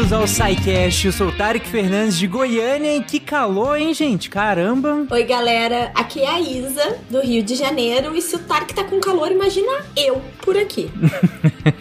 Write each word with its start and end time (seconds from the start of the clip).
bem-vindos 0.00 0.12
ao 0.12 0.26
SciCast. 0.26 1.06
Eu 1.06 1.12
sou 1.12 1.28
o 1.28 1.32
Tarek 1.32 1.68
Fernandes 1.68 2.16
de 2.16 2.26
Goiânia 2.26 2.96
e 2.96 3.02
que 3.02 3.20
calor, 3.20 3.78
hein, 3.78 3.92
gente? 3.92 4.30
Caramba! 4.30 5.06
Oi, 5.10 5.24
galera. 5.24 5.90
Aqui 5.94 6.20
é 6.20 6.28
a 6.28 6.40
Isa, 6.40 6.96
do 7.10 7.20
Rio 7.20 7.42
de 7.42 7.54
Janeiro. 7.54 8.16
E 8.16 8.22
se 8.22 8.34
o 8.34 8.38
Tarek 8.38 8.72
tá 8.72 8.82
com 8.82 8.98
calor, 8.98 9.30
imagina 9.30 9.84
eu 9.96 10.22
por 10.42 10.56
aqui. 10.56 10.90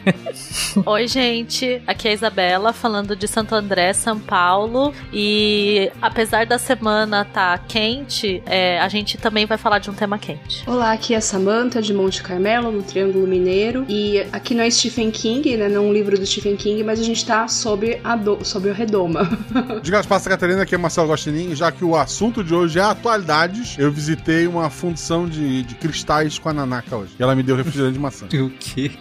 Oi, 0.85 1.07
gente. 1.07 1.81
Aqui 1.87 2.07
é 2.07 2.11
a 2.11 2.13
Isabela, 2.13 2.73
falando 2.73 3.15
de 3.15 3.27
Santo 3.27 3.55
André, 3.55 3.93
São 3.93 4.19
Paulo. 4.19 4.93
E 5.11 5.91
apesar 6.01 6.45
da 6.45 6.57
semana 6.57 7.25
tá 7.25 7.57
quente, 7.57 8.41
é, 8.45 8.79
a 8.79 8.87
gente 8.87 9.17
também 9.17 9.45
vai 9.45 9.57
falar 9.57 9.79
de 9.79 9.89
um 9.89 9.93
tema 9.93 10.17
quente. 10.17 10.63
Olá, 10.67 10.91
aqui 10.91 11.13
é 11.13 11.17
a 11.17 11.21
Samantha, 11.21 11.81
de 11.81 11.93
Monte 11.93 12.21
Carmelo, 12.21 12.71
no 12.71 12.83
Triângulo 12.83 13.27
Mineiro. 13.27 13.85
E 13.87 14.19
aqui 14.31 14.53
não 14.53 14.63
é 14.63 14.69
Stephen 14.69 15.11
King, 15.11 15.57
né? 15.57 15.67
Não 15.67 15.85
é 15.85 15.87
um 15.87 15.93
livro 15.93 16.17
do 16.17 16.25
Stephen 16.25 16.55
King, 16.55 16.83
mas 16.83 16.99
a 16.99 17.03
gente 17.03 17.25
tá 17.25 17.47
sobre, 17.47 17.99
a 18.03 18.15
do, 18.15 18.43
sobre 18.45 18.69
o 18.69 18.73
Redoma. 18.73 19.27
De 19.81 19.91
Gaspar 19.91 20.21
Catarina, 20.23 20.63
aqui 20.63 20.75
é 20.75 20.77
Marcelo 20.77 21.07
Gostinin. 21.07 21.55
Já 21.55 21.71
que 21.71 21.83
o 21.83 21.95
assunto 21.95 22.43
de 22.43 22.53
hoje 22.53 22.79
é 22.79 22.83
atualidades, 22.83 23.75
eu 23.79 23.91
visitei 23.91 24.47
uma 24.47 24.69
fundição 24.69 25.27
de, 25.27 25.63
de 25.63 25.75
cristais 25.75 26.37
com 26.37 26.49
a 26.49 26.53
Nanaka 26.53 26.95
hoje. 26.95 27.13
E 27.19 27.23
ela 27.23 27.35
me 27.35 27.43
deu 27.43 27.55
refrigerante 27.55 27.93
de 27.93 27.99
maçã. 27.99 28.27
O 28.39 28.49
quê? 28.51 28.91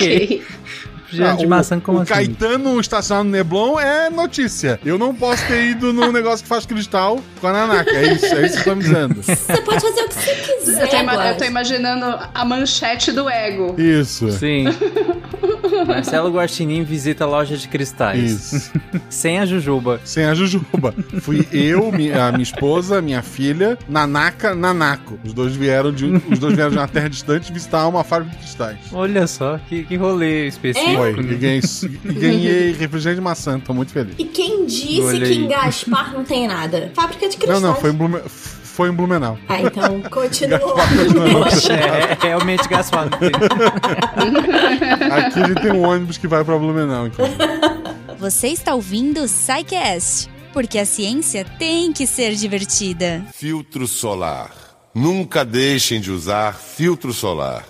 Ok. 0.00 0.42
Refrigerante 1.10 1.40
de 1.40 1.46
maçã 1.46 1.80
como 1.80 1.98
o 1.98 2.02
assim? 2.02 2.12
Caetano 2.12 2.80
estacionado 2.80 3.24
no 3.24 3.30
Neblon 3.32 3.78
é 3.80 4.08
notícia. 4.10 4.78
Eu 4.84 4.96
não 4.98 5.14
posso 5.14 5.44
ter 5.46 5.70
ido 5.70 5.92
no 5.92 6.10
negócio 6.12 6.42
que 6.44 6.48
faz 6.48 6.64
cristal 6.64 7.20
com 7.40 7.46
a 7.48 7.52
Nanaka. 7.52 7.90
É 7.90 8.12
isso, 8.14 8.26
é 8.26 8.46
isso 8.46 8.62
que 8.62 8.68
eu 8.68 8.72
tô 8.72 8.76
me 8.76 8.82
dizendo. 8.84 9.22
Você 9.22 9.60
pode 9.62 9.80
fazer 9.80 10.00
o 10.02 10.08
que 10.08 10.14
você 10.14 10.34
quiser. 10.34 10.82
Eu 10.84 10.88
tô, 10.88 10.96
ima- 10.96 11.26
eu 11.28 11.36
tô 11.36 11.44
imaginando 11.44 12.18
a 12.34 12.44
manchete 12.44 13.10
do 13.12 13.28
ego. 13.28 13.74
Isso. 13.80 14.30
Sim. 14.32 14.64
Marcelo 15.86 16.30
Guaxinim 16.32 16.82
visita 16.84 17.24
a 17.24 17.26
loja 17.26 17.56
de 17.56 17.68
cristais. 17.68 18.52
Isso. 18.52 18.72
Sem 19.08 19.38
a 19.38 19.46
Jujuba. 19.46 20.00
Sem 20.04 20.24
a 20.24 20.34
Jujuba. 20.34 20.94
Fui 21.20 21.46
eu, 21.52 21.88
a 21.88 22.32
minha 22.32 22.42
esposa, 22.42 23.00
minha 23.00 23.22
filha, 23.22 23.78
Nanaka, 23.88 24.54
Nanako. 24.54 25.18
Os 25.24 25.32
dois 25.32 25.54
vieram 25.54 25.92
de, 25.92 26.06
os 26.06 26.38
dois 26.38 26.54
vieram 26.54 26.70
de 26.70 26.78
uma 26.78 26.88
terra 26.88 27.08
distante 27.08 27.52
visitar 27.52 27.86
uma 27.86 28.04
fábrica 28.04 28.32
de 28.36 28.42
cristais. 28.42 28.78
Olha 28.92 29.26
só, 29.26 29.58
que, 29.68 29.84
que 29.84 29.96
rolê 29.96 30.46
específico. 30.48 30.99
Foi. 31.00 31.10
E 31.24 31.34
ganhei, 31.36 31.60
e 32.04 32.12
ganhei 32.12 32.72
refrigerante 32.72 33.16
de 33.16 33.20
maçã. 33.22 33.58
Tô 33.60 33.72
muito 33.74 33.92
feliz. 33.92 34.14
E 34.18 34.24
quem 34.24 34.66
disse 34.66 35.20
que 35.20 35.32
em 35.34 35.48
Gaspar 35.48 36.12
não 36.12 36.24
tem 36.24 36.46
nada? 36.46 36.90
Fábrica 36.94 37.28
de 37.28 37.36
Não, 37.36 37.40
cristais. 37.40 37.62
não, 37.62 37.74
foi 37.74 37.90
em, 37.90 37.94
Blume, 37.94 38.20
foi 38.26 38.88
em 38.88 38.92
Blumenau. 38.92 39.38
Ah, 39.48 39.60
então 39.62 40.00
continuou. 40.02 40.76
É, 41.70 42.12
é 42.12 42.18
realmente 42.20 42.68
Gaspar. 42.68 43.08
não. 43.10 43.18
Aqui 45.16 45.40
a 45.42 45.46
gente 45.48 45.60
tem 45.62 45.72
um 45.72 45.82
ônibus 45.86 46.16
que 46.18 46.26
vai 46.26 46.44
pra 46.44 46.56
Blumenau, 46.58 47.06
então. 47.06 47.26
Você 48.18 48.48
está 48.48 48.74
ouvindo 48.74 49.22
o 49.22 49.28
SciCast, 49.28 50.28
porque 50.52 50.78
a 50.78 50.84
ciência 50.84 51.44
tem 51.58 51.92
que 51.92 52.06
ser 52.06 52.34
divertida. 52.34 53.24
Filtro 53.32 53.86
solar. 53.86 54.50
Nunca 54.94 55.44
deixem 55.44 56.00
de 56.00 56.10
usar 56.10 56.52
filtro 56.54 57.12
solar. 57.12 57.64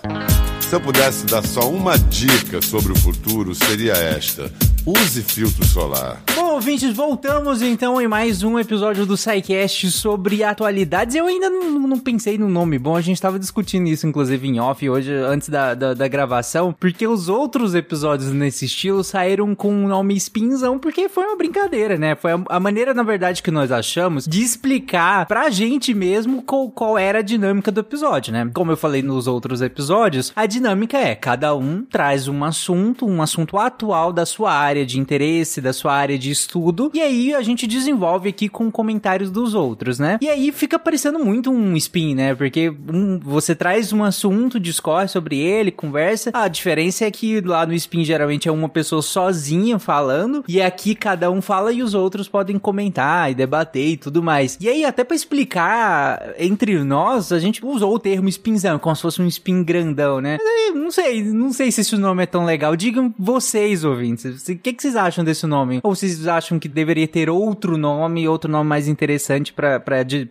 Se 0.71 0.75
eu 0.75 0.79
pudesse 0.79 1.25
dar 1.25 1.45
só 1.45 1.69
uma 1.69 1.99
dica 1.99 2.61
sobre 2.61 2.93
o 2.93 2.95
futuro, 2.95 3.53
seria 3.53 3.91
esta: 3.91 4.49
use 4.85 5.21
filtro 5.21 5.63
solar. 5.63 6.21
Bom, 6.35 6.53
ouvintes, 6.55 6.95
voltamos 6.95 7.61
então 7.61 8.01
em 8.01 8.07
mais 8.07 8.41
um 8.41 8.57
episódio 8.57 9.05
do 9.05 9.15
SciCast 9.15 9.91
sobre 9.91 10.43
atualidades. 10.43 11.15
Eu 11.15 11.27
ainda 11.27 11.49
não, 11.49 11.87
não 11.87 11.99
pensei 11.99 12.37
no 12.37 12.49
nome 12.49 12.79
bom, 12.79 12.95
a 12.95 13.01
gente 13.01 13.21
tava 13.21 13.37
discutindo 13.37 13.87
isso, 13.87 14.07
inclusive, 14.07 14.47
em 14.47 14.59
off 14.59 14.89
hoje, 14.89 15.13
antes 15.13 15.49
da, 15.49 15.75
da, 15.75 15.93
da 15.93 16.07
gravação, 16.07 16.73
porque 16.79 17.05
os 17.05 17.29
outros 17.29 17.75
episódios 17.75 18.31
nesse 18.31 18.65
estilo 18.65 19.03
saíram 19.03 19.53
com 19.53 19.85
o 19.85 19.87
nome 19.87 20.19
Spinzão, 20.19 20.79
porque 20.79 21.07
foi 21.07 21.25
uma 21.25 21.37
brincadeira, 21.37 21.97
né? 21.97 22.15
Foi 22.15 22.31
a, 22.31 22.41
a 22.49 22.59
maneira, 22.59 22.93
na 22.93 23.03
verdade, 23.03 23.43
que 23.43 23.51
nós 23.51 23.71
achamos 23.71 24.25
de 24.27 24.41
explicar 24.41 25.27
pra 25.27 25.49
gente 25.51 25.93
mesmo 25.93 26.41
qual, 26.41 26.71
qual 26.71 26.97
era 26.97 27.19
a 27.19 27.23
dinâmica 27.23 27.71
do 27.71 27.81
episódio, 27.81 28.33
né? 28.33 28.49
Como 28.53 28.71
eu 28.71 28.77
falei 28.77 29.03
nos 29.03 29.27
outros 29.27 29.61
episódios, 29.61 30.33
a 30.35 30.47
dinâmica 30.47 30.97
é 30.97 31.13
cada 31.13 31.55
um 31.55 31.83
traz 31.83 32.27
um 32.27 32.43
assunto, 32.43 33.05
um 33.05 33.21
assunto 33.21 33.57
atual 33.57 34.11
da 34.11 34.25
sua 34.25 34.51
área 34.51 34.70
de 34.85 34.99
interesse, 34.99 35.61
da 35.61 35.73
sua 35.73 35.93
área 35.93 36.17
de 36.17 36.31
estudo, 36.31 36.91
e 36.93 37.01
aí 37.01 37.33
a 37.33 37.41
gente 37.41 37.67
desenvolve 37.67 38.29
aqui 38.29 38.49
com 38.49 38.71
comentários 38.71 39.29
dos 39.29 39.53
outros, 39.53 39.99
né? 39.99 40.17
E 40.21 40.29
aí 40.29 40.51
fica 40.51 40.79
parecendo 40.79 41.19
muito 41.19 41.51
um 41.51 41.75
spin, 41.75 42.15
né? 42.15 42.33
Porque 42.33 42.69
um, 42.69 43.19
você 43.19 43.53
traz 43.53 43.91
um 43.93 44.03
assunto, 44.03 44.59
discorre 44.59 45.07
sobre 45.07 45.37
ele, 45.37 45.71
conversa. 45.71 46.31
A 46.33 46.47
diferença 46.47 47.05
é 47.05 47.11
que 47.11 47.41
lá 47.41 47.65
no 47.65 47.73
spin 47.73 48.03
geralmente 48.03 48.47
é 48.47 48.51
uma 48.51 48.69
pessoa 48.69 49.01
sozinha 49.01 49.77
falando, 49.77 50.43
e 50.47 50.61
aqui 50.61 50.95
cada 50.95 51.29
um 51.29 51.41
fala 51.41 51.71
e 51.71 51.83
os 51.83 51.93
outros 51.93 52.27
podem 52.27 52.57
comentar 52.57 53.31
e 53.31 53.35
debater 53.35 53.87
e 53.87 53.97
tudo 53.97 54.23
mais. 54.23 54.57
E 54.59 54.69
aí, 54.69 54.85
até 54.85 55.03
pra 55.03 55.15
explicar 55.15 56.33
entre 56.37 56.83
nós, 56.83 57.31
a 57.31 57.39
gente 57.39 57.65
usou 57.65 57.95
o 57.95 57.99
termo 57.99 58.29
spinzão, 58.29 58.79
como 58.79 58.95
se 58.95 59.01
fosse 59.01 59.21
um 59.21 59.27
spin 59.27 59.63
grandão, 59.63 60.21
né? 60.21 60.37
Mas 60.39 60.47
aí, 60.47 60.71
não 60.73 60.91
sei, 60.91 61.23
não 61.23 61.53
sei 61.53 61.71
se 61.71 61.81
esse 61.81 61.97
nome 61.97 62.23
é 62.23 62.25
tão 62.25 62.45
legal. 62.45 62.75
Digam 62.75 63.13
vocês, 63.17 63.83
ouvintes, 63.83 64.47
que, 64.61 64.73
que 64.73 64.81
vocês 64.81 64.95
acham 64.95 65.23
desse 65.23 65.45
nome? 65.45 65.79
Ou 65.83 65.95
vocês 65.95 66.27
acham 66.27 66.59
que 66.59 66.67
deveria 66.67 67.07
ter 67.07 67.29
outro 67.29 67.77
nome, 67.77 68.27
outro 68.27 68.51
nome 68.51 68.69
mais 68.69 68.87
interessante 68.87 69.53
pra 69.53 69.81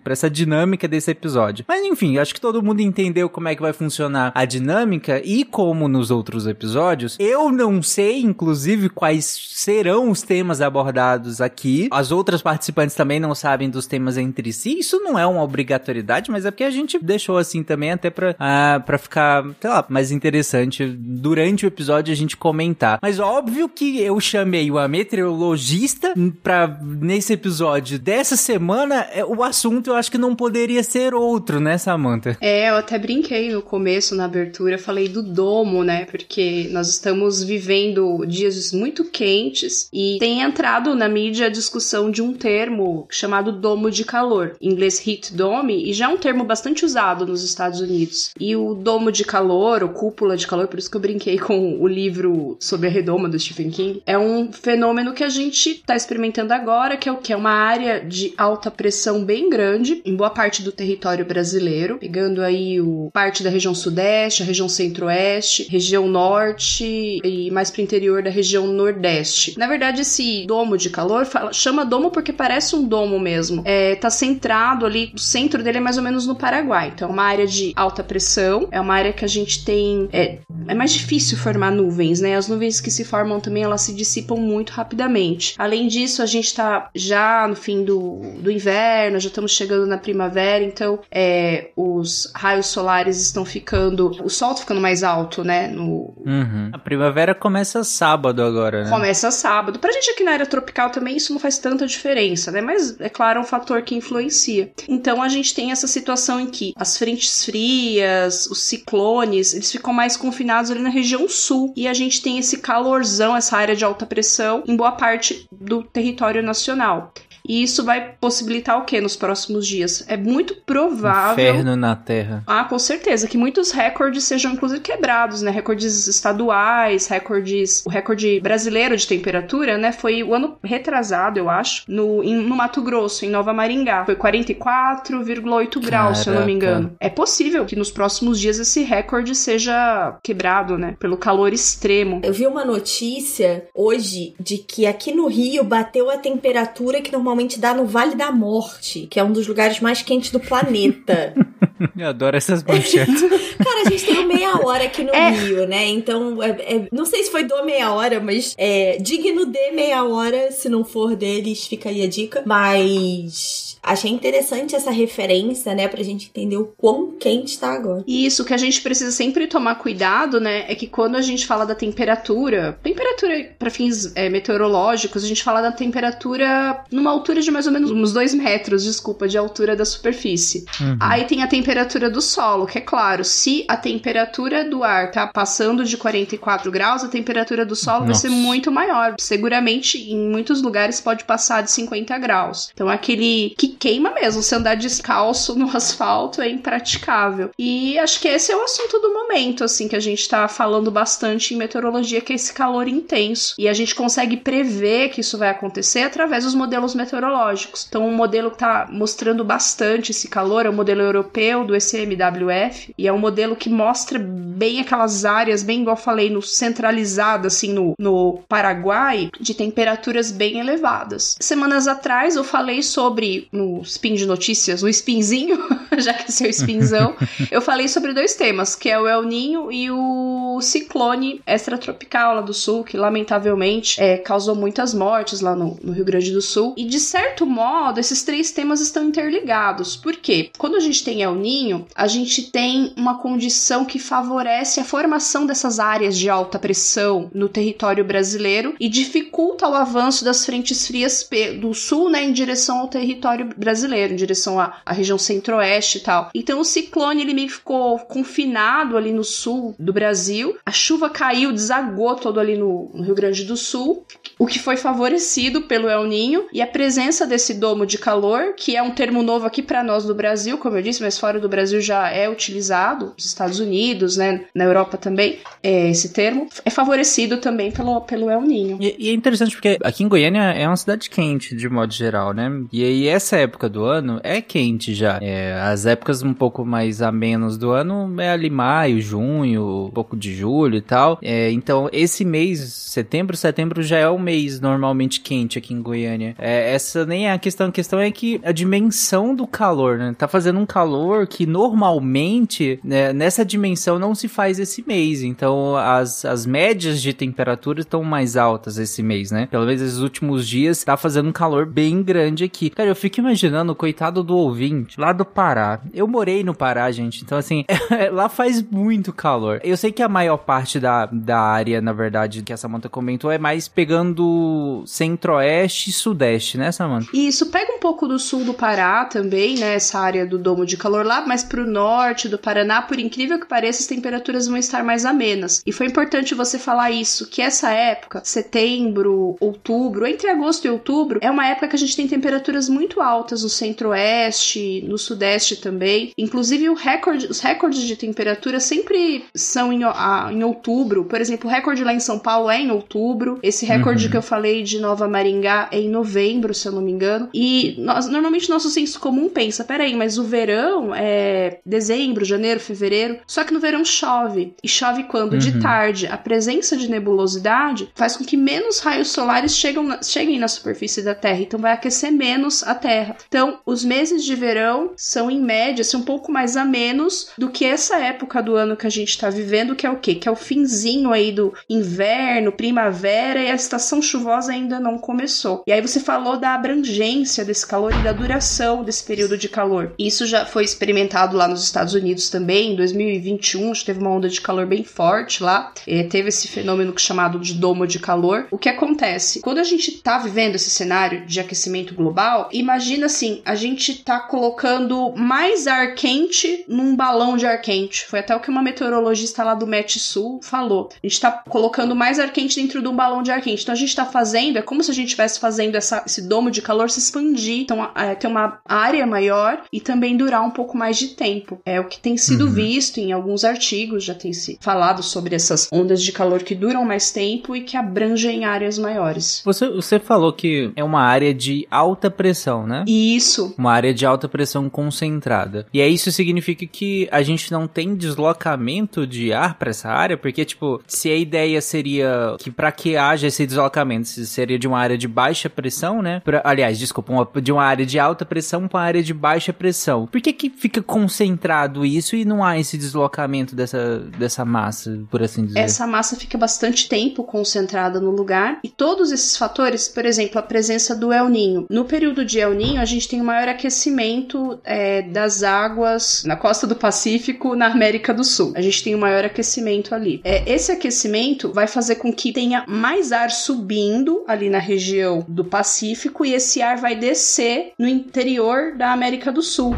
essa 0.06 0.30
dinâmica 0.30 0.86
desse 0.86 1.10
episódio? 1.10 1.64
Mas 1.68 1.84
enfim, 1.84 2.18
acho 2.18 2.34
que 2.34 2.40
todo 2.40 2.62
mundo 2.62 2.80
entendeu 2.80 3.28
como 3.28 3.48
é 3.48 3.54
que 3.54 3.62
vai 3.62 3.72
funcionar 3.72 4.32
a 4.34 4.44
dinâmica 4.44 5.20
e 5.24 5.44
como 5.44 5.88
nos 5.88 6.10
outros 6.10 6.46
episódios. 6.46 7.16
Eu 7.18 7.50
não 7.50 7.82
sei, 7.82 8.20
inclusive, 8.20 8.88
quais 8.88 9.24
serão 9.24 10.10
os 10.10 10.22
temas 10.22 10.60
abordados 10.60 11.40
aqui. 11.40 11.88
As 11.90 12.12
outras 12.12 12.42
participantes 12.42 12.94
também 12.94 13.18
não 13.18 13.34
sabem 13.34 13.68
dos 13.68 13.86
temas 13.86 14.16
entre 14.16 14.52
si. 14.52 14.78
Isso 14.78 15.00
não 15.00 15.18
é 15.18 15.26
uma 15.26 15.42
obrigatoriedade, 15.42 16.30
mas 16.30 16.44
é 16.44 16.50
porque 16.50 16.64
a 16.64 16.70
gente 16.70 16.98
deixou 17.02 17.38
assim 17.38 17.62
também 17.62 17.92
até 17.92 18.10
pra, 18.10 18.34
ah, 18.38 18.82
pra 18.84 18.98
ficar, 18.98 19.44
sei 19.60 19.70
lá, 19.70 19.84
mais 19.88 20.10
interessante 20.10 20.86
durante 20.86 21.64
o 21.64 21.68
episódio 21.68 22.12
a 22.12 22.16
gente 22.16 22.36
comentar. 22.36 22.98
Mas 23.02 23.18
óbvio 23.18 23.68
que 23.68 24.00
eu 24.00 24.19
chamei 24.20 24.70
uma 24.70 24.86
meteorologista 24.88 26.14
pra, 26.42 26.78
nesse 26.82 27.32
episódio 27.32 27.98
dessa 27.98 28.36
semana, 28.36 29.06
é, 29.12 29.24
o 29.24 29.42
assunto 29.42 29.90
eu 29.90 29.94
acho 29.94 30.10
que 30.10 30.18
não 30.18 30.34
poderia 30.34 30.82
ser 30.82 31.14
outro, 31.14 31.60
né, 31.60 31.78
Samantha? 31.78 32.36
É, 32.40 32.70
eu 32.70 32.76
até 32.76 32.98
brinquei 32.98 33.50
no 33.52 33.62
começo, 33.62 34.14
na 34.14 34.24
abertura, 34.24 34.78
falei 34.78 35.08
do 35.08 35.22
domo, 35.22 35.82
né? 35.84 36.04
Porque 36.04 36.68
nós 36.72 36.88
estamos 36.88 37.42
vivendo 37.42 38.24
dias 38.26 38.72
muito 38.72 39.04
quentes 39.04 39.88
e 39.92 40.16
tem 40.18 40.42
entrado 40.42 40.94
na 40.94 41.08
mídia 41.08 41.46
a 41.46 41.50
discussão 41.50 42.10
de 42.10 42.22
um 42.22 42.32
termo 42.32 43.06
chamado 43.10 43.52
domo 43.52 43.90
de 43.90 44.04
calor, 44.04 44.56
em 44.60 44.70
inglês 44.70 45.04
heat 45.06 45.34
dome, 45.34 45.88
e 45.88 45.92
já 45.92 46.06
é 46.06 46.08
um 46.08 46.16
termo 46.16 46.44
bastante 46.44 46.84
usado 46.84 47.26
nos 47.26 47.44
Estados 47.44 47.80
Unidos. 47.80 48.30
E 48.38 48.56
o 48.56 48.74
domo 48.74 49.10
de 49.12 49.24
calor, 49.24 49.82
ou 49.82 49.88
cúpula 49.88 50.36
de 50.36 50.46
calor, 50.46 50.68
por 50.68 50.78
isso 50.78 50.90
que 50.90 50.96
eu 50.96 51.00
brinquei 51.00 51.38
com 51.38 51.80
o 51.80 51.86
livro 51.86 52.56
sobre 52.60 52.88
a 52.88 52.90
redoma 52.90 53.28
do 53.28 53.38
Stephen 53.38 53.70
King, 53.70 54.02
é 54.10 54.18
um 54.18 54.52
fenômeno 54.52 55.12
que 55.12 55.22
a 55.22 55.28
gente 55.28 55.70
está 55.70 55.94
experimentando 55.94 56.52
agora, 56.52 56.96
que 56.96 57.08
é 57.08 57.12
o 57.12 57.18
que? 57.18 57.32
É 57.32 57.36
uma 57.36 57.52
área 57.52 58.00
de 58.00 58.34
alta 58.36 58.68
pressão 58.68 59.24
bem 59.24 59.48
grande, 59.48 60.02
em 60.04 60.16
boa 60.16 60.30
parte 60.30 60.62
do 60.62 60.72
território 60.72 61.24
brasileiro, 61.24 61.96
pegando 61.98 62.42
aí 62.42 62.80
o 62.80 63.08
parte 63.12 63.42
da 63.44 63.50
região 63.50 63.72
sudeste, 63.72 64.42
a 64.42 64.46
região 64.46 64.68
centro-oeste, 64.68 65.68
região 65.70 66.08
norte 66.08 67.20
e 67.22 67.50
mais 67.52 67.70
para 67.70 67.80
o 67.80 67.84
interior 67.84 68.20
da 68.20 68.30
região 68.30 68.66
nordeste. 68.66 69.56
Na 69.56 69.68
verdade, 69.68 70.00
esse 70.00 70.44
domo 70.44 70.76
de 70.76 70.90
calor 70.90 71.24
fala- 71.24 71.52
chama 71.52 71.84
domo 71.84 72.10
porque 72.10 72.32
parece 72.32 72.74
um 72.74 72.86
domo 72.86 73.18
mesmo. 73.20 73.62
É, 73.64 73.94
tá 73.94 74.10
centrado 74.10 74.84
ali, 74.84 75.12
o 75.14 75.18
centro 75.20 75.62
dele 75.62 75.78
é 75.78 75.80
mais 75.80 75.96
ou 75.96 76.02
menos 76.02 76.26
no 76.26 76.34
Paraguai. 76.34 76.92
Então, 76.94 77.08
é 77.08 77.12
uma 77.12 77.22
área 77.22 77.46
de 77.46 77.72
alta 77.76 78.02
pressão, 78.02 78.66
é 78.72 78.80
uma 78.80 78.94
área 78.94 79.12
que 79.12 79.24
a 79.24 79.28
gente 79.28 79.64
tem. 79.64 80.08
É, 80.12 80.38
é 80.66 80.74
mais 80.74 80.92
difícil 80.92 81.38
formar 81.38 81.70
nuvens, 81.70 82.20
né? 82.20 82.34
As 82.36 82.48
nuvens 82.48 82.80
que 82.80 82.90
se 82.90 83.04
formam 83.04 83.38
também 83.38 83.62
elas 83.62 83.82
se 83.82 83.99
dissipam 84.00 84.36
muito 84.36 84.70
rapidamente. 84.70 85.54
Além 85.58 85.86
disso, 85.88 86.22
a 86.22 86.26
gente 86.26 86.54
tá 86.54 86.90
já 86.94 87.46
no 87.46 87.54
fim 87.54 87.84
do, 87.84 88.20
do 88.38 88.50
inverno, 88.50 89.20
já 89.20 89.28
estamos 89.28 89.52
chegando 89.52 89.86
na 89.86 89.98
primavera, 89.98 90.64
então 90.64 91.00
é, 91.10 91.70
os 91.76 92.32
raios 92.34 92.66
solares 92.66 93.20
estão 93.20 93.44
ficando. 93.44 94.10
O 94.24 94.30
sol 94.30 94.54
tá 94.54 94.60
ficando 94.60 94.80
mais 94.80 95.02
alto, 95.02 95.44
né? 95.44 95.68
No, 95.68 96.14
Uhum. 96.24 96.70
A 96.72 96.78
primavera 96.78 97.34
começa 97.34 97.82
sábado 97.84 98.42
agora, 98.42 98.84
né? 98.84 98.90
Começa 98.90 99.30
sábado. 99.30 99.78
Pra 99.78 99.92
gente 99.92 100.10
aqui 100.10 100.22
na 100.22 100.32
área 100.32 100.46
tropical 100.46 100.90
também 100.90 101.16
isso 101.16 101.32
não 101.32 101.40
faz 101.40 101.58
tanta 101.58 101.86
diferença, 101.86 102.50
né? 102.50 102.60
Mas 102.60 102.98
é 103.00 103.08
claro, 103.08 103.38
é 103.38 103.42
um 103.42 103.46
fator 103.46 103.82
que 103.82 103.94
influencia. 103.94 104.70
Então 104.88 105.22
a 105.22 105.28
gente 105.28 105.54
tem 105.54 105.72
essa 105.72 105.86
situação 105.86 106.40
em 106.40 106.46
que 106.46 106.72
as 106.76 106.96
frentes 106.96 107.44
frias, 107.44 108.46
os 108.46 108.62
ciclones, 108.62 109.54
eles 109.54 109.70
ficam 109.70 109.92
mais 109.92 110.16
confinados 110.16 110.70
ali 110.70 110.80
na 110.80 110.90
região 110.90 111.28
sul. 111.28 111.72
E 111.76 111.88
a 111.88 111.94
gente 111.94 112.22
tem 112.22 112.38
esse 112.38 112.58
calorzão, 112.58 113.36
essa 113.36 113.56
área 113.56 113.76
de 113.76 113.84
alta 113.90 114.06
pressão, 114.06 114.64
em 114.66 114.76
boa 114.76 114.92
parte 114.92 115.46
do 115.50 115.82
território 115.82 116.42
nacional. 116.42 117.12
E 117.46 117.62
isso 117.62 117.84
vai 117.84 118.14
possibilitar 118.20 118.78
o 118.78 118.84
que 118.84 119.00
nos 119.00 119.16
próximos 119.16 119.66
dias? 119.66 120.04
É 120.08 120.16
muito 120.16 120.54
provável. 120.54 121.44
Inferno 121.44 121.76
na 121.76 121.96
Terra. 121.96 122.42
Ah, 122.46 122.64
com 122.64 122.78
certeza, 122.78 123.26
que 123.26 123.36
muitos 123.36 123.70
recordes 123.70 124.24
sejam 124.24 124.52
inclusive 124.52 124.80
quebrados, 124.80 125.42
né? 125.42 125.50
Recordes 125.50 126.06
estaduais, 126.06 127.06
recordes. 127.06 127.84
O 127.86 127.90
recorde 127.90 128.40
brasileiro 128.40 128.96
de 128.96 129.06
temperatura, 129.06 129.76
né? 129.78 129.92
Foi 129.92 130.22
o 130.22 130.34
ano 130.34 130.56
retrasado, 130.62 131.38
eu 131.38 131.48
acho, 131.48 131.84
no, 131.88 132.22
em, 132.22 132.36
no 132.36 132.56
Mato 132.56 132.82
Grosso, 132.82 133.24
em 133.24 133.30
Nova 133.30 133.52
Maringá. 133.52 134.04
Foi 134.04 134.16
44,8 134.16 135.84
graus, 135.84 136.18
se 136.18 136.28
eu 136.28 136.34
não 136.34 136.46
me 136.46 136.52
engano. 136.52 136.94
É 137.00 137.08
possível 137.08 137.64
que 137.64 137.76
nos 137.76 137.90
próximos 137.90 138.38
dias 138.38 138.58
esse 138.58 138.82
recorde 138.82 139.34
seja 139.34 140.18
quebrado, 140.22 140.78
né? 140.78 140.96
Pelo 140.98 141.16
calor 141.16 141.52
extremo. 141.52 142.20
Eu 142.22 142.32
vi 142.32 142.46
uma 142.46 142.64
notícia 142.64 143.66
hoje 143.74 144.34
de 144.38 144.58
que 144.58 144.86
aqui 144.86 145.12
no 145.12 145.26
Rio 145.26 145.64
bateu 145.64 146.10
a 146.10 146.16
temperatura 146.16 147.00
que 147.00 147.12
normalmente 147.12 147.29
dá 147.58 147.74
no 147.74 147.86
Vale 147.86 148.14
da 148.14 148.30
Morte, 148.30 149.06
que 149.10 149.18
é 149.18 149.24
um 149.24 149.32
dos 149.32 149.46
lugares 149.46 149.80
mais 149.80 150.02
quentes 150.02 150.30
do 150.30 150.40
planeta. 150.40 151.34
Eu 151.96 152.08
adoro 152.08 152.36
essas 152.36 152.62
manchetes. 152.62 153.20
Cara, 153.62 153.82
a 153.86 153.90
gente 153.90 154.04
tem 154.06 154.26
meia 154.26 154.56
hora 154.56 154.84
aqui 154.84 155.02
no 155.02 155.10
É. 155.14 155.30
Rio, 155.30 155.66
né? 155.66 155.86
Então, 155.88 156.42
é- 156.42 156.48
é- 156.76 156.88
não 156.92 157.04
sei 157.04 157.22
se 157.24 157.30
foi 157.30 157.44
do 157.44 157.64
meia 157.64 157.92
hora, 157.92 158.20
mas 158.20 158.54
é 158.58 158.96
digno 159.00 159.46
de 159.46 159.70
meia 159.72 160.04
hora. 160.04 160.50
Se 160.50 160.68
não 160.68 160.84
for 160.84 161.14
deles, 161.16 161.66
fica 161.66 161.88
aí 161.88 162.02
a 162.02 162.08
dica. 162.08 162.42
Mas 162.46 163.78
achei 163.82 164.10
interessante 164.10 164.74
essa 164.74 164.90
referência, 164.90 165.74
né? 165.74 165.88
Pra 165.88 166.02
gente 166.02 166.28
entender 166.28 166.56
o 166.56 166.72
quão 166.76 167.12
quente 167.18 167.58
tá 167.58 167.72
agora. 167.72 168.04
E 168.06 168.26
isso 168.26 168.44
que 168.44 168.52
a 168.54 168.58
gente 168.58 168.80
precisa 168.82 169.10
sempre 169.10 169.46
tomar 169.46 169.76
cuidado, 169.76 170.40
né? 170.40 170.64
É 170.68 170.74
que 170.74 170.86
quando 170.86 171.16
a 171.16 171.22
gente 171.22 171.46
fala 171.46 171.64
da 171.64 171.74
temperatura, 171.74 172.78
temperatura 172.82 173.52
para 173.58 173.70
fins 173.70 174.12
é, 174.14 174.28
meteorológicos, 174.28 175.24
a 175.24 175.26
gente 175.26 175.42
fala 175.42 175.60
da 175.60 175.72
temperatura 175.72 176.84
numa 176.90 177.10
altura 177.10 177.40
de 177.40 177.50
mais 177.50 177.66
ou 177.66 177.72
menos 177.72 177.90
uns 177.90 178.12
2 178.12 178.34
metros, 178.34 178.84
desculpa, 178.84 179.26
de 179.28 179.38
altura 179.38 179.74
da 179.76 179.84
superfície. 179.84 180.64
Uhum. 180.80 180.96
Aí 181.00 181.24
tem 181.24 181.42
a 181.42 181.46
temperatura 181.46 181.69
do 182.10 182.20
solo, 182.20 182.66
que 182.66 182.78
é 182.78 182.80
claro, 182.80 183.24
se 183.24 183.64
a 183.68 183.76
temperatura 183.76 184.64
do 184.64 184.82
ar 184.82 185.10
tá 185.10 185.26
passando 185.26 185.84
de 185.84 185.96
44 185.96 186.70
graus, 186.70 187.04
a 187.04 187.08
temperatura 187.08 187.64
do 187.64 187.76
solo 187.76 188.00
vai 188.00 188.08
Nossa. 188.08 188.22
ser 188.22 188.30
muito 188.30 188.72
maior. 188.72 189.14
Seguramente, 189.18 189.98
em 189.98 190.18
muitos 190.18 190.62
lugares, 190.62 191.00
pode 191.00 191.24
passar 191.24 191.62
de 191.62 191.70
50 191.70 192.18
graus. 192.18 192.70
Então, 192.72 192.90
é 192.90 192.94
aquele 192.94 193.54
que 193.56 193.68
queima 193.68 194.10
mesmo. 194.10 194.42
Se 194.42 194.54
andar 194.54 194.74
descalço 194.74 195.54
no 195.58 195.74
asfalto 195.76 196.42
é 196.42 196.48
impraticável. 196.48 197.50
E 197.58 197.98
acho 197.98 198.20
que 198.20 198.28
esse 198.28 198.52
é 198.52 198.56
o 198.56 198.62
assunto 198.62 198.98
do 198.98 199.12
momento, 199.12 199.64
assim, 199.64 199.88
que 199.88 199.96
a 199.96 200.00
gente 200.00 200.28
tá 200.28 200.48
falando 200.48 200.90
bastante 200.90 201.54
em 201.54 201.56
meteorologia, 201.56 202.20
que 202.20 202.32
é 202.32 202.36
esse 202.36 202.52
calor 202.52 202.88
intenso. 202.88 203.54
E 203.58 203.68
a 203.68 203.72
gente 203.72 203.94
consegue 203.94 204.36
prever 204.36 205.10
que 205.10 205.20
isso 205.20 205.38
vai 205.38 205.50
acontecer 205.50 206.02
através 206.02 206.44
dos 206.44 206.54
modelos 206.54 206.94
meteorológicos. 206.94 207.86
Então, 207.88 208.06
um 208.06 208.14
modelo 208.14 208.50
que 208.50 208.58
tá 208.58 208.88
mostrando 208.90 209.44
bastante 209.44 210.10
esse 210.10 210.28
calor 210.28 210.66
é 210.66 210.70
o 210.70 210.72
modelo 210.72 211.00
europeu 211.00 211.59
do 211.64 211.74
ECMWF, 211.74 212.94
e 212.96 213.06
é 213.06 213.12
um 213.12 213.18
modelo 213.18 213.56
que 213.56 213.68
mostra 213.68 214.18
bem 214.18 214.80
aquelas 214.80 215.24
áreas, 215.24 215.62
bem 215.62 215.82
igual 215.82 215.96
falei, 215.96 216.30
no 216.30 216.42
centralizado, 216.42 217.46
assim, 217.46 217.72
no, 217.72 217.94
no 217.98 218.40
Paraguai, 218.48 219.30
de 219.40 219.54
temperaturas 219.54 220.30
bem 220.30 220.58
elevadas. 220.58 221.36
Semanas 221.40 221.86
atrás 221.86 222.36
eu 222.36 222.44
falei 222.44 222.82
sobre, 222.82 223.48
no 223.52 223.80
Spin 223.82 224.14
de 224.14 224.26
Notícias, 224.26 224.82
no 224.82 224.88
Spinzinho, 224.88 225.58
já 225.98 226.12
que 226.14 226.30
esse 226.30 226.44
é 226.44 226.48
o 226.48 226.52
Spinzão, 226.52 227.16
eu 227.50 227.60
falei 227.60 227.88
sobre 227.88 228.12
dois 228.12 228.34
temas, 228.34 228.74
que 228.74 228.88
é 228.88 228.98
o 228.98 229.06
El 229.06 229.22
Ninho 229.22 229.72
e 229.72 229.90
o 229.90 230.60
ciclone 230.60 231.40
extratropical 231.46 232.34
lá 232.34 232.40
do 232.40 232.54
sul, 232.54 232.84
que 232.84 232.96
lamentavelmente 232.96 234.00
é, 234.00 234.16
causou 234.18 234.54
muitas 234.54 234.94
mortes 234.94 235.40
lá 235.40 235.54
no, 235.54 235.78
no 235.82 235.92
Rio 235.92 236.04
Grande 236.04 236.32
do 236.32 236.40
Sul. 236.40 236.74
E 236.76 236.84
de 236.84 237.00
certo 237.00 237.46
modo, 237.46 237.98
esses 237.98 238.22
três 238.22 238.50
temas 238.50 238.80
estão 238.80 239.04
interligados. 239.04 239.96
Por 239.96 240.16
quê? 240.16 240.50
Quando 240.58 240.76
a 240.76 240.80
gente 240.80 241.02
tem 241.04 241.22
El 241.22 241.34
Ninho, 241.34 241.49
a 241.94 242.06
gente 242.06 242.50
tem 242.50 242.92
uma 242.96 243.18
condição 243.18 243.84
que 243.84 243.98
favorece 243.98 244.80
a 244.80 244.84
formação 244.84 245.46
dessas 245.46 245.78
áreas 245.78 246.16
de 246.16 246.28
alta 246.28 246.58
pressão 246.58 247.30
no 247.34 247.48
território 247.48 248.04
brasileiro 248.04 248.74
e 248.78 248.88
dificulta 248.88 249.68
o 249.68 249.74
avanço 249.74 250.24
das 250.24 250.44
frentes 250.44 250.86
frias 250.86 251.28
do 251.60 251.74
sul, 251.74 252.10
né, 252.10 252.24
em 252.24 252.32
direção 252.32 252.80
ao 252.80 252.88
território 252.88 253.48
brasileiro, 253.56 254.12
em 254.12 254.16
direção 254.16 254.58
à, 254.60 254.80
à 254.84 254.92
região 254.92 255.18
centro-oeste 255.18 255.98
e 255.98 256.00
tal. 256.00 256.30
Então 256.34 256.60
o 256.60 256.64
ciclone 256.64 257.22
ele 257.22 257.34
meio 257.34 257.48
que 257.48 257.54
ficou 257.54 257.98
confinado 258.00 258.96
ali 258.96 259.12
no 259.12 259.24
sul 259.24 259.74
do 259.78 259.92
Brasil. 259.92 260.56
A 260.64 260.70
chuva 260.70 261.10
caiu, 261.10 261.52
desagou 261.52 262.14
todo 262.16 262.40
ali 262.40 262.56
no, 262.56 262.90
no 262.94 263.02
Rio 263.02 263.14
Grande 263.14 263.44
do 263.44 263.56
Sul, 263.56 264.04
o 264.38 264.46
que 264.46 264.58
foi 264.58 264.76
favorecido 264.76 265.62
pelo 265.62 265.88
El 265.88 266.04
Ninho 266.04 266.46
e 266.52 266.62
a 266.62 266.66
presença 266.66 267.26
desse 267.26 267.54
domo 267.54 267.84
de 267.86 267.98
calor, 267.98 268.54
que 268.56 268.76
é 268.76 268.82
um 268.82 268.90
termo 268.90 269.22
novo 269.22 269.46
aqui 269.46 269.62
para 269.62 269.82
nós 269.82 270.04
do 270.04 270.14
Brasil, 270.14 270.58
como 270.58 270.76
eu 270.76 270.82
disse, 270.82 271.02
mas 271.02 271.18
fora 271.18 271.39
do 271.40 271.48
Brasil 271.48 271.80
já 271.80 272.08
é 272.10 272.28
utilizado, 272.28 273.12
nos 273.16 273.24
Estados 273.24 273.58
Unidos, 273.60 274.16
né, 274.16 274.44
na 274.54 274.64
Europa 274.64 274.96
também, 274.96 275.38
é, 275.62 275.90
esse 275.90 276.12
termo, 276.12 276.48
é 276.64 276.70
favorecido 276.70 277.38
também 277.38 277.70
pelo, 277.70 278.00
pelo 278.02 278.30
El 278.30 278.42
Ninho. 278.42 278.78
E, 278.80 278.96
e 278.98 279.08
é 279.10 279.12
interessante 279.12 279.54
porque 279.54 279.78
aqui 279.82 280.04
em 280.04 280.08
Goiânia 280.08 280.52
é 280.52 280.66
uma 280.66 280.76
cidade 280.76 281.08
quente, 281.10 281.54
de 281.54 281.68
modo 281.68 281.92
geral, 281.92 282.32
né? 282.32 282.50
E 282.72 282.84
aí 282.84 283.08
essa 283.08 283.36
época 283.36 283.68
do 283.68 283.84
ano 283.84 284.20
é 284.22 284.40
quente 284.40 284.94
já. 284.94 285.18
É, 285.20 285.54
as 285.60 285.86
épocas 285.86 286.22
um 286.22 286.34
pouco 286.34 286.64
mais 286.64 287.02
a 287.02 287.10
menos 287.12 287.56
do 287.56 287.70
ano 287.70 288.20
é 288.20 288.30
ali 288.30 288.50
maio, 288.50 289.00
junho, 289.00 289.86
um 289.86 289.90
pouco 289.90 290.16
de 290.16 290.34
julho 290.34 290.76
e 290.76 290.82
tal. 290.82 291.18
É, 291.22 291.50
então 291.50 291.88
esse 291.92 292.24
mês, 292.24 292.60
setembro, 292.60 293.36
setembro 293.36 293.82
já 293.82 293.98
é 293.98 294.08
o 294.08 294.18
mês 294.18 294.60
normalmente 294.60 295.20
quente 295.20 295.58
aqui 295.58 295.74
em 295.74 295.82
Goiânia. 295.82 296.34
É, 296.38 296.72
essa 296.74 297.04
nem 297.06 297.28
é 297.28 297.32
a 297.32 297.38
questão, 297.38 297.68
a 297.68 297.72
questão 297.72 297.98
é 297.98 298.10
que 298.10 298.40
a 298.44 298.52
dimensão 298.52 299.34
do 299.34 299.46
calor, 299.46 299.98
né? 299.98 300.14
Tá 300.16 300.28
fazendo 300.28 300.58
um 300.58 300.66
calor 300.66 301.19
que 301.26 301.46
normalmente 301.46 302.78
né, 302.82 303.12
nessa 303.12 303.44
dimensão 303.44 303.98
não 303.98 304.14
se 304.14 304.28
faz 304.28 304.58
esse 304.58 304.84
mês. 304.86 305.22
Então 305.22 305.76
as, 305.76 306.24
as 306.24 306.46
médias 306.46 307.00
de 307.00 307.12
temperatura 307.12 307.80
estão 307.80 308.02
mais 308.02 308.36
altas 308.36 308.78
esse 308.78 309.02
mês, 309.02 309.30
né? 309.30 309.46
Pelo 309.50 309.66
menos 309.66 309.80
esses 309.80 309.98
últimos 309.98 310.46
dias 310.46 310.84
tá 310.84 310.96
fazendo 310.96 311.28
um 311.28 311.32
calor 311.32 311.66
bem 311.66 312.02
grande 312.02 312.44
aqui. 312.44 312.70
Cara, 312.70 312.88
eu 312.88 312.96
fico 312.96 313.20
imaginando 313.20 313.74
coitado 313.74 314.22
do 314.22 314.36
ouvinte 314.36 315.00
lá 315.00 315.12
do 315.12 315.24
Pará. 315.24 315.80
Eu 315.92 316.06
morei 316.06 316.44
no 316.44 316.54
Pará, 316.54 316.90
gente. 316.90 317.22
Então, 317.22 317.38
assim, 317.38 317.64
lá 318.12 318.28
faz 318.28 318.62
muito 318.62 319.12
calor. 319.12 319.60
Eu 319.62 319.76
sei 319.76 319.92
que 319.92 320.02
a 320.02 320.08
maior 320.08 320.38
parte 320.38 320.78
da, 320.78 321.06
da 321.06 321.38
área, 321.38 321.80
na 321.80 321.92
verdade, 321.92 322.42
que 322.42 322.52
a 322.52 322.56
Samantha 322.56 322.88
comentou 322.88 323.30
é 323.30 323.38
mais 323.38 323.68
pegando 323.68 324.82
centro-oeste 324.86 325.90
e 325.90 325.92
sudeste, 325.92 326.58
né, 326.58 326.72
Samantha? 326.72 327.08
E 327.12 327.26
isso 327.26 327.50
pega 327.50 327.72
um 327.72 327.80
pouco 327.80 328.06
do 328.06 328.18
sul 328.18 328.44
do 328.44 328.54
Pará 328.54 329.04
também, 329.04 329.58
né? 329.58 329.74
Essa 329.74 329.98
área 329.98 330.26
do 330.26 330.38
domo 330.38 330.66
de 330.66 330.76
calor 330.76 331.04
lá, 331.10 331.24
mas 331.26 331.42
pro 331.44 331.66
norte 331.66 332.28
do 332.28 332.38
Paraná, 332.38 332.80
por 332.82 332.98
incrível 332.98 333.38
que 333.38 333.46
pareça, 333.46 333.80
as 333.80 333.86
temperaturas 333.86 334.46
vão 334.46 334.56
estar 334.56 334.82
mais 334.84 335.04
amenas. 335.04 335.62
E 335.66 335.72
foi 335.72 335.86
importante 335.86 336.34
você 336.34 336.58
falar 336.58 336.90
isso, 336.90 337.28
que 337.28 337.42
essa 337.42 337.70
época, 337.72 338.22
setembro, 338.24 339.36
outubro, 339.40 340.06
entre 340.06 340.28
agosto 340.30 340.64
e 340.66 340.70
outubro, 340.70 341.18
é 341.22 341.30
uma 341.30 341.46
época 341.46 341.68
que 341.68 341.76
a 341.76 341.78
gente 341.78 341.96
tem 341.96 342.06
temperaturas 342.08 342.68
muito 342.68 343.00
altas 343.00 343.42
no 343.42 343.48
centro-oeste, 343.48 344.84
no 344.88 344.96
sudeste 344.98 345.56
também. 345.56 346.12
Inclusive, 346.16 346.68
o 346.68 346.74
recorde, 346.74 347.26
os 347.26 347.40
recordes 347.40 347.82
de 347.82 347.96
temperatura 347.96 348.60
sempre 348.60 349.24
são 349.34 349.72
em, 349.72 349.82
a- 349.84 350.28
em 350.32 350.42
outubro. 350.44 351.04
Por 351.04 351.20
exemplo, 351.20 351.48
o 351.48 351.52
recorde 351.52 351.84
lá 351.84 351.92
em 351.92 352.00
São 352.00 352.18
Paulo 352.18 352.50
é 352.50 352.60
em 352.60 352.70
outubro. 352.70 353.38
Esse 353.42 353.64
recorde 353.66 354.04
Uhum. 354.06 354.10
que 354.10 354.16
eu 354.16 354.22
falei 354.22 354.62
de 354.62 354.78
Nova 354.78 355.08
Maringá 355.08 355.68
é 355.72 355.80
em 355.80 355.88
novembro, 355.88 356.54
se 356.54 356.66
eu 356.68 356.72
não 356.72 356.82
me 356.82 356.92
engano. 356.92 357.28
E 357.34 357.74
nós, 357.78 358.06
normalmente 358.06 358.48
nosso 358.48 358.68
senso 358.70 359.00
comum 359.00 359.28
pensa: 359.28 359.64
peraí, 359.64 359.94
mas 359.94 360.18
o 360.18 360.24
verão 360.24 360.94
é 361.00 361.58
dezembro, 361.64 362.24
janeiro, 362.24 362.60
fevereiro. 362.60 363.18
Só 363.26 363.42
que 363.44 363.52
no 363.52 363.60
verão 363.60 363.84
chove. 363.84 364.54
E 364.62 364.68
chove 364.68 365.04
quando? 365.04 365.38
De 365.38 365.50
Uhum. 365.50 365.60
tarde. 365.60 366.06
A 366.06 366.16
presença 366.18 366.76
de 366.76 366.90
nebulosidade 366.90 367.90
faz 367.94 368.16
com 368.16 368.24
que 368.24 368.36
menos 368.36 368.80
raios 368.80 369.10
solares 369.10 369.56
chegam 369.56 369.82
na- 369.84 370.02
cheguem 370.02 370.38
na 370.38 370.48
superfície 370.48 371.02
da 371.02 371.14
Terra. 371.14 371.40
Então 371.40 371.58
vai 371.60 371.72
aquecer 371.72 372.12
menos 372.12 372.62
a 372.62 372.74
Terra. 372.74 373.16
Então, 373.28 373.58
os 373.64 373.84
meses 373.84 374.24
de 374.24 374.34
verão 374.34 374.92
são, 374.96 375.30
em 375.30 375.40
média, 375.40 375.82
assim, 375.82 375.96
um 375.96 376.02
pouco 376.02 376.30
mais 376.30 376.56
a 376.56 376.64
menos 376.64 377.30
do 377.38 377.48
que 377.50 377.64
essa 377.64 377.96
época 377.98 378.42
do 378.42 378.54
ano 378.56 378.76
que 378.76 378.86
a 378.86 378.90
gente 378.90 379.16
tá 379.18 379.30
vivendo, 379.30 379.74
que 379.74 379.86
é 379.86 379.90
o 379.90 379.96
quê? 379.96 380.14
Que 380.14 380.28
é 380.28 380.32
o 380.32 380.36
finzinho 380.36 381.12
aí 381.12 381.32
do 381.32 381.52
inverno, 381.68 382.52
primavera 382.52 383.40
e 383.42 383.50
a 383.50 383.54
estação 383.54 384.02
chuvosa 384.02 384.52
ainda 384.52 384.78
não 384.78 384.98
começou. 384.98 385.62
E 385.66 385.72
aí 385.72 385.80
você 385.80 386.00
falou 386.00 386.36
da 386.36 386.54
abrangência 386.54 387.44
desse 387.44 387.66
calor 387.66 387.92
e 387.94 388.02
da 388.02 388.12
duração 388.12 388.82
desse 388.84 389.04
período 389.04 389.36
de 389.38 389.48
calor. 389.48 389.92
Isso 389.98 390.26
já 390.26 390.44
foi 390.44 390.64
experimentado 390.64 390.89
lá 391.36 391.48
nos 391.48 391.62
Estados 391.62 391.94
Unidos 391.94 392.28
também, 392.30 392.72
em 392.72 392.76
2021, 392.76 393.70
acho 393.70 393.80
que 393.80 393.86
teve 393.86 394.00
uma 394.00 394.10
onda 394.10 394.28
de 394.28 394.40
calor 394.40 394.66
bem 394.66 394.84
forte 394.84 395.42
lá. 395.42 395.72
Eh, 395.86 396.04
teve 396.04 396.28
esse 396.28 396.48
fenômeno 396.48 396.92
é 396.96 396.98
chamado 396.98 397.38
de 397.38 397.54
domo 397.54 397.86
de 397.86 397.98
calor. 397.98 398.46
O 398.50 398.58
que 398.58 398.68
acontece? 398.68 399.40
Quando 399.40 399.58
a 399.58 399.64
gente 399.64 399.92
tá 400.02 400.18
vivendo 400.18 400.54
esse 400.54 400.70
cenário 400.70 401.26
de 401.26 401.40
aquecimento 401.40 401.94
global, 401.94 402.48
imagina 402.52 403.06
assim, 403.06 403.42
a 403.44 403.54
gente 403.54 404.02
tá 404.02 404.20
colocando 404.20 405.12
mais 405.16 405.66
ar 405.66 405.94
quente 405.94 406.64
num 406.68 406.94
balão 406.94 407.36
de 407.36 407.46
ar 407.46 407.60
quente. 407.60 408.06
Foi 408.06 408.20
até 408.20 408.34
o 408.34 408.40
que 408.40 408.50
uma 408.50 408.62
meteorologista 408.62 409.42
lá 409.44 409.54
do 409.54 409.66
Met 409.66 409.98
Sul 409.98 410.40
falou. 410.42 410.90
A 410.92 411.06
gente 411.06 411.20
tá 411.20 411.30
colocando 411.48 411.94
mais 411.94 412.18
ar 412.18 412.32
quente 412.32 412.60
dentro 412.60 412.82
de 412.82 412.88
um 412.88 412.96
balão 412.96 413.22
de 413.22 413.30
ar 413.30 413.40
quente. 413.40 413.62
Então 413.62 413.72
a 413.72 413.78
gente 413.78 413.94
tá 413.94 414.04
fazendo, 414.04 414.58
é 414.58 414.62
como 414.62 414.82
se 414.82 414.90
a 414.90 414.94
gente 414.94 415.06
estivesse 415.06 415.38
fazendo 415.38 415.76
essa, 415.76 416.02
esse 416.06 416.22
domo 416.22 416.50
de 416.50 416.62
calor 416.62 416.90
se 416.90 416.98
expandir. 416.98 417.60
Então 417.60 417.90
é, 417.94 418.14
ter 418.14 418.26
uma 418.26 418.60
área 418.64 419.06
maior 419.06 419.62
e 419.72 419.80
também 419.80 420.16
durar 420.16 420.42
um 420.42 420.50
pouco 420.50 420.76
mais 420.80 420.96
de 420.96 421.08
tempo. 421.08 421.60
É 421.66 421.78
o 421.78 421.84
que 421.84 422.00
tem 422.00 422.16
sido 422.16 422.46
uhum. 422.46 422.52
visto 422.52 422.98
em 422.98 423.12
alguns 423.12 423.44
artigos, 423.44 424.02
já 424.02 424.14
tem 424.14 424.32
se 424.32 424.58
falado 424.62 425.02
sobre 425.02 425.36
essas 425.36 425.68
ondas 425.70 426.02
de 426.02 426.10
calor 426.10 426.42
que 426.42 426.54
duram 426.54 426.86
mais 426.86 427.12
tempo 427.12 427.54
e 427.54 427.60
que 427.60 427.76
abrangem 427.76 428.46
áreas 428.46 428.78
maiores. 428.78 429.42
Você, 429.44 429.68
você 429.68 429.98
falou 429.98 430.32
que 430.32 430.72
é 430.74 430.82
uma 430.82 431.02
área 431.02 431.34
de 431.34 431.68
alta 431.70 432.10
pressão, 432.10 432.66
né? 432.66 432.84
Isso. 432.88 433.54
Uma 433.58 433.72
área 433.72 433.92
de 433.92 434.06
alta 434.06 434.26
pressão 434.26 434.70
concentrada. 434.70 435.66
E 435.72 435.82
aí 435.82 435.92
isso 435.92 436.10
significa 436.10 436.66
que 436.66 437.06
a 437.12 437.20
gente 437.20 437.52
não 437.52 437.68
tem 437.68 437.94
deslocamento 437.94 439.06
de 439.06 439.34
ar 439.34 439.58
para 439.58 439.70
essa 439.70 439.90
área, 439.90 440.16
porque 440.16 440.46
tipo, 440.46 440.80
se 440.86 441.10
a 441.10 441.16
ideia 441.16 441.60
seria 441.60 442.36
que 442.38 442.50
para 442.50 442.72
que 442.72 442.96
haja 442.96 443.26
esse 443.26 443.46
deslocamento, 443.46 444.08
seria 444.08 444.58
de 444.58 444.66
uma 444.66 444.78
área 444.78 444.96
de 444.96 445.06
baixa 445.06 445.50
pressão, 445.50 446.00
né? 446.00 446.22
Pra, 446.24 446.40
aliás, 446.44 446.78
desculpa, 446.78 447.12
uma, 447.12 447.28
de 447.42 447.52
uma 447.52 447.64
área 447.64 447.84
de 447.84 447.98
alta 447.98 448.24
pressão 448.24 448.66
para 448.66 448.78
uma 448.78 448.86
área 448.86 449.02
de 449.02 449.12
baixa 449.12 449.52
pressão. 449.52 450.06
Por 450.06 450.20
que 450.20 450.32
que 450.32 450.48
fica 450.70 450.80
concentrado 450.80 451.84
isso 451.84 452.14
e 452.14 452.24
não 452.24 452.44
há 452.44 452.56
esse 452.56 452.78
deslocamento 452.78 453.56
dessa, 453.56 453.98
dessa 454.16 454.44
massa, 454.44 455.02
por 455.10 455.20
assim 455.20 455.44
dizer? 455.44 455.58
Essa 455.58 455.84
massa 455.84 456.14
fica 456.14 456.38
bastante 456.38 456.88
tempo 456.88 457.24
concentrada 457.24 458.00
no 458.00 458.12
lugar 458.12 458.60
e 458.62 458.68
todos 458.68 459.10
esses 459.10 459.36
fatores, 459.36 459.88
por 459.88 460.06
exemplo, 460.06 460.38
a 460.38 460.42
presença 460.42 460.94
do 460.94 461.12
El 461.12 461.28
Ninho. 461.28 461.66
No 461.68 461.84
período 461.84 462.24
de 462.24 462.38
El 462.38 462.54
Ninho, 462.54 462.80
a 462.80 462.84
gente 462.84 463.08
tem 463.08 463.20
um 463.20 463.24
maior 463.24 463.48
aquecimento 463.48 464.60
é, 464.62 465.02
das 465.02 465.42
águas 465.42 466.22
na 466.24 466.36
costa 466.36 466.66
do 466.68 466.76
Pacífico, 466.76 467.56
na 467.56 467.66
América 467.66 468.14
do 468.14 468.22
Sul. 468.22 468.52
A 468.54 468.60
gente 468.60 468.84
tem 468.84 468.94
um 468.94 469.00
maior 469.00 469.24
aquecimento 469.24 469.92
ali. 469.92 470.20
É, 470.22 470.48
esse 470.50 470.70
aquecimento 470.70 471.52
vai 471.52 471.66
fazer 471.66 471.96
com 471.96 472.12
que 472.12 472.32
tenha 472.32 472.64
mais 472.68 473.10
ar 473.10 473.30
subindo 473.30 474.22
ali 474.28 474.48
na 474.48 474.58
região 474.58 475.24
do 475.26 475.44
Pacífico 475.44 476.24
e 476.24 476.32
esse 476.32 476.62
ar 476.62 476.76
vai 476.76 476.94
descer 476.94 477.72
no 477.76 477.88
interior 477.88 478.76
da 478.76 478.92
América 478.92 479.32
do 479.32 479.42
Sul. 479.42 479.74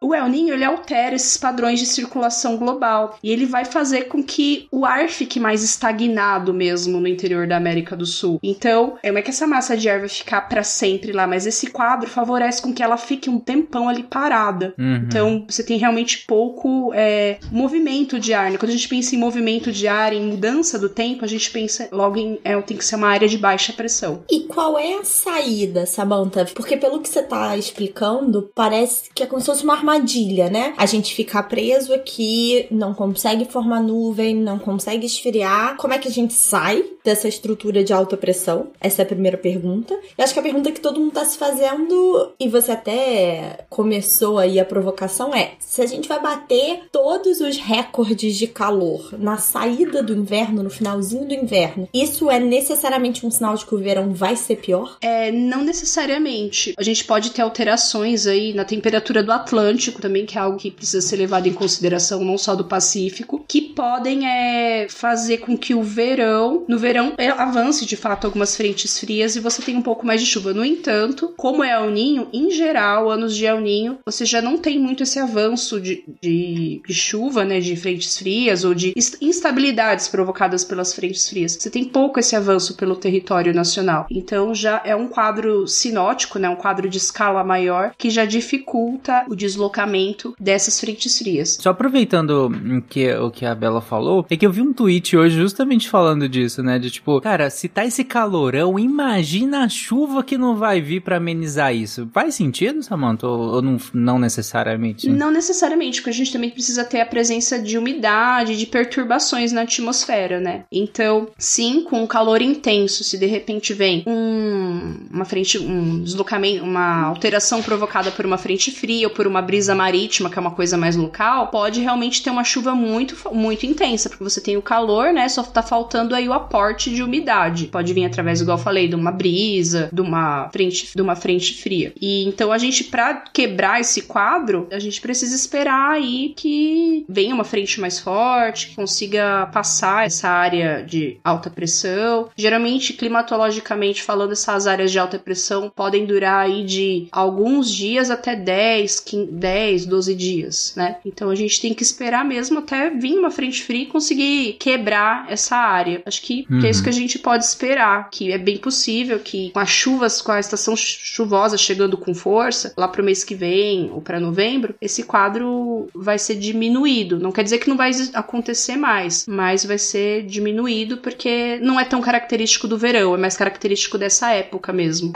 O 0.00 0.14
El 0.14 0.28
Niño 0.28 0.54
ele 0.54 0.64
altera 0.64 1.14
esses 1.14 1.36
padrões 1.36 1.80
de 1.80 1.86
circulação 1.86 2.56
global 2.56 3.18
e 3.22 3.30
ele 3.30 3.46
vai 3.46 3.64
fazer 3.64 4.04
com 4.04 4.22
que 4.22 4.68
o 4.70 4.84
ar 4.84 5.08
fique 5.08 5.40
mais 5.40 5.62
estagnado 5.62 6.52
mesmo 6.52 7.00
no 7.00 7.08
interior 7.08 7.46
da 7.46 7.56
América 7.56 7.96
do 7.96 8.06
Sul. 8.06 8.38
Então, 8.42 8.98
é 9.02 9.22
que 9.22 9.30
essa 9.30 9.46
massa 9.46 9.76
de 9.76 9.88
ar 9.88 10.00
vai 10.00 10.08
ficar 10.08 10.42
para 10.42 10.62
sempre 10.62 11.12
lá, 11.12 11.26
mas 11.26 11.46
esse 11.46 11.68
quadro 11.68 12.08
favorece 12.08 12.60
com 12.60 12.72
que 12.72 12.82
ela 12.82 12.96
fique 12.96 13.30
um 13.30 13.38
tempão 13.38 13.88
ali 13.88 14.02
parada. 14.02 14.74
Uhum. 14.78 14.96
Então, 14.96 15.44
você 15.48 15.62
tem 15.62 15.78
realmente 15.78 16.24
pouco 16.26 16.92
é, 16.94 17.38
movimento 17.50 18.20
de 18.20 18.34
ar. 18.34 18.50
Né? 18.50 18.58
Quando 18.58 18.70
a 18.70 18.74
gente 18.74 18.88
pensa 18.88 19.14
em 19.14 19.18
movimento 19.18 19.72
de 19.72 19.88
ar, 19.88 20.12
em 20.12 20.22
mudança 20.22 20.78
do 20.78 20.88
tempo, 20.88 21.24
a 21.24 21.28
gente 21.28 21.50
pensa 21.50 21.88
logo 21.90 22.16
em 22.16 22.38
é, 22.44 22.60
tem 22.62 22.76
que 22.76 22.84
ser 22.84 22.96
uma 22.96 23.08
área 23.08 23.28
de 23.28 23.38
baixa 23.38 23.72
pressão. 23.72 24.24
E 24.30 24.40
qual 24.40 24.78
é 24.78 24.94
a 24.94 25.04
saída, 25.04 25.86
Samantha? 25.86 26.46
Porque 26.54 26.76
pelo 26.76 27.00
que 27.00 27.08
você 27.08 27.22
tá 27.22 27.56
explicando, 27.56 28.50
parece 28.54 29.10
que 29.14 29.22
é 29.22 29.26
como 29.26 29.40
se 29.40 29.46
fosse 29.46 29.64
uma 29.64 29.76
armadilha, 29.86 30.50
né? 30.50 30.74
A 30.76 30.84
gente 30.84 31.14
ficar 31.14 31.44
preso 31.44 31.94
aqui, 31.94 32.66
não 32.70 32.92
consegue 32.92 33.44
formar 33.44 33.80
nuvem, 33.80 34.34
não 34.34 34.58
consegue 34.58 35.06
esfriar. 35.06 35.76
Como 35.76 35.94
é 35.94 35.98
que 35.98 36.08
a 36.08 36.10
gente 36.10 36.34
sai 36.34 36.84
dessa 37.04 37.28
estrutura 37.28 37.84
de 37.84 37.92
alta 37.92 38.16
pressão? 38.16 38.68
Essa 38.80 39.02
é 39.02 39.04
a 39.04 39.06
primeira 39.06 39.38
pergunta. 39.38 39.94
Eu 40.18 40.24
acho 40.24 40.32
que 40.32 40.40
a 40.40 40.42
pergunta 40.42 40.72
que 40.72 40.80
todo 40.80 40.98
mundo 40.98 41.12
tá 41.12 41.24
se 41.24 41.38
fazendo, 41.38 42.32
e 42.40 42.48
você 42.48 42.72
até 42.72 43.64
começou 43.70 44.38
aí 44.38 44.58
a 44.58 44.64
provocação, 44.64 45.34
é: 45.34 45.52
se 45.60 45.80
a 45.80 45.86
gente 45.86 46.08
vai 46.08 46.20
bater 46.20 46.82
todos 46.90 47.40
os 47.40 47.56
recordes 47.56 48.36
de 48.36 48.46
calor 48.48 49.14
na 49.18 49.36
saída 49.36 50.02
do 50.02 50.14
inverno, 50.14 50.62
no 50.62 50.70
finalzinho 50.70 51.26
do 51.26 51.34
inverno, 51.34 51.88
isso 51.94 52.30
é 52.30 52.40
necessariamente 52.40 53.24
um 53.24 53.30
sinal 53.30 53.54
de 53.54 53.64
que 53.64 53.74
o 53.74 53.78
verão 53.78 54.12
vai 54.12 54.34
ser 54.34 54.56
pior? 54.56 54.96
É, 55.00 55.30
não 55.30 55.62
necessariamente. 55.62 56.74
A 56.76 56.82
gente 56.82 57.04
pode 57.04 57.30
ter 57.30 57.42
alterações 57.42 58.26
aí 58.26 58.52
na 58.52 58.64
temperatura 58.64 59.22
do 59.22 59.30
Atlântico 59.30 59.75
Atlântico 59.76 60.00
também, 60.00 60.24
que 60.24 60.38
é 60.38 60.40
algo 60.40 60.56
que 60.56 60.70
precisa 60.70 61.06
ser 61.06 61.16
levado 61.16 61.46
em 61.46 61.52
consideração, 61.52 62.24
não 62.24 62.38
só 62.38 62.54
do 62.54 62.64
Pacífico, 62.64 63.44
que 63.46 63.60
podem 63.60 64.26
é, 64.26 64.86
fazer 64.88 65.38
com 65.38 65.56
que 65.56 65.74
o 65.74 65.82
verão, 65.82 66.64
no 66.66 66.78
verão, 66.78 67.12
é, 67.18 67.28
avance 67.28 67.84
de 67.84 67.96
fato 67.96 68.26
algumas 68.26 68.56
frentes 68.56 68.98
frias 68.98 69.36
e 69.36 69.40
você 69.40 69.60
tenha 69.60 69.78
um 69.78 69.82
pouco 69.82 70.06
mais 70.06 70.20
de 70.20 70.26
chuva. 70.26 70.54
No 70.54 70.64
entanto, 70.64 71.34
como 71.36 71.62
é 71.62 71.72
El 71.72 71.90
Ninho, 71.90 72.28
em 72.32 72.50
geral, 72.50 73.10
anos 73.10 73.36
de 73.36 73.44
El 73.44 73.60
Ninho, 73.60 73.98
você 74.04 74.24
já 74.24 74.40
não 74.40 74.56
tem 74.56 74.78
muito 74.78 75.02
esse 75.02 75.18
avanço 75.18 75.80
de, 75.80 76.02
de, 76.22 76.80
de 76.86 76.94
chuva, 76.94 77.44
né, 77.44 77.60
de 77.60 77.76
frentes 77.76 78.18
frias 78.18 78.64
ou 78.64 78.74
de 78.74 78.94
instabilidades 79.20 80.08
provocadas 80.08 80.64
pelas 80.64 80.94
frentes 80.94 81.28
frias. 81.28 81.56
Você 81.60 81.68
tem 81.68 81.84
pouco 81.84 82.18
esse 82.18 82.34
avanço 82.34 82.76
pelo 82.76 82.96
território 82.96 83.54
nacional. 83.54 84.06
Então 84.10 84.54
já 84.54 84.80
é 84.84 84.96
um 84.96 85.08
quadro 85.08 85.68
sinótico, 85.68 86.38
né, 86.38 86.48
um 86.48 86.56
quadro 86.56 86.88
de 86.88 86.96
escala 86.96 87.44
maior 87.44 87.92
que 87.98 88.08
já 88.08 88.24
dificulta 88.24 89.26
o 89.28 89.34
deslocamento 89.34 89.65
deslocamento 89.66 90.34
dessas 90.38 90.78
frentes 90.78 91.18
frias. 91.18 91.58
Só 91.60 91.70
aproveitando 91.70 92.50
que, 92.88 93.12
o 93.14 93.30
que 93.30 93.44
a 93.44 93.54
Bela 93.54 93.80
falou, 93.80 94.24
é 94.30 94.36
que 94.36 94.46
eu 94.46 94.52
vi 94.52 94.62
um 94.62 94.72
tweet 94.72 95.16
hoje 95.16 95.36
justamente 95.36 95.88
falando 95.88 96.28
disso, 96.28 96.62
né? 96.62 96.78
De 96.78 96.90
tipo, 96.90 97.20
cara, 97.20 97.50
se 97.50 97.68
tá 97.68 97.84
esse 97.84 98.04
calorão, 98.04 98.78
imagina 98.78 99.64
a 99.64 99.68
chuva 99.68 100.22
que 100.22 100.38
não 100.38 100.56
vai 100.56 100.80
vir 100.80 101.02
para 101.02 101.16
amenizar 101.16 101.74
isso. 101.74 102.08
Faz 102.12 102.34
sentido, 102.34 102.82
Samantha? 102.82 103.26
Ou, 103.26 103.54
ou 103.54 103.62
não, 103.62 103.76
não 103.92 104.18
necessariamente? 104.18 105.08
Não 105.08 105.30
necessariamente, 105.30 106.00
porque 106.00 106.10
a 106.10 106.14
gente 106.14 106.32
também 106.32 106.50
precisa 106.50 106.84
ter 106.84 107.00
a 107.00 107.06
presença 107.06 107.58
de 107.58 107.76
umidade, 107.76 108.56
de 108.56 108.66
perturbações 108.66 109.52
na 109.52 109.62
atmosfera, 109.62 110.40
né? 110.40 110.64
Então, 110.70 111.28
sim, 111.38 111.82
com 111.82 112.02
o 112.02 112.08
calor 112.08 112.40
intenso, 112.40 113.02
se 113.02 113.18
de 113.18 113.26
repente 113.26 113.72
vem 113.72 114.04
um, 114.06 115.08
uma 115.10 115.24
frente, 115.24 115.58
um 115.58 116.02
deslocamento, 116.02 116.62
uma 116.62 117.06
alteração 117.06 117.62
provocada 117.62 118.10
por 118.10 118.24
uma 118.24 118.38
frente 118.38 118.70
fria 118.70 119.08
ou 119.08 119.14
por 119.14 119.26
uma 119.26 119.42
brisa 119.42 119.55
marítima, 119.74 120.30
que 120.30 120.38
é 120.38 120.40
uma 120.40 120.50
coisa 120.50 120.76
mais 120.76 120.96
local, 120.96 121.48
pode 121.48 121.80
realmente 121.80 122.22
ter 122.22 122.30
uma 122.30 122.44
chuva 122.44 122.74
muito, 122.74 123.16
muito 123.32 123.66
intensa, 123.66 124.08
porque 124.08 124.24
você 124.24 124.40
tem 124.40 124.56
o 124.56 124.62
calor, 124.62 125.12
né? 125.12 125.28
Só 125.28 125.42
tá 125.42 125.62
faltando 125.62 126.14
aí 126.14 126.28
o 126.28 126.32
aporte 126.32 126.90
de 126.90 127.02
umidade. 127.02 127.66
Pode 127.66 127.92
vir 127.92 128.04
através, 128.04 128.40
igual 128.40 128.58
eu 128.58 128.62
falei, 128.62 128.88
de 128.88 128.94
uma 128.94 129.10
brisa, 129.10 129.88
de 129.92 130.00
uma 130.00 130.48
frente, 130.50 130.90
de 130.94 131.02
uma 131.02 131.16
frente 131.16 131.60
fria. 131.62 131.92
E 132.00 132.24
então 132.26 132.52
a 132.52 132.58
gente, 132.58 132.84
para 132.84 133.14
quebrar 133.14 133.80
esse 133.80 134.02
quadro, 134.02 134.66
a 134.70 134.78
gente 134.78 135.00
precisa 135.00 135.34
esperar 135.34 135.92
aí 135.92 136.32
que 136.36 137.04
venha 137.08 137.34
uma 137.34 137.44
frente 137.44 137.80
mais 137.80 137.98
forte, 137.98 138.68
que 138.68 138.76
consiga 138.76 139.46
passar 139.46 140.06
essa 140.06 140.28
área 140.28 140.82
de 140.82 141.18
alta 141.24 141.50
pressão. 141.50 142.28
Geralmente, 142.36 142.92
climatologicamente 142.92 144.02
falando, 144.02 144.32
essas 144.32 144.66
áreas 144.66 144.90
de 144.90 144.98
alta 144.98 145.18
pressão 145.18 145.70
podem 145.74 146.04
durar 146.04 146.44
aí 146.46 146.64
de 146.64 147.08
alguns 147.10 147.70
dias 147.70 148.10
até 148.10 148.34
10, 148.34 149.00
15, 149.00 149.32
10, 149.46 149.86
12 149.86 150.14
dias, 150.16 150.72
né? 150.76 150.96
Então 151.04 151.30
a 151.30 151.34
gente 151.36 151.60
tem 151.60 151.72
que 151.72 151.84
esperar 151.84 152.24
mesmo 152.24 152.58
até 152.58 152.90
vir 152.90 153.16
uma 153.16 153.30
frente 153.30 153.62
fria 153.62 153.84
e 153.84 153.86
conseguir 153.86 154.54
quebrar 154.54 155.26
essa 155.30 155.54
área. 155.54 156.02
Acho 156.04 156.20
que, 156.20 156.44
uhum. 156.50 156.64
é 156.64 156.68
isso 156.70 156.80
uhum. 156.80 156.84
que 156.84 156.90
a 156.90 156.92
gente 156.92 157.16
pode 157.20 157.44
esperar, 157.44 158.10
que 158.10 158.32
é 158.32 158.38
bem 158.38 158.58
possível 158.58 159.20
que 159.20 159.50
com 159.50 159.60
as 159.60 159.68
chuvas, 159.68 160.20
com 160.20 160.32
a 160.32 160.40
estação 160.40 160.74
chuvosa 160.76 161.56
chegando 161.56 161.96
com 161.96 162.12
força, 162.12 162.74
lá 162.76 162.88
pro 162.88 163.04
mês 163.04 163.22
que 163.22 163.36
vem 163.36 163.88
ou 163.92 164.00
para 164.00 164.18
novembro, 164.18 164.74
esse 164.80 165.04
quadro 165.04 165.88
vai 165.94 166.18
ser 166.18 166.34
diminuído. 166.34 167.20
Não 167.20 167.30
quer 167.30 167.44
dizer 167.44 167.58
que 167.58 167.68
não 167.68 167.76
vai 167.76 167.92
acontecer 168.14 168.74
mais, 168.74 169.26
mas 169.28 169.64
vai 169.64 169.78
ser 169.78 170.24
diminuído 170.24 170.96
porque 170.96 171.60
não 171.62 171.78
é 171.78 171.84
tão 171.84 172.00
característico 172.00 172.66
do 172.66 172.76
verão, 172.76 173.14
é 173.14 173.18
mais 173.18 173.36
característico 173.36 173.96
dessa 173.96 174.32
época 174.32 174.72
mesmo 174.72 175.12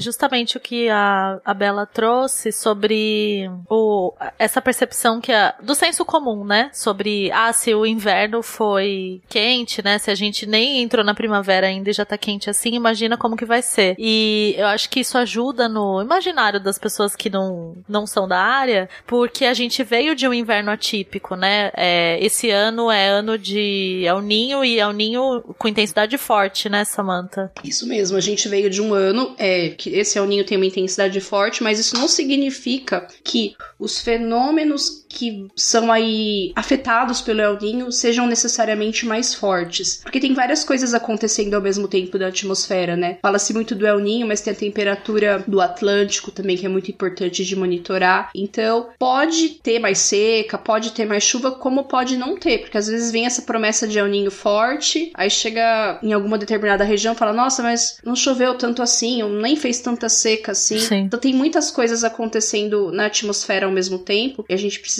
justamente 0.00 0.56
o 0.56 0.60
que 0.60 0.88
a, 0.88 1.40
a 1.44 1.54
Bela 1.54 1.86
trouxe 1.86 2.52
sobre 2.52 3.50
o, 3.68 4.12
essa 4.38 4.60
percepção 4.60 5.20
que 5.20 5.32
a, 5.32 5.54
do 5.62 5.74
senso 5.74 6.04
comum, 6.04 6.44
né? 6.44 6.70
Sobre, 6.72 7.30
ah, 7.32 7.52
se 7.52 7.74
o 7.74 7.86
inverno 7.86 8.42
foi 8.42 9.20
quente, 9.28 9.82
né? 9.82 9.98
Se 9.98 10.10
a 10.10 10.14
gente 10.14 10.46
nem 10.46 10.82
entrou 10.82 11.04
na 11.04 11.14
primavera 11.14 11.66
ainda 11.66 11.90
e 11.90 11.92
já 11.92 12.04
tá 12.04 12.16
quente 12.16 12.50
assim, 12.50 12.74
imagina 12.74 13.16
como 13.16 13.36
que 13.36 13.44
vai 13.44 13.62
ser. 13.62 13.94
E 13.98 14.54
eu 14.56 14.66
acho 14.66 14.88
que 14.88 15.00
isso 15.00 15.18
ajuda 15.18 15.68
no 15.68 16.00
imaginário 16.00 16.60
das 16.60 16.78
pessoas 16.78 17.14
que 17.14 17.30
não, 17.30 17.76
não 17.88 18.06
são 18.06 18.26
da 18.26 18.38
área, 18.38 18.88
porque 19.06 19.44
a 19.44 19.54
gente 19.54 19.82
veio 19.82 20.14
de 20.14 20.26
um 20.26 20.34
inverno 20.34 20.70
atípico, 20.70 21.36
né? 21.36 21.70
É, 21.76 22.18
esse 22.24 22.50
ano 22.50 22.90
é 22.90 23.08
ano 23.08 23.36
de 23.38 24.02
El 24.04 24.20
Ninho 24.20 24.64
e 24.64 24.78
El 24.78 24.92
Ninho 24.92 25.42
com 25.58 25.68
intensidade 25.68 26.16
forte, 26.18 26.68
né, 26.68 26.84
Samantha? 26.84 27.52
Isso 27.64 27.86
mesmo, 27.86 28.16
a 28.16 28.20
gente 28.20 28.48
veio 28.48 28.70
de 28.70 28.80
um 28.80 28.94
ano 28.94 29.34
é, 29.38 29.70
que 29.70 29.89
esse 29.92 30.18
El 30.18 30.26
Ninho 30.26 30.44
tem 30.44 30.56
uma 30.56 30.66
intensidade 30.66 31.20
forte, 31.20 31.62
mas 31.62 31.78
isso 31.78 31.96
não 31.96 32.08
significa 32.08 33.06
que 33.22 33.56
os 33.78 34.00
fenômenos 34.00 34.99
que 35.10 35.48
são 35.56 35.90
aí 35.90 36.52
afetados 36.54 37.20
pelo 37.20 37.40
El 37.40 37.58
Ninho 37.60 37.90
sejam 37.90 38.26
necessariamente 38.26 39.04
mais 39.04 39.34
fortes. 39.34 40.00
Porque 40.02 40.20
tem 40.20 40.32
várias 40.32 40.62
coisas 40.64 40.94
acontecendo 40.94 41.54
ao 41.54 41.60
mesmo 41.60 41.88
tempo 41.88 42.16
na 42.16 42.28
atmosfera, 42.28 42.96
né? 42.96 43.18
Fala-se 43.20 43.52
muito 43.52 43.74
do 43.74 43.86
El 43.86 43.98
Ninho, 43.98 44.26
mas 44.26 44.40
tem 44.40 44.52
a 44.52 44.56
temperatura 44.56 45.44
do 45.46 45.60
Atlântico 45.60 46.30
também, 46.30 46.56
que 46.56 46.64
é 46.64 46.68
muito 46.68 46.90
importante 46.90 47.44
de 47.44 47.56
monitorar. 47.56 48.30
Então, 48.34 48.88
pode 48.98 49.48
ter 49.62 49.80
mais 49.80 49.98
seca, 49.98 50.56
pode 50.56 50.92
ter 50.92 51.06
mais 51.06 51.24
chuva, 51.24 51.50
como 51.50 51.84
pode 51.84 52.16
não 52.16 52.36
ter, 52.36 52.58
porque 52.58 52.78
às 52.78 52.86
vezes 52.86 53.10
vem 53.10 53.26
essa 53.26 53.42
promessa 53.42 53.88
de 53.88 53.98
El 53.98 54.06
Ninho 54.06 54.30
forte, 54.30 55.10
aí 55.14 55.28
chega 55.28 55.98
em 56.02 56.12
alguma 56.12 56.38
determinada 56.38 56.84
região 56.84 57.14
e 57.14 57.16
fala: 57.16 57.32
Nossa, 57.32 57.62
mas 57.62 57.98
não 58.04 58.14
choveu 58.14 58.54
tanto 58.54 58.80
assim, 58.80 59.22
ou 59.24 59.28
nem 59.28 59.56
fez 59.56 59.80
tanta 59.80 60.08
seca 60.08 60.52
assim. 60.52 60.78
Sim. 60.78 61.00
Então, 61.00 61.18
tem 61.18 61.34
muitas 61.34 61.70
coisas 61.70 62.04
acontecendo 62.04 62.92
na 62.92 63.06
atmosfera 63.06 63.66
ao 63.66 63.72
mesmo 63.72 63.98
tempo 63.98 64.44
e 64.48 64.54
a 64.54 64.56
gente 64.56 64.78
precisa 64.78 64.99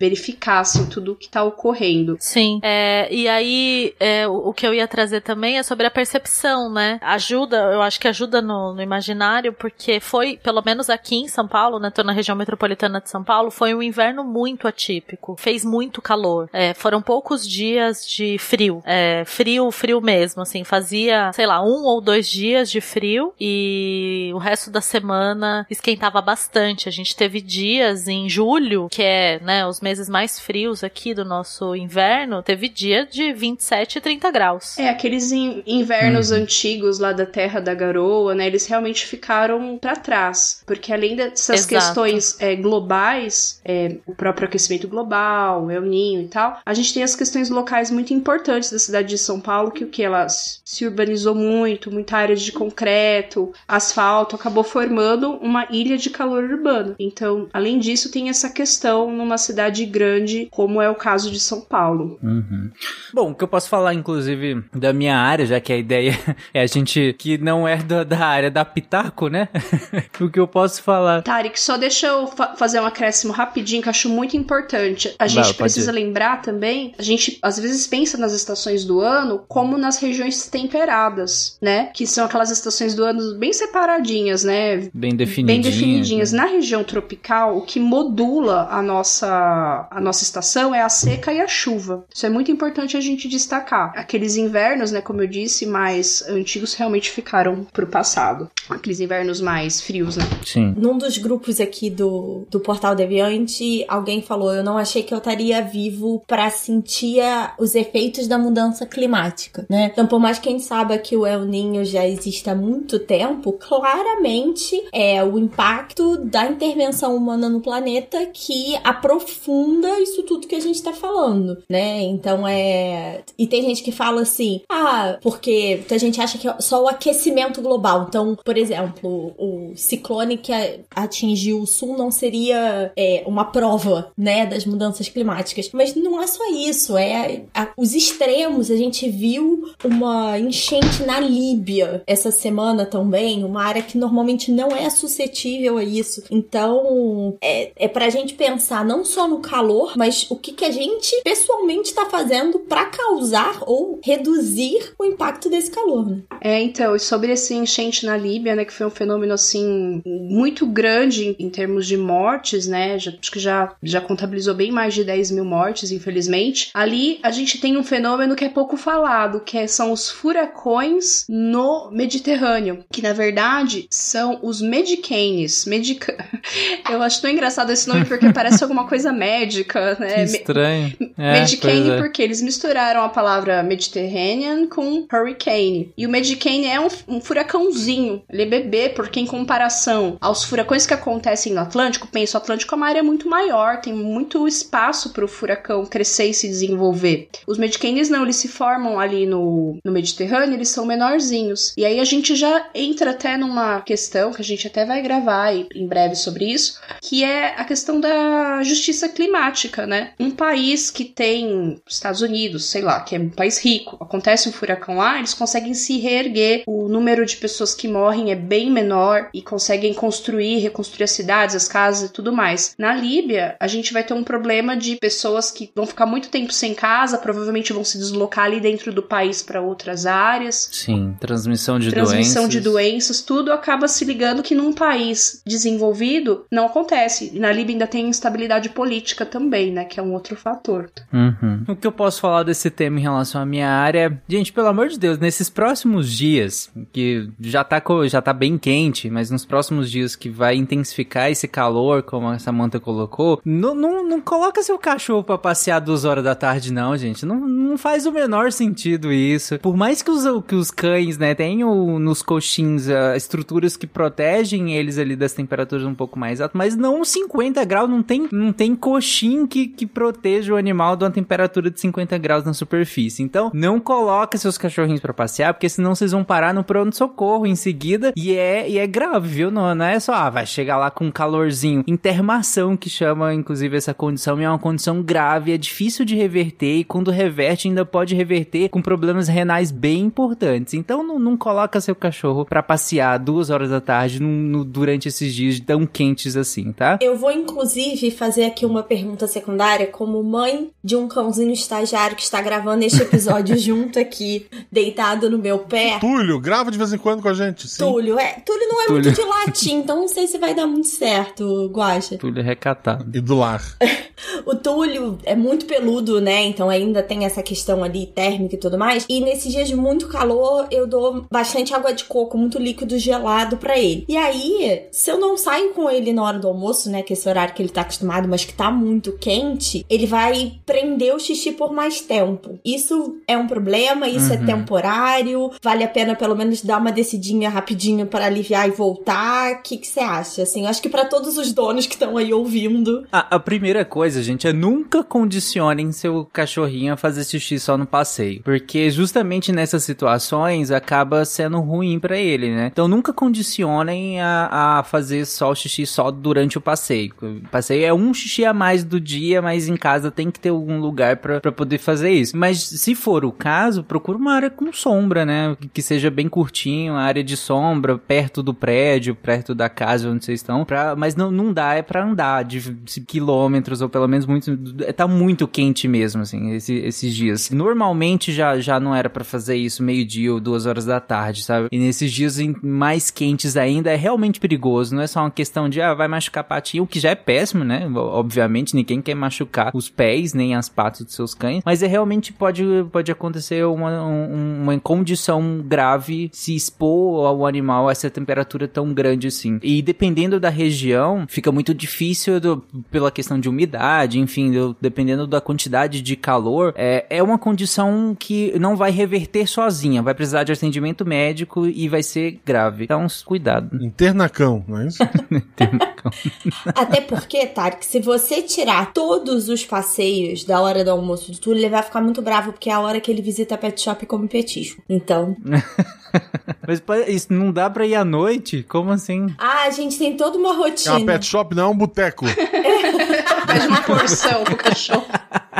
verificar 0.00 0.60
assim, 0.60 0.86
tudo 0.88 1.12
o 1.12 1.16
que 1.16 1.28
tá 1.28 1.44
ocorrendo. 1.44 2.16
Sim. 2.18 2.60
É, 2.62 3.08
e 3.12 3.28
aí, 3.28 3.94
é, 4.00 4.26
o 4.26 4.48
o 4.48 4.54
que 4.54 4.66
eu 4.66 4.72
ia 4.72 4.88
trazer 4.88 5.20
também 5.20 5.58
é 5.58 5.62
sobre 5.62 5.86
a 5.86 5.90
percepção, 5.90 6.72
né? 6.72 6.98
Ajuda, 7.02 7.56
eu 7.72 7.82
acho 7.82 8.00
que 8.00 8.08
ajuda 8.08 8.40
no, 8.40 8.72
no 8.72 8.80
imaginário, 8.80 9.52
porque 9.52 10.00
foi, 10.00 10.38
pelo 10.42 10.62
menos 10.64 10.88
aqui 10.88 11.16
em 11.16 11.28
São 11.28 11.46
Paulo, 11.46 11.78
né? 11.78 11.90
Tô 11.90 12.02
na 12.02 12.12
região 12.12 12.34
metropolitana 12.34 12.98
de 12.98 13.10
São 13.10 13.22
Paulo, 13.22 13.50
foi 13.50 13.74
um 13.74 13.82
inverno 13.82 14.24
muito 14.24 14.66
atípico. 14.66 15.36
Fez 15.38 15.64
muito 15.66 16.00
calor. 16.00 16.48
É, 16.50 16.72
foram 16.72 17.02
poucos 17.02 17.46
dias 17.46 18.06
de 18.06 18.38
frio. 18.38 18.82
É, 18.86 19.22
frio, 19.26 19.70
frio 19.70 20.00
mesmo, 20.00 20.40
assim. 20.40 20.64
Fazia, 20.64 21.30
sei 21.34 21.46
lá, 21.46 21.62
um 21.62 21.84
ou 21.84 22.00
dois 22.00 22.26
dias 22.26 22.70
de 22.70 22.80
frio 22.80 23.34
e 23.38 24.30
o 24.34 24.38
resto 24.38 24.70
da 24.70 24.80
semana 24.80 25.66
esquentava 25.68 26.22
bastante. 26.22 26.88
A 26.88 26.92
gente 26.92 27.14
teve 27.14 27.42
dias 27.42 28.08
em 28.08 28.30
julho, 28.30 28.88
que 28.90 29.02
é, 29.02 29.27
né, 29.42 29.66
os 29.66 29.80
meses 29.80 30.08
mais 30.08 30.38
frios 30.40 30.82
aqui 30.82 31.12
do 31.14 31.24
nosso 31.24 31.74
inverno, 31.76 32.42
teve 32.42 32.68
dia 32.68 33.06
de 33.06 33.32
27 33.32 33.96
e 33.96 34.00
30 34.00 34.30
graus. 34.30 34.78
É, 34.78 34.88
aqueles 34.88 35.30
in- 35.32 35.62
invernos 35.66 36.30
antigos 36.32 36.98
lá 36.98 37.12
da 37.12 37.26
Terra 37.26 37.60
da 37.60 37.74
Garoa, 37.74 38.34
né? 38.34 38.46
Eles 38.46 38.66
realmente 38.66 39.04
ficaram 39.06 39.76
pra 39.78 39.96
trás. 39.96 40.62
Porque 40.66 40.92
além 40.92 41.16
dessas 41.16 41.50
Exato. 41.60 41.68
questões 41.74 42.36
é, 42.40 42.56
globais, 42.56 43.60
é, 43.64 43.96
o 44.06 44.14
próprio 44.14 44.46
aquecimento 44.48 44.88
global, 44.88 45.64
o 45.64 45.70
El 45.70 45.82
Ninho 45.82 46.22
e 46.22 46.28
tal, 46.28 46.58
a 46.64 46.74
gente 46.74 46.94
tem 46.94 47.02
as 47.02 47.14
questões 47.14 47.50
locais 47.50 47.90
muito 47.90 48.14
importantes 48.14 48.70
da 48.72 48.78
cidade 48.78 49.08
de 49.08 49.18
São 49.18 49.40
Paulo, 49.40 49.70
que 49.70 49.84
o 49.84 49.88
que? 49.88 50.02
Ela 50.02 50.24
s- 50.24 50.57
se 50.68 50.84
urbanizou 50.84 51.34
muito, 51.34 51.90
muita 51.90 52.18
área 52.18 52.36
de 52.36 52.52
concreto, 52.52 53.54
asfalto, 53.66 54.36
acabou 54.36 54.62
formando 54.62 55.30
uma 55.40 55.66
ilha 55.70 55.96
de 55.96 56.10
calor 56.10 56.44
urbano. 56.44 56.94
Então, 56.98 57.48
além 57.54 57.78
disso, 57.78 58.10
tem 58.10 58.28
essa 58.28 58.50
questão 58.50 59.10
numa 59.10 59.38
cidade 59.38 59.86
grande, 59.86 60.46
como 60.50 60.82
é 60.82 60.90
o 60.90 60.94
caso 60.94 61.30
de 61.30 61.40
São 61.40 61.62
Paulo. 61.62 62.18
Uhum. 62.22 62.70
Bom, 63.14 63.30
o 63.30 63.34
que 63.34 63.42
eu 63.42 63.48
posso 63.48 63.66
falar, 63.66 63.94
inclusive, 63.94 64.62
da 64.74 64.92
minha 64.92 65.16
área, 65.16 65.46
já 65.46 65.58
que 65.58 65.72
a 65.72 65.76
ideia 65.78 66.12
é 66.52 66.60
a 66.60 66.66
gente 66.66 67.14
que 67.18 67.38
não 67.38 67.66
é 67.66 67.78
da, 67.78 68.04
da 68.04 68.26
área 68.26 68.50
da 68.50 68.62
Pitaco, 68.62 69.28
né? 69.28 69.48
o 70.20 70.28
que 70.28 70.38
eu 70.38 70.46
posso 70.46 70.82
falar. 70.82 71.22
Tarek, 71.22 71.58
só 71.58 71.78
deixa 71.78 72.08
eu 72.08 72.26
fa- 72.26 72.54
fazer 72.56 72.78
um 72.78 72.84
acréscimo 72.84 73.32
rapidinho 73.32 73.80
que 73.80 73.88
eu 73.88 73.92
acho 73.92 74.10
muito 74.10 74.36
importante. 74.36 75.14
A 75.18 75.26
gente 75.26 75.54
precisa 75.54 75.90
lembrar 75.90 76.42
também, 76.42 76.92
a 76.98 77.02
gente 77.02 77.38
às 77.40 77.58
vezes 77.58 77.86
pensa 77.86 78.18
nas 78.18 78.34
estações 78.34 78.84
do 78.84 79.00
ano 79.00 79.42
como 79.48 79.78
nas 79.78 79.96
regiões 79.96 80.36
temperadas, 80.62 81.56
né? 81.60 81.90
Que 81.94 82.06
são 82.06 82.24
aquelas 82.24 82.50
estações 82.50 82.94
do 82.94 83.04
ano 83.04 83.36
bem 83.38 83.52
separadinhas, 83.52 84.44
né? 84.44 84.76
Bem 84.76 85.08
Bem 85.08 85.16
definidinho. 85.16 85.62
definidinhas. 85.62 86.32
Na 86.32 86.44
região 86.46 86.84
tropical, 86.84 87.56
o 87.56 87.62
que 87.62 87.80
modula 87.80 88.68
a 88.70 88.80
nossa, 88.82 89.88
a 89.90 90.00
nossa 90.00 90.22
estação 90.22 90.74
é 90.74 90.82
a 90.82 90.88
seca 90.88 91.32
e 91.32 91.40
a 91.40 91.46
chuva. 91.46 92.04
Isso 92.14 92.26
é 92.26 92.28
muito 92.28 92.50
importante 92.50 92.96
a 92.96 93.00
gente 93.00 93.28
destacar. 93.28 93.92
Aqueles 93.96 94.36
invernos, 94.36 94.92
né, 94.92 95.00
como 95.00 95.22
eu 95.22 95.26
disse, 95.26 95.66
mais 95.66 96.22
antigos 96.28 96.74
realmente 96.74 97.10
ficaram 97.10 97.66
pro 97.72 97.86
passado. 97.86 98.50
Aqueles 98.68 99.00
invernos 99.00 99.40
mais 99.40 99.80
frios, 99.80 100.16
né? 100.16 100.24
Sim. 100.44 100.74
Num 100.76 100.98
dos 100.98 101.16
grupos 101.18 101.60
aqui 101.60 101.88
do, 101.90 102.46
do 102.50 102.60
Portal 102.60 102.94
Deviante, 102.94 103.84
alguém 103.88 104.20
falou: 104.22 104.52
Eu 104.54 104.62
não 104.62 104.76
achei 104.76 105.02
que 105.02 105.12
eu 105.14 105.18
estaria 105.18 105.62
vivo 105.62 106.22
pra 106.26 106.50
sentir 106.50 107.22
os 107.58 107.74
efeitos 107.74 108.26
da 108.28 108.36
mudança 108.38 108.84
climática, 108.86 109.66
né? 109.68 109.90
Então, 109.92 110.06
por 110.06 110.18
mais 110.20 110.38
que 110.38 110.47
gente 110.50 110.62
saiba 110.64 110.98
que 110.98 111.16
o 111.16 111.26
El 111.26 111.44
Ninho 111.44 111.84
já 111.84 112.06
existe 112.06 112.48
há 112.48 112.54
muito 112.54 112.98
tempo, 112.98 113.52
claramente 113.52 114.82
é 114.92 115.22
o 115.24 115.38
impacto 115.38 116.16
da 116.18 116.46
intervenção 116.46 117.14
humana 117.16 117.48
no 117.48 117.60
planeta 117.60 118.26
que 118.26 118.76
aprofunda 118.84 120.00
isso 120.00 120.22
tudo 120.22 120.46
que 120.46 120.54
a 120.54 120.60
gente 120.60 120.82
tá 120.82 120.92
falando, 120.92 121.62
né? 121.68 122.00
Então 122.02 122.46
é. 122.46 123.22
E 123.38 123.46
tem 123.46 123.62
gente 123.62 123.82
que 123.82 123.92
fala 123.92 124.22
assim: 124.22 124.60
ah, 124.68 125.18
porque 125.20 125.80
a 125.90 125.98
gente 125.98 126.20
acha 126.20 126.38
que 126.38 126.48
é 126.48 126.56
só 126.60 126.82
o 126.84 126.88
aquecimento 126.88 127.60
global. 127.60 128.06
Então, 128.08 128.36
por 128.44 128.56
exemplo, 128.56 129.34
o 129.38 129.72
ciclone 129.76 130.36
que 130.38 130.52
atingiu 130.94 131.60
o 131.60 131.66
sul 131.66 131.96
não 131.96 132.10
seria 132.10 132.92
é, 132.96 133.22
uma 133.26 133.44
prova, 133.46 134.12
né, 134.16 134.46
das 134.46 134.64
mudanças 134.64 135.08
climáticas. 135.08 135.70
Mas 135.72 135.94
não 135.94 136.20
é 136.20 136.26
só 136.26 136.42
isso, 136.52 136.96
é 136.96 137.42
a- 137.54 137.68
os 137.76 137.94
extremos. 137.94 138.70
A 138.70 138.76
gente 138.76 139.08
viu 139.08 139.70
uma 139.84 140.37
enchente 140.38 141.02
na 141.04 141.20
Líbia 141.20 142.02
essa 142.06 142.30
semana 142.30 142.86
também, 142.86 143.44
uma 143.44 143.62
área 143.62 143.82
que 143.82 143.98
normalmente 143.98 144.50
não 144.50 144.68
é 144.68 144.88
suscetível 144.90 145.78
a 145.78 145.84
isso. 145.84 146.22
Então, 146.30 147.36
é, 147.42 147.70
é 147.76 147.88
pra 147.88 148.08
gente 148.10 148.34
pensar 148.34 148.84
não 148.84 149.04
só 149.04 149.26
no 149.28 149.40
calor, 149.40 149.92
mas 149.96 150.26
o 150.30 150.36
que, 150.36 150.52
que 150.52 150.64
a 150.64 150.70
gente 150.70 151.14
pessoalmente 151.22 151.94
tá 151.94 152.06
fazendo 152.06 152.58
pra 152.60 152.86
causar 152.86 153.60
ou 153.66 153.98
reduzir 154.02 154.92
o 154.98 155.04
impacto 155.04 155.48
desse 155.48 155.70
calor, 155.70 156.08
né? 156.10 156.18
É, 156.40 156.60
então, 156.62 156.94
e 156.94 157.00
sobre 157.00 157.32
esse 157.32 157.54
enchente 157.54 158.04
na 158.06 158.16
Líbia, 158.16 158.54
né, 158.54 158.64
que 158.64 158.72
foi 158.72 158.86
um 158.86 158.90
fenômeno, 158.90 159.32
assim, 159.34 160.02
muito 160.06 160.66
grande 160.66 161.36
em, 161.38 161.48
termos 161.50 161.86
de 161.86 161.96
mortes, 161.96 162.66
né, 162.66 162.98
já- 162.98 163.12
acho 163.20 163.30
que 163.30 163.38
já, 163.40 163.74
já 163.82 164.00
contabilizou 164.00 164.54
bem 164.54 164.70
mais 164.70 164.94
de 164.94 165.02
10 165.04 165.30
mil 165.30 165.44
mortes, 165.44 165.90
infelizmente. 165.90 166.70
Ali, 166.74 167.18
a 167.22 167.30
gente 167.30 167.58
tem 167.60 167.76
um 167.76 167.84
fenômeno 167.84 168.36
que 168.36 168.44
é 168.44 168.48
pouco 168.48 168.76
falado, 168.76 169.40
que 169.40 169.56
é- 169.58 169.66
são 169.66 169.92
os 169.92 170.10
furacões 170.28 171.24
no 171.26 171.90
Mediterrâneo, 171.90 172.84
que, 172.92 173.00
na 173.00 173.14
verdade, 173.14 173.86
são 173.90 174.38
os 174.42 174.60
medicanes. 174.60 175.64
Medica... 175.64 176.16
Eu 176.90 177.02
acho 177.02 177.22
tão 177.22 177.30
engraçado 177.30 177.70
esse 177.70 177.88
nome, 177.88 178.04
porque 178.04 178.30
parece 178.32 178.62
alguma 178.62 178.86
coisa 178.86 179.10
médica, 179.10 179.96
né? 179.98 180.26
Que 180.26 180.32
Me- 180.32 180.38
estranho. 180.38 180.96
É, 181.16 181.40
Medicane, 181.40 181.90
é. 181.90 181.96
porque 181.96 182.22
eles 182.22 182.42
misturaram 182.42 183.02
a 183.02 183.08
palavra 183.08 183.62
Mediterranean 183.62 184.66
com 184.66 185.06
Hurricane. 185.10 185.92
E 185.96 186.06
o 186.06 186.10
Medicane 186.10 186.66
é 186.66 186.78
um, 186.78 186.88
um 187.08 187.20
furacãozinho. 187.20 188.22
Ele 188.30 188.42
é 188.42 188.46
bebê, 188.46 188.88
porque 188.90 189.20
em 189.20 189.26
comparação 189.26 190.18
aos 190.20 190.44
furacões 190.44 190.86
que 190.86 190.94
acontecem 190.94 191.54
no 191.54 191.60
Atlântico, 191.60 192.06
pensa, 192.06 192.36
o 192.36 192.40
Atlântico 192.40 192.74
é 192.74 192.76
uma 192.76 192.88
área 192.88 193.02
muito 193.02 193.28
maior, 193.28 193.80
tem 193.80 193.94
muito 193.94 194.46
espaço 194.46 195.10
para 195.10 195.24
o 195.24 195.28
furacão 195.28 195.86
crescer 195.86 196.26
e 196.26 196.34
se 196.34 196.48
desenvolver. 196.48 197.28
Os 197.46 197.58
Medicanes 197.58 198.10
não, 198.10 198.24
eles 198.24 198.36
se 198.36 198.48
formam 198.48 199.00
ali 199.00 199.26
no, 199.26 199.78
no 199.84 199.92
Mediterrâneo, 199.92 200.17
eles 200.24 200.68
são 200.68 200.86
menorzinhos. 200.86 201.72
E 201.76 201.84
aí 201.84 202.00
a 202.00 202.04
gente 202.04 202.34
já 202.34 202.68
entra 202.74 203.10
até 203.10 203.36
numa 203.36 203.80
questão 203.80 204.32
que 204.32 204.42
a 204.42 204.44
gente 204.44 204.66
até 204.66 204.84
vai 204.84 205.02
gravar 205.02 205.52
em 205.54 205.86
breve 205.86 206.14
sobre 206.16 206.46
isso, 206.46 206.80
que 207.00 207.24
é 207.24 207.54
a 207.56 207.64
questão 207.64 208.00
da 208.00 208.62
justiça 208.62 209.08
climática, 209.08 209.86
né? 209.86 210.12
Um 210.18 210.30
país 210.30 210.90
que 210.90 211.04
tem 211.04 211.80
Estados 211.86 212.22
Unidos, 212.22 212.66
sei 212.66 212.82
lá, 212.82 213.00
que 213.00 213.16
é 213.16 213.18
um 213.18 213.30
país 213.30 213.58
rico, 213.58 213.96
acontece 214.00 214.48
um 214.48 214.52
furacão 214.52 214.96
lá, 214.96 215.18
eles 215.18 215.34
conseguem 215.34 215.74
se 215.74 215.98
reerguer, 215.98 216.62
o 216.66 216.88
número 216.88 217.24
de 217.24 217.36
pessoas 217.36 217.74
que 217.74 217.88
morrem 217.88 218.30
é 218.30 218.34
bem 218.34 218.70
menor 218.70 219.28
e 219.32 219.42
conseguem 219.42 219.94
construir, 219.94 220.58
reconstruir 220.58 221.04
as 221.04 221.10
cidades, 221.10 221.54
as 221.54 221.68
casas 221.68 222.10
e 222.10 222.12
tudo 222.12 222.32
mais. 222.32 222.74
Na 222.78 222.94
Líbia, 222.94 223.56
a 223.60 223.66
gente 223.66 223.92
vai 223.92 224.04
ter 224.04 224.14
um 224.14 224.24
problema 224.24 224.76
de 224.76 224.96
pessoas 224.96 225.50
que 225.50 225.70
vão 225.74 225.86
ficar 225.86 226.06
muito 226.06 226.28
tempo 226.28 226.52
sem 226.52 226.74
casa, 226.74 227.18
provavelmente 227.18 227.72
vão 227.72 227.84
se 227.84 227.98
deslocar 227.98 228.44
ali 228.44 228.60
dentro 228.60 228.92
do 228.92 229.02
país 229.02 229.42
para 229.42 229.60
outras 229.60 229.97
áreas 230.06 230.68
Sim, 230.72 231.16
transmissão 231.20 231.78
de 231.78 231.90
transmissão 231.90 232.42
doenças. 232.42 232.50
de 232.50 232.60
doenças, 232.60 233.22
tudo 233.22 233.52
acaba 233.52 233.88
se 233.88 234.04
ligando 234.04 234.42
que 234.42 234.54
num 234.54 234.72
país 234.72 235.42
desenvolvido 235.46 236.44
não 236.50 236.66
acontece. 236.66 237.32
E 237.34 237.38
na 237.38 237.52
Líbia 237.52 237.74
ainda 237.74 237.86
tem 237.86 238.08
instabilidade 238.08 238.68
política 238.70 239.24
também, 239.24 239.72
né? 239.72 239.84
Que 239.84 240.00
é 240.00 240.02
um 240.02 240.12
outro 240.12 240.36
fator. 240.36 240.90
Uhum. 241.12 241.64
O 241.68 241.76
que 241.76 241.86
eu 241.86 241.92
posso 241.92 242.20
falar 242.20 242.42
desse 242.42 242.70
tema 242.70 242.98
em 242.98 243.02
relação 243.02 243.40
à 243.40 243.46
minha 243.46 243.68
área? 243.68 244.20
Gente, 244.28 244.52
pelo 244.52 244.68
amor 244.68 244.88
de 244.88 244.98
Deus, 244.98 245.18
nesses 245.18 245.48
próximos 245.48 246.10
dias, 246.10 246.70
que 246.92 247.28
já 247.40 247.64
tá, 247.64 247.82
já 248.06 248.20
tá 248.20 248.32
bem 248.32 248.58
quente, 248.58 249.10
mas 249.10 249.30
nos 249.30 249.44
próximos 249.44 249.90
dias 249.90 250.14
que 250.14 250.28
vai 250.28 250.56
intensificar 250.56 251.30
esse 251.30 251.48
calor, 251.48 252.02
como 252.02 252.28
a 252.28 252.38
Samantha 252.38 252.78
colocou, 252.78 253.40
não, 253.44 253.74
não, 253.74 254.06
não 254.06 254.20
coloca 254.20 254.62
seu 254.62 254.78
cachorro 254.78 255.24
pra 255.24 255.38
passear 255.38 255.80
duas 255.80 256.04
horas 256.04 256.24
da 256.24 256.34
tarde, 256.34 256.72
não, 256.72 256.96
gente. 256.96 257.24
Não, 257.24 257.36
não 257.36 257.78
faz 257.78 258.06
o 258.06 258.12
menor 258.12 258.52
sentido 258.52 259.12
isso. 259.12 259.58
Por 259.58 259.76
mais 259.76 259.87
que 260.02 260.10
os, 260.10 260.24
que 260.46 260.54
os 260.54 260.70
cães, 260.70 261.18
né, 261.18 261.34
tenham 261.34 261.98
nos 261.98 262.22
coxins 262.22 262.88
ah, 262.88 263.16
estruturas 263.16 263.76
que 263.76 263.86
protegem 263.86 264.76
eles 264.76 264.98
ali 264.98 265.16
das 265.16 265.32
temperaturas 265.32 265.84
um 265.84 265.94
pouco 265.94 266.18
mais 266.18 266.40
altas, 266.40 266.56
mas 266.56 266.76
não 266.76 267.04
50 267.04 267.64
graus, 267.64 267.88
não 267.88 268.02
tem, 268.02 268.28
não 268.30 268.52
tem 268.52 268.74
coxim 268.74 269.46
que, 269.46 269.66
que 269.66 269.86
proteja 269.86 270.52
o 270.52 270.56
animal 270.56 270.96
de 270.96 271.04
uma 271.04 271.10
temperatura 271.10 271.70
de 271.70 271.80
50 271.80 272.18
graus 272.18 272.44
na 272.44 272.52
superfície. 272.52 273.22
Então, 273.22 273.50
não 273.54 273.80
coloca 273.80 274.36
seus 274.36 274.58
cachorrinhos 274.58 275.00
para 275.00 275.14
passear, 275.14 275.54
porque 275.54 275.68
senão 275.68 275.94
vocês 275.94 276.12
vão 276.12 276.22
parar 276.22 276.52
no 276.52 276.62
pronto-socorro 276.62 277.46
em 277.46 277.56
seguida. 277.56 278.12
E 278.16 278.34
é, 278.34 278.68
e 278.68 278.78
é 278.78 278.86
grave, 278.86 279.28
viu? 279.28 279.50
Não, 279.50 279.74
não 279.74 279.84
é 279.84 279.98
só, 279.98 280.12
ah, 280.12 280.30
vai 280.30 280.46
chegar 280.46 280.76
lá 280.76 280.90
com 280.90 281.06
um 281.06 281.10
calorzinho. 281.10 281.84
Intermação 281.86 282.76
que 282.76 282.90
chama, 282.90 283.34
inclusive, 283.34 283.76
essa 283.76 283.94
condição, 283.94 284.40
e 284.40 284.44
é 284.44 284.48
uma 284.48 284.58
condição 284.58 285.02
grave, 285.02 285.52
é 285.52 285.58
difícil 285.58 286.04
de 286.04 286.14
reverter, 286.14 286.78
e 286.78 286.84
quando 286.84 287.10
reverte, 287.10 287.68
ainda 287.68 287.84
pode 287.84 288.14
reverter 288.14 288.68
com 288.68 288.82
problemas 288.82 289.28
renais 289.28 289.70
bem 289.78 290.00
importantes. 290.00 290.74
Então, 290.74 291.02
não, 291.02 291.18
não 291.18 291.36
coloca 291.36 291.80
seu 291.80 291.94
cachorro 291.94 292.44
para 292.44 292.62
passear 292.62 293.18
duas 293.18 293.50
horas 293.50 293.70
da 293.70 293.80
tarde 293.80 294.20
no, 294.20 294.28
no, 294.28 294.64
durante 294.64 295.08
esses 295.08 295.32
dias 295.34 295.60
tão 295.60 295.86
quentes 295.86 296.36
assim, 296.36 296.72
tá? 296.72 296.98
Eu 297.00 297.16
vou, 297.16 297.30
inclusive, 297.30 298.10
fazer 298.10 298.44
aqui 298.44 298.66
uma 298.66 298.82
pergunta 298.82 299.26
secundária, 299.26 299.86
como 299.86 300.22
mãe 300.22 300.70
de 300.82 300.96
um 300.96 301.06
cãozinho 301.06 301.52
estagiário 301.52 302.16
que 302.16 302.22
está 302.22 302.40
gravando 302.42 302.84
este 302.84 303.02
episódio 303.02 303.56
junto 303.58 303.98
aqui, 303.98 304.46
deitado 304.70 305.30
no 305.30 305.38
meu 305.38 305.60
pé. 305.60 305.98
Túlio, 306.00 306.40
grava 306.40 306.70
de 306.70 306.78
vez 306.78 306.92
em 306.92 306.98
quando 306.98 307.22
com 307.22 307.28
a 307.28 307.34
gente. 307.34 307.68
Sim. 307.68 307.84
Túlio, 307.84 308.18
é. 308.18 308.40
Túlio 308.44 308.68
não 308.68 308.82
é 308.82 308.86
Túlio. 308.86 309.04
muito 309.04 309.20
de 309.20 309.26
latim, 309.26 309.74
então 309.76 309.96
não 309.96 310.08
sei 310.08 310.26
se 310.26 310.38
vai 310.38 310.54
dar 310.54 310.66
muito 310.66 310.88
certo, 310.88 311.68
Guaxa. 311.72 312.18
Túlio 312.18 312.42
recatado. 312.42 313.16
E 313.16 313.20
do 313.20 313.36
lar. 313.36 313.62
O 314.44 314.54
Túlio 314.54 315.18
é 315.24 315.34
muito 315.34 315.66
peludo, 315.66 316.20
né? 316.20 316.44
Então 316.44 316.68
ainda 316.68 317.02
tem 317.02 317.24
essa 317.24 317.42
questão 317.42 317.84
ali 317.84 318.06
térmica 318.06 318.54
e 318.54 318.58
tudo 318.58 318.78
mais. 318.78 319.04
E 319.08 319.20
nesses 319.20 319.52
dias 319.52 319.67
de 319.68 319.76
muito 319.76 320.08
calor, 320.08 320.66
eu 320.70 320.86
dou 320.86 321.26
bastante 321.30 321.74
água 321.74 321.92
de 321.92 322.04
coco, 322.04 322.36
muito 322.36 322.58
líquido 322.58 322.98
gelado 322.98 323.56
pra 323.56 323.78
ele. 323.78 324.04
E 324.08 324.16
aí, 324.16 324.86
se 324.90 325.10
eu 325.10 325.20
não 325.20 325.36
saio 325.36 325.70
com 325.70 325.88
ele 325.88 326.12
na 326.12 326.22
hora 326.22 326.38
do 326.38 326.48
almoço, 326.48 326.90
né? 326.90 327.02
Que 327.02 327.12
é 327.12 327.16
esse 327.16 327.28
horário 327.28 327.54
que 327.54 327.62
ele 327.62 327.68
tá 327.68 327.82
acostumado, 327.82 328.28
mas 328.28 328.44
que 328.44 328.52
tá 328.52 328.70
muito 328.70 329.12
quente, 329.12 329.84
ele 329.88 330.06
vai 330.06 330.58
prender 330.64 331.14
o 331.14 331.20
xixi 331.20 331.52
por 331.52 331.72
mais 331.72 332.00
tempo. 332.00 332.58
Isso 332.64 333.16
é 333.26 333.36
um 333.36 333.46
problema, 333.46 334.08
isso 334.08 334.32
é 334.32 334.36
temporário. 334.36 335.50
Vale 335.62 335.84
a 335.84 335.88
pena 335.88 336.14
pelo 336.14 336.34
menos 336.34 336.62
dar 336.62 336.78
uma 336.78 336.92
descidinha 336.92 337.50
rapidinho 337.50 338.06
para 338.06 338.26
aliviar 338.26 338.68
e 338.68 338.72
voltar. 338.72 339.52
O 339.52 339.62
que 339.62 339.86
você 339.86 340.00
acha? 340.00 340.42
Assim, 340.42 340.62
eu 340.62 340.68
acho 340.68 340.82
que 340.82 340.88
pra 340.88 341.04
todos 341.04 341.36
os 341.36 341.52
donos 341.52 341.86
que 341.86 341.94
estão 341.94 342.16
aí 342.16 342.32
ouvindo, 342.32 343.06
A, 343.12 343.36
a 343.36 343.40
primeira 343.40 343.84
coisa, 343.84 344.22
gente, 344.22 344.46
é 344.46 344.52
nunca 344.52 345.02
condicionem 345.02 345.92
seu 345.92 346.26
cachorrinho 346.32 346.92
a 346.92 346.96
fazer 346.96 347.24
xixi 347.24 347.58
só 347.58 347.76
no 347.76 347.86
passeio. 347.86 348.42
Porque 348.42 348.90
justamente 348.90 349.52
nessas 349.58 349.82
situações 349.84 350.70
acaba 350.70 351.24
sendo 351.24 351.60
ruim 351.60 351.98
pra 351.98 352.16
ele, 352.16 352.50
né? 352.54 352.68
Então 352.72 352.86
nunca 352.88 353.12
condicionem 353.12 354.20
a, 354.20 354.78
a 354.78 354.82
fazer 354.82 355.24
só 355.26 355.50
o 355.50 355.54
xixi 355.54 355.84
só 355.86 356.10
durante 356.10 356.56
o 356.56 356.60
passeio. 356.60 357.12
O 357.20 357.48
passeio 357.50 357.84
é 357.84 357.92
um 357.92 358.14
xixi 358.14 358.44
a 358.44 358.52
mais 358.52 358.84
do 358.84 359.00
dia, 359.00 359.42
mas 359.42 359.68
em 359.68 359.76
casa 359.76 360.10
tem 360.10 360.30
que 360.30 360.38
ter 360.38 360.50
algum 360.50 360.78
lugar 360.80 361.16
pra 361.16 361.40
poder 361.52 361.78
fazer 361.78 362.10
isso. 362.12 362.36
Mas 362.36 362.62
se 362.62 362.94
for 362.94 363.24
o 363.24 363.32
caso, 363.32 363.82
procura 363.82 364.16
uma 364.18 364.32
área 364.34 364.50
com 364.50 364.72
sombra, 364.72 365.24
né? 365.24 365.56
Que- 365.72 365.82
seja 365.88 366.10
bem 366.10 366.28
curtinho, 366.28 366.94
a 366.94 367.00
área 367.02 367.24
de 367.24 367.36
sombra, 367.36 367.96
perto 367.96 368.42
do 368.42 368.52
prédio, 368.52 369.14
perto 369.14 369.54
da 369.54 369.68
casa 369.68 370.08
onde 370.10 370.24
vocês 370.24 370.40
estão. 370.40 370.64
Pra, 370.64 370.94
mas 370.94 371.16
não, 371.16 371.30
não 371.30 371.52
dá, 371.52 371.74
é 371.74 371.82
pra 371.82 372.04
andar 372.04 372.44
de 372.44 372.60
quilômetros, 373.06 373.80
ou 373.80 373.88
pelo 373.88 374.06
menos 374.06 374.26
muito. 374.26 374.56
Tá 374.94 375.08
muito 375.08 375.48
quente 375.48 375.88
mesmo, 375.88 376.22
assim, 376.22 376.52
esse- 376.52 376.74
esses 376.76 377.14
dias. 377.14 377.50
Normalmente 377.50 378.32
já, 378.32 378.58
já 378.60 378.78
não 378.78 378.94
era 378.94 379.08
pra 379.08 379.24
fazer 379.24 379.47
isso 379.56 379.82
meio-dia 379.82 380.32
ou 380.32 380.40
duas 380.40 380.66
horas 380.66 380.84
da 380.84 381.00
tarde, 381.00 381.42
sabe? 381.42 381.68
E 381.72 381.78
nesses 381.78 382.12
dias 382.12 382.38
mais 382.62 383.10
quentes 383.10 383.56
ainda 383.56 383.90
é 383.90 383.96
realmente 383.96 384.40
perigoso. 384.40 384.94
Não 384.94 385.02
é 385.02 385.06
só 385.06 385.20
uma 385.20 385.30
questão 385.30 385.68
de, 385.68 385.80
ah, 385.80 385.94
vai 385.94 386.08
machucar 386.08 386.40
a 386.42 386.44
patinha, 386.44 386.82
o 386.82 386.86
que 386.86 387.00
já 387.00 387.10
é 387.10 387.14
péssimo, 387.14 387.64
né? 387.64 387.88
Obviamente, 387.94 388.74
ninguém 388.74 389.00
quer 389.00 389.14
machucar 389.14 389.70
os 389.74 389.88
pés 389.88 390.34
nem 390.34 390.54
as 390.54 390.68
patas 390.68 391.04
dos 391.04 391.14
seus 391.14 391.34
cães, 391.34 391.62
mas 391.64 391.82
é 391.82 391.86
realmente 391.86 392.32
pode, 392.32 392.64
pode 392.92 393.10
acontecer 393.12 393.64
uma, 393.64 394.04
um- 394.04 394.62
uma 394.62 394.78
condição 394.80 395.62
grave 395.66 396.30
se 396.32 396.54
expor 396.54 397.26
ao 397.26 397.46
animal 397.46 397.88
a 397.88 397.92
essa 397.92 398.10
temperatura 398.10 398.66
tão 398.66 398.92
grande 398.92 399.26
assim. 399.28 399.58
E 399.62 399.80
dependendo 399.82 400.40
da 400.40 400.48
região, 400.48 401.24
fica 401.28 401.50
muito 401.52 401.74
difícil 401.74 402.40
do- 402.40 402.64
pela 402.90 403.10
questão 403.10 403.38
de 403.38 403.48
umidade, 403.48 404.18
enfim, 404.18 404.50
do- 404.50 404.76
dependendo 404.80 405.26
da 405.26 405.40
quantidade 405.40 406.00
de 406.02 406.16
calor, 406.16 406.72
é, 406.76 407.06
é 407.10 407.22
uma 407.22 407.38
condição 407.38 408.16
que 408.18 408.52
não 408.58 408.76
vai 408.76 408.90
reverter 408.90 409.37
sozinha, 409.46 410.02
vai 410.02 410.14
precisar 410.14 410.44
de 410.44 410.52
atendimento 410.52 411.04
médico 411.04 411.66
e 411.66 411.88
vai 411.88 412.02
ser 412.02 412.40
grave. 412.44 412.84
Então, 412.84 413.06
cuidado. 413.24 413.82
Internacão, 413.82 414.64
não 414.66 414.80
é 414.80 414.86
isso? 414.86 415.02
Até 416.74 417.00
porque, 417.00 417.46
Tarek, 417.46 417.84
se 417.84 418.00
você 418.00 418.42
tirar 418.42 418.92
todos 418.92 419.48
os 419.48 419.64
passeios 419.64 420.44
da 420.44 420.60
hora 420.60 420.84
do 420.84 420.90
almoço 420.90 421.32
do 421.32 421.38
Túlio, 421.38 421.60
ele 421.60 421.70
vai 421.70 421.82
ficar 421.82 422.00
muito 422.00 422.22
bravo, 422.22 422.52
porque 422.52 422.70
é 422.70 422.72
a 422.72 422.80
hora 422.80 423.00
que 423.00 423.10
ele 423.10 423.22
visita 423.22 423.54
a 423.54 423.58
pet 423.58 423.80
shop 423.80 424.04
e 424.04 424.06
come 424.06 424.28
petisco. 424.28 424.82
Então. 424.88 425.36
Mas 426.66 426.82
isso 427.08 427.32
não 427.32 427.50
dá 427.52 427.68
pra 427.70 427.86
ir 427.86 427.94
à 427.94 428.04
noite? 428.04 428.62
Como 428.68 428.90
assim? 428.90 429.26
Ah, 429.38 429.64
a 429.66 429.70
gente 429.70 429.96
tem 429.98 430.16
toda 430.16 430.36
uma 430.36 430.48
É 430.50 430.52
uma 430.52 430.64
rotina. 430.64 431.04
pet 431.06 431.24
shop, 431.26 431.54
não 431.54 431.62
é 431.64 431.66
um 431.66 431.76
boteco. 431.76 432.26
Faz 433.46 433.66
uma 433.66 433.80
porção 433.82 434.44
pro 434.44 434.56
cachorro. 434.56 435.06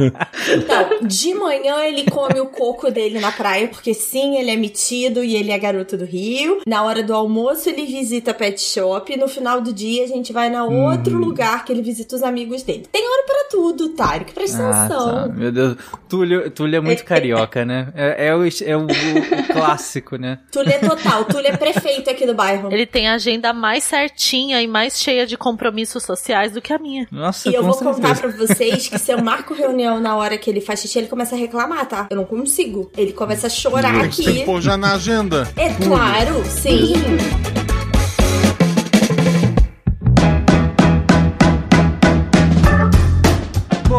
Então, 0.00 1.08
de 1.08 1.34
manhã 1.34 1.82
ele 1.84 2.04
come 2.10 2.38
o 2.40 2.46
coco 2.46 2.90
dele 2.90 3.18
na 3.18 3.32
praia, 3.32 3.68
porque 3.68 3.94
sim, 3.94 4.36
ele 4.36 4.50
é 4.50 4.56
metido 4.56 5.24
e 5.24 5.34
ele 5.34 5.50
é 5.50 5.58
garoto 5.58 5.96
do 5.96 6.04
Rio. 6.04 6.60
Na 6.66 6.82
hora 6.84 7.02
do 7.02 7.14
almoço 7.14 7.68
ele 7.68 7.86
visita 7.86 8.30
a 8.30 8.34
pet 8.34 8.60
shop. 8.60 9.16
No 9.16 9.26
final 9.28 9.60
do 9.60 9.72
dia 9.72 10.04
a 10.04 10.06
gente 10.06 10.32
vai 10.32 10.50
na 10.50 10.64
outro 10.64 11.14
Uhum. 11.18 11.24
lugar 11.24 11.64
que 11.64 11.72
ele 11.72 11.82
visita 11.82 12.14
os 12.16 12.22
amigos 12.22 12.62
dele. 12.62 12.86
Tem 12.92 13.02
hora 13.08 13.22
pra 13.26 13.44
tudo, 13.50 13.88
Tarek, 13.90 14.32
presta 14.32 14.62
Ah, 14.62 14.84
atenção. 14.84 15.14
tá. 15.14 15.28
Meu 15.28 15.50
Deus. 15.50 15.76
Túlio, 16.08 16.50
Túlio 16.50 16.76
é 16.76 16.80
muito 16.80 17.04
carioca, 17.04 17.64
né? 17.64 17.88
É, 17.94 18.26
é 18.28 18.36
o, 18.36 18.42
é 18.44 18.76
o- 18.76 18.84
o 18.86 19.52
clássico, 19.52 20.16
né? 20.16 20.37
Túlio 20.50 20.72
é 20.72 20.78
total, 20.78 21.24
Túlio 21.24 21.48
é 21.48 21.56
prefeito 21.56 22.08
aqui 22.10 22.26
do 22.26 22.34
bairro. 22.34 22.72
Ele 22.72 22.86
tem 22.86 23.08
a 23.08 23.14
agenda 23.14 23.52
mais 23.52 23.84
certinha 23.84 24.60
e 24.62 24.66
mais 24.66 24.98
cheia 25.00 25.26
de 25.26 25.36
compromissos 25.36 26.02
sociais 26.02 26.52
do 26.52 26.60
que 26.62 26.72
a 26.72 26.78
minha. 26.78 27.06
Nossa, 27.10 27.48
E 27.50 27.54
eu 27.54 27.62
vou 27.62 27.76
contar 27.76 28.16
pra 28.18 28.28
vocês 28.30 28.88
que 28.88 28.98
se 28.98 29.12
eu 29.12 29.22
marco 29.22 29.52
reunião 29.54 30.00
na 30.00 30.16
hora 30.16 30.38
que 30.38 30.48
ele 30.48 30.60
faz 30.60 30.80
xixi, 30.80 30.98
ele 30.98 31.06
começa 31.08 31.34
a 31.34 31.38
reclamar, 31.38 31.86
tá? 31.86 32.06
Eu 32.10 32.16
não 32.16 32.24
consigo. 32.24 32.90
Ele 32.96 33.12
começa 33.12 33.46
a 33.46 33.50
chorar 33.50 34.00
Tem 34.00 34.10
que 34.10 34.28
aqui. 34.28 34.44
pôr 34.44 34.60
já 34.60 34.76
na 34.76 34.94
agenda. 34.94 35.48
É 35.56 35.68
claro, 35.74 36.42
sim. 36.46 36.92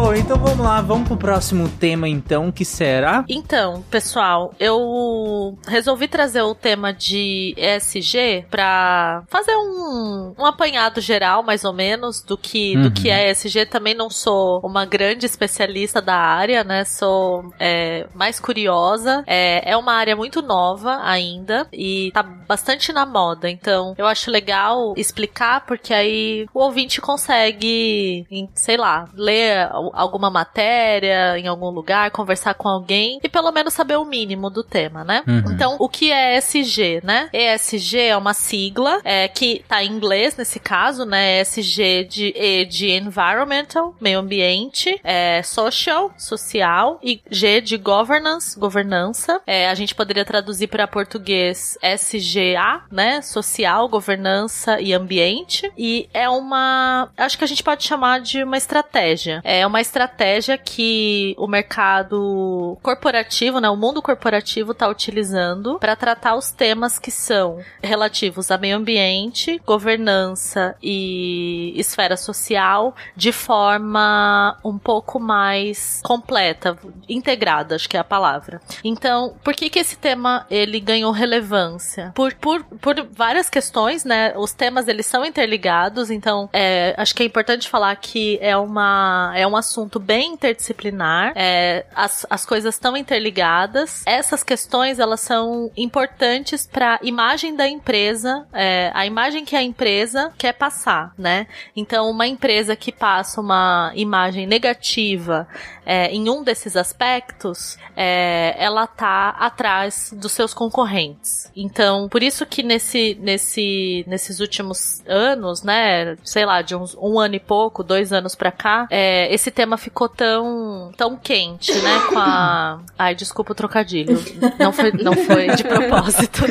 Bom, 0.02 0.14
então 0.14 0.38
vamos 0.38 0.58
lá, 0.64 0.80
vamos 0.80 1.06
pro 1.06 1.16
próximo 1.18 1.68
tema 1.68 2.08
então, 2.08 2.50
que 2.50 2.64
será? 2.64 3.22
Então, 3.28 3.82
pessoal, 3.90 4.54
eu 4.58 5.58
resolvi 5.68 6.08
trazer 6.08 6.40
o 6.40 6.54
tema 6.54 6.90
de 6.90 7.54
ESG 7.54 8.46
pra 8.50 9.22
fazer 9.28 9.54
um, 9.54 10.34
um 10.38 10.46
apanhado 10.46 11.02
geral, 11.02 11.42
mais 11.42 11.66
ou 11.66 11.74
menos, 11.74 12.22
do 12.22 12.38
que, 12.38 12.74
do 12.78 12.84
Uhum. 12.84 12.90
que 12.94 13.10
é 13.10 13.30
ESG. 13.30 13.66
Também 13.66 13.92
não 13.92 14.08
sou 14.08 14.60
uma 14.64 14.86
grande 14.86 15.26
especialista 15.26 16.00
da 16.00 16.16
área, 16.16 16.64
né? 16.64 16.82
Sou 16.86 17.52
é, 17.60 18.06
mais 18.14 18.40
curiosa. 18.40 19.22
É, 19.26 19.70
é 19.70 19.76
uma 19.76 19.92
área 19.92 20.16
muito 20.16 20.40
nova 20.40 20.98
ainda 21.02 21.68
e 21.70 22.10
tá 22.14 22.22
bastante 22.22 22.90
na 22.90 23.04
moda. 23.04 23.50
Então, 23.50 23.94
eu 23.98 24.06
acho 24.06 24.30
legal 24.30 24.94
explicar, 24.96 25.66
porque 25.66 25.92
aí 25.92 26.46
o 26.54 26.60
ouvinte 26.60 27.02
consegue, 27.02 28.26
sei 28.54 28.78
lá, 28.78 29.06
ler 29.12 29.68
alguma 29.92 30.30
matéria 30.30 31.38
em 31.38 31.46
algum 31.46 31.70
lugar, 31.70 32.10
conversar 32.10 32.54
com 32.54 32.68
alguém 32.68 33.20
e 33.22 33.28
pelo 33.28 33.50
menos 33.52 33.74
saber 33.74 33.96
o 33.96 34.04
mínimo 34.04 34.50
do 34.50 34.62
tema, 34.62 35.04
né? 35.04 35.22
Uhum. 35.26 35.52
Então, 35.52 35.76
o 35.78 35.88
que 35.88 36.10
é 36.10 36.38
ESG, 36.38 37.00
né? 37.02 37.28
ESG 37.32 37.98
é 37.98 38.16
uma 38.16 38.34
sigla 38.34 39.00
é, 39.04 39.28
que 39.28 39.64
tá 39.68 39.82
em 39.82 39.90
inglês 39.90 40.36
nesse 40.36 40.58
caso, 40.58 41.04
né? 41.04 41.40
ESG 41.40 42.04
de, 42.04 42.34
E 42.36 42.64
de 42.64 42.90
environmental, 42.90 43.94
meio 44.00 44.18
ambiente, 44.18 45.00
é, 45.02 45.42
social, 45.42 46.12
social, 46.16 46.98
e 47.02 47.20
G 47.30 47.60
de 47.60 47.76
governance, 47.76 48.58
governança. 48.58 49.40
É, 49.46 49.68
a 49.68 49.74
gente 49.74 49.94
poderia 49.94 50.24
traduzir 50.24 50.68
para 50.68 50.86
português 50.86 51.78
SGA, 51.82 52.82
né? 52.90 53.22
Social, 53.22 53.88
governança 53.88 54.80
e 54.80 54.92
ambiente. 54.92 55.70
E 55.76 56.08
é 56.12 56.28
uma, 56.28 57.10
acho 57.16 57.38
que 57.38 57.44
a 57.44 57.46
gente 57.46 57.62
pode 57.62 57.84
chamar 57.84 58.20
de 58.20 58.42
uma 58.42 58.56
estratégia. 58.56 59.40
É 59.44 59.66
uma 59.66 59.79
estratégia 59.80 60.20
estratégia 60.30 60.56
que 60.58 61.34
o 61.38 61.46
mercado 61.46 62.78
corporativo, 62.82 63.60
né, 63.60 63.68
o 63.68 63.76
mundo 63.76 64.00
corporativo 64.00 64.72
está 64.72 64.88
utilizando 64.88 65.78
para 65.78 65.96
tratar 65.96 66.34
os 66.36 66.50
temas 66.50 66.98
que 66.98 67.10
são 67.10 67.58
relativos 67.82 68.50
a 68.50 68.58
meio 68.58 68.76
ambiente, 68.76 69.60
governança 69.66 70.74
e 70.82 71.72
esfera 71.76 72.16
social 72.16 72.94
de 73.16 73.32
forma 73.32 74.58
um 74.64 74.78
pouco 74.78 75.18
mais 75.18 76.00
completa, 76.04 76.76
integrada, 77.08 77.74
acho 77.74 77.88
que 77.88 77.96
é 77.96 78.00
a 78.00 78.04
palavra. 78.04 78.60
Então, 78.84 79.34
por 79.42 79.54
que 79.54 79.68
que 79.68 79.78
esse 79.78 79.96
tema 79.96 80.46
ele 80.50 80.80
ganhou 80.80 81.12
relevância? 81.12 82.12
Por, 82.14 82.34
por, 82.34 82.64
por 82.64 83.06
várias 83.12 83.48
questões, 83.48 84.04
né? 84.04 84.34
Os 84.36 84.52
temas 84.52 84.88
eles 84.88 85.06
são 85.06 85.24
interligados, 85.24 86.10
então 86.10 86.48
é, 86.52 86.94
acho 86.96 87.14
que 87.14 87.22
é 87.22 87.26
importante 87.26 87.68
falar 87.68 87.94
que 87.96 88.38
é 88.40 88.56
uma 88.56 89.32
é 89.34 89.46
um 89.46 89.56
assunto 89.56 89.69
bem 89.98 90.32
interdisciplinar. 90.32 91.32
É, 91.34 91.84
as, 91.94 92.26
as 92.28 92.44
coisas 92.46 92.74
estão 92.74 92.96
interligadas. 92.96 94.02
Essas 94.06 94.42
questões 94.42 94.98
elas 94.98 95.20
são 95.20 95.70
importantes 95.76 96.66
para 96.66 96.94
a 96.94 96.98
imagem 97.02 97.54
da 97.54 97.68
empresa, 97.68 98.46
é, 98.52 98.90
a 98.94 99.06
imagem 99.06 99.44
que 99.44 99.56
a 99.56 99.62
empresa 99.62 100.32
quer 100.36 100.52
passar, 100.52 101.12
né? 101.16 101.46
Então, 101.74 102.10
uma 102.10 102.26
empresa 102.26 102.74
que 102.74 102.92
passa 102.92 103.40
uma 103.40 103.92
imagem 103.94 104.46
negativa 104.46 105.46
é, 105.90 106.06
em 106.12 106.30
um 106.30 106.44
desses 106.44 106.76
aspectos, 106.76 107.76
é, 107.96 108.54
ela 108.56 108.86
tá 108.86 109.30
atrás 109.30 110.14
dos 110.16 110.30
seus 110.30 110.54
concorrentes. 110.54 111.50
Então, 111.56 112.08
por 112.08 112.22
isso 112.22 112.46
que 112.46 112.62
nesse, 112.62 113.18
nesse, 113.20 114.04
nesses 114.06 114.38
últimos 114.38 115.02
anos, 115.04 115.64
né, 115.64 116.16
sei 116.22 116.46
lá, 116.46 116.62
de 116.62 116.76
uns 116.76 116.94
um 116.94 117.18
ano 117.18 117.34
e 117.34 117.40
pouco, 117.40 117.82
dois 117.82 118.12
anos 118.12 118.36
pra 118.36 118.52
cá, 118.52 118.86
é, 118.88 119.34
esse 119.34 119.50
tema 119.50 119.76
ficou 119.76 120.08
tão, 120.08 120.92
tão 120.96 121.16
quente, 121.16 121.72
né, 121.72 121.98
com 122.08 122.18
a... 122.20 122.80
Ai, 122.96 123.16
desculpa 123.16 123.50
o 123.50 123.56
trocadilho. 123.56 124.16
Não 124.60 124.72
foi, 124.72 124.92
não 124.92 125.14
foi 125.14 125.48
de 125.56 125.64
propósito. 125.64 126.44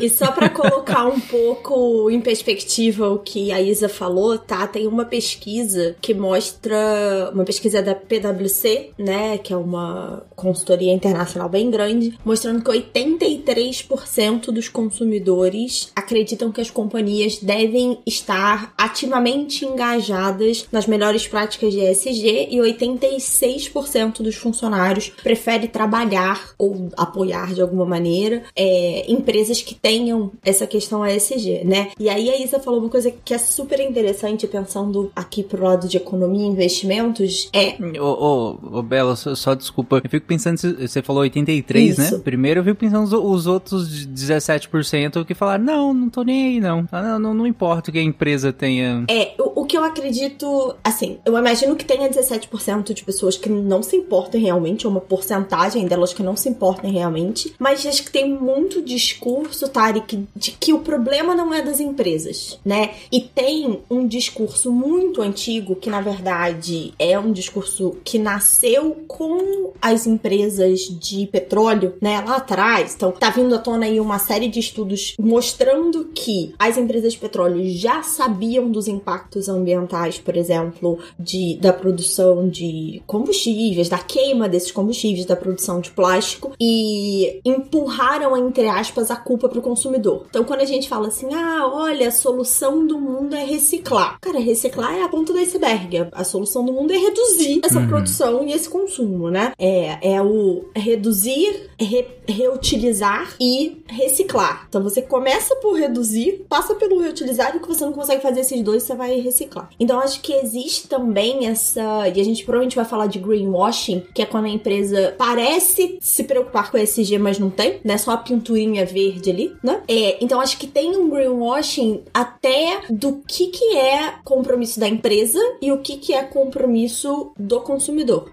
E 0.00 0.08
só 0.08 0.32
para 0.32 0.48
colocar 0.48 1.04
um 1.04 1.20
pouco 1.20 2.10
em 2.10 2.22
perspectiva 2.22 3.10
o 3.10 3.18
que 3.18 3.52
a 3.52 3.60
Isa 3.60 3.86
falou, 3.86 4.38
tá? 4.38 4.66
Tem 4.66 4.86
uma 4.86 5.04
pesquisa 5.04 5.94
que 6.00 6.14
mostra, 6.14 7.30
uma 7.34 7.44
pesquisa 7.44 7.82
da 7.82 7.94
PwC, 8.32 8.90
né, 8.98 9.38
que 9.38 9.52
é 9.52 9.56
uma 9.56 10.22
consultoria 10.34 10.92
internacional 10.92 11.48
bem 11.48 11.70
grande, 11.70 12.18
mostrando 12.24 12.62
que 12.62 12.70
83% 12.70 14.46
dos 14.46 14.68
consumidores 14.68 15.90
acreditam 15.94 16.52
que 16.52 16.60
as 16.60 16.70
companhias 16.70 17.38
devem 17.38 17.98
estar 18.06 18.72
ativamente 18.76 19.64
engajadas 19.64 20.66
nas 20.72 20.86
melhores 20.86 21.26
práticas 21.26 21.72
de 21.72 21.80
ESG 21.80 22.48
e 22.50 22.58
86% 22.58 24.22
dos 24.22 24.36
funcionários 24.36 25.10
prefere 25.22 25.68
trabalhar 25.68 26.52
ou 26.58 26.88
apoiar 26.96 27.54
de 27.54 27.60
alguma 27.60 27.84
maneira 27.84 28.42
é, 28.56 29.10
empresas 29.10 29.62
que 29.62 29.74
tenham 29.74 30.30
essa 30.44 30.66
questão 30.66 31.06
ESG, 31.06 31.64
né? 31.64 31.90
E 31.98 32.08
aí 32.08 32.30
a 32.30 32.40
Isa 32.42 32.58
falou 32.58 32.80
uma 32.80 32.88
coisa 32.88 33.10
que 33.10 33.34
é 33.34 33.38
super 33.38 33.80
interessante 33.80 34.46
pensando 34.46 35.10
aqui 35.14 35.42
pro 35.42 35.64
lado 35.64 35.88
de 35.88 35.96
economia 35.96 36.44
e 36.44 36.48
investimentos 36.48 37.48
é 37.52 37.76
Ô, 38.12 38.58
ô, 38.62 38.78
ô, 38.78 38.82
Bela, 38.82 39.16
só, 39.16 39.34
só 39.34 39.54
desculpa. 39.54 40.00
Eu 40.02 40.10
fico 40.10 40.26
pensando, 40.26 40.58
se- 40.58 40.88
você 40.88 41.02
falou 41.02 41.22
83, 41.22 41.98
Isso. 41.98 42.16
né? 42.16 42.20
Primeiro 42.22 42.60
eu 42.60 42.64
fico 42.64 42.76
pensando 42.76 43.04
os, 43.04 43.12
os 43.12 43.46
outros 43.46 43.88
de 43.90 44.06
17% 44.08 45.24
que 45.24 45.34
falaram, 45.34 45.64
não, 45.64 45.94
não 45.94 46.08
tô 46.10 46.22
nem 46.22 46.46
aí, 46.48 46.60
não. 46.60 46.86
Não, 46.90 47.18
não, 47.18 47.34
não 47.34 47.46
importa 47.46 47.90
o 47.90 47.92
que 47.92 47.98
a 47.98 48.02
empresa 48.02 48.52
tenha. 48.52 49.04
É, 49.08 49.34
o, 49.38 49.62
o 49.62 49.64
que 49.64 49.76
eu 49.76 49.84
acredito, 49.84 50.74
assim, 50.82 51.18
eu 51.24 51.36
imagino 51.36 51.76
que 51.76 51.84
tenha 51.84 52.08
17% 52.08 52.92
de 52.92 53.04
pessoas 53.04 53.36
que 53.36 53.48
não 53.48 53.82
se 53.82 53.96
importam 53.96 54.40
realmente, 54.40 54.86
ou 54.86 54.90
uma 54.92 55.00
porcentagem 55.00 55.86
delas 55.86 56.12
que 56.12 56.22
não 56.22 56.36
se 56.36 56.48
importam 56.48 56.90
realmente, 56.90 57.54
mas 57.58 57.84
acho 57.86 58.04
que 58.04 58.10
tem 58.10 58.32
muito 58.32 58.82
discurso, 58.82 59.68
Tarek, 59.68 60.26
de 60.34 60.52
que 60.52 60.72
o 60.72 60.80
problema 60.80 61.34
não 61.34 61.52
é 61.52 61.62
das 61.62 61.80
empresas, 61.80 62.58
né? 62.64 62.90
E 63.10 63.20
tem 63.20 63.80
um 63.90 64.06
discurso 64.06 64.72
muito 64.72 65.22
antigo, 65.22 65.76
que 65.76 65.90
na 65.90 66.00
verdade 66.00 66.92
é 66.98 67.18
um 67.18 67.32
discurso 67.32 67.96
que 68.04 68.18
nasceu 68.18 69.04
com 69.06 69.72
as 69.80 70.06
empresas 70.06 70.80
de 70.80 71.26
petróleo, 71.26 71.94
né, 72.00 72.22
lá 72.26 72.36
atrás. 72.36 72.94
Então, 72.94 73.12
tá 73.12 73.30
vindo 73.30 73.54
à 73.54 73.58
tona 73.58 73.86
aí 73.86 74.00
uma 74.00 74.18
série 74.18 74.48
de 74.48 74.60
estudos 74.60 75.14
mostrando 75.18 76.10
que 76.14 76.54
as 76.58 76.76
empresas 76.76 77.12
de 77.12 77.18
petróleo 77.18 77.68
já 77.68 78.02
sabiam 78.02 78.70
dos 78.70 78.88
impactos 78.88 79.48
ambientais, 79.48 80.18
por 80.18 80.36
exemplo, 80.36 80.98
de, 81.18 81.56
da 81.56 81.72
produção 81.72 82.48
de 82.48 83.02
combustíveis, 83.06 83.88
da 83.88 83.98
queima 83.98 84.48
desses 84.48 84.72
combustíveis, 84.72 85.26
da 85.26 85.36
produção 85.36 85.80
de 85.80 85.90
plástico 85.90 86.52
e 86.60 87.40
empurraram, 87.44 88.36
entre 88.36 88.68
aspas, 88.68 89.10
a 89.10 89.16
culpa 89.16 89.48
pro 89.48 89.62
consumidor. 89.62 90.26
Então, 90.28 90.44
quando 90.44 90.60
a 90.60 90.66
gente 90.66 90.88
fala 90.88 91.08
assim, 91.08 91.32
ah, 91.32 91.70
olha, 91.72 92.08
a 92.08 92.12
solução 92.12 92.86
do 92.86 92.98
mundo 92.98 93.34
é 93.34 93.44
reciclar. 93.44 94.18
Cara, 94.20 94.38
reciclar 94.38 94.94
é 94.94 95.02
a 95.02 95.08
ponta 95.08 95.32
do 95.32 95.38
iceberg. 95.38 96.08
A, 96.12 96.24
solução 96.24 96.64
do 96.64 96.72
mundo 96.72 96.92
é 96.92 96.96
reduzir 96.96 97.60
essa 97.62 97.86
produção 97.90 98.46
e 98.46 98.52
esse 98.52 98.68
consumo, 98.68 99.30
né? 99.30 99.52
É, 99.58 100.14
é 100.14 100.22
o 100.22 100.64
reduzir, 100.74 101.70
re- 101.78 102.06
reutilizar 102.26 103.34
e 103.40 103.82
reciclar. 103.86 104.66
Então, 104.68 104.82
você 104.82 105.02
começa 105.02 105.54
por 105.56 105.74
reduzir, 105.74 106.44
passa 106.48 106.74
pelo 106.74 107.00
reutilizar 107.00 107.54
e 107.56 107.60
que 107.60 107.68
você 107.68 107.84
não 107.84 107.92
consegue 107.92 108.22
fazer 108.22 108.40
esses 108.40 108.62
dois, 108.62 108.82
você 108.82 108.94
vai 108.94 109.20
reciclar. 109.20 109.68
Então, 109.78 110.00
acho 110.00 110.20
que 110.20 110.32
existe 110.32 110.88
também 110.88 111.46
essa. 111.46 112.08
E 112.08 112.20
a 112.20 112.24
gente 112.24 112.44
provavelmente 112.44 112.76
vai 112.76 112.84
falar 112.84 113.06
de 113.06 113.18
greenwashing, 113.18 114.02
que 114.14 114.22
é 114.22 114.26
quando 114.26 114.46
a 114.46 114.50
empresa 114.50 115.14
parece 115.18 115.98
se 116.00 116.24
preocupar 116.24 116.70
com 116.70 116.78
ESG, 116.78 117.18
mas 117.18 117.38
não 117.38 117.50
tem, 117.50 117.80
né? 117.84 117.98
Só 117.98 118.12
a 118.12 118.16
pinturinha 118.16 118.84
verde 118.86 119.30
ali, 119.30 119.52
né? 119.62 119.82
É, 119.88 120.22
então, 120.22 120.40
acho 120.40 120.58
que 120.58 120.66
tem 120.66 120.96
um 120.96 121.08
greenwashing 121.08 122.02
até 122.12 122.80
do 122.88 123.22
que, 123.26 123.48
que 123.48 123.76
é 123.76 124.14
compromisso 124.24 124.78
da 124.78 124.88
empresa 124.88 125.38
e 125.60 125.72
o 125.72 125.78
que, 125.78 125.96
que 125.96 126.12
é 126.12 126.22
compromisso 126.22 127.32
do 127.38 127.60
consumidor, 127.60 127.79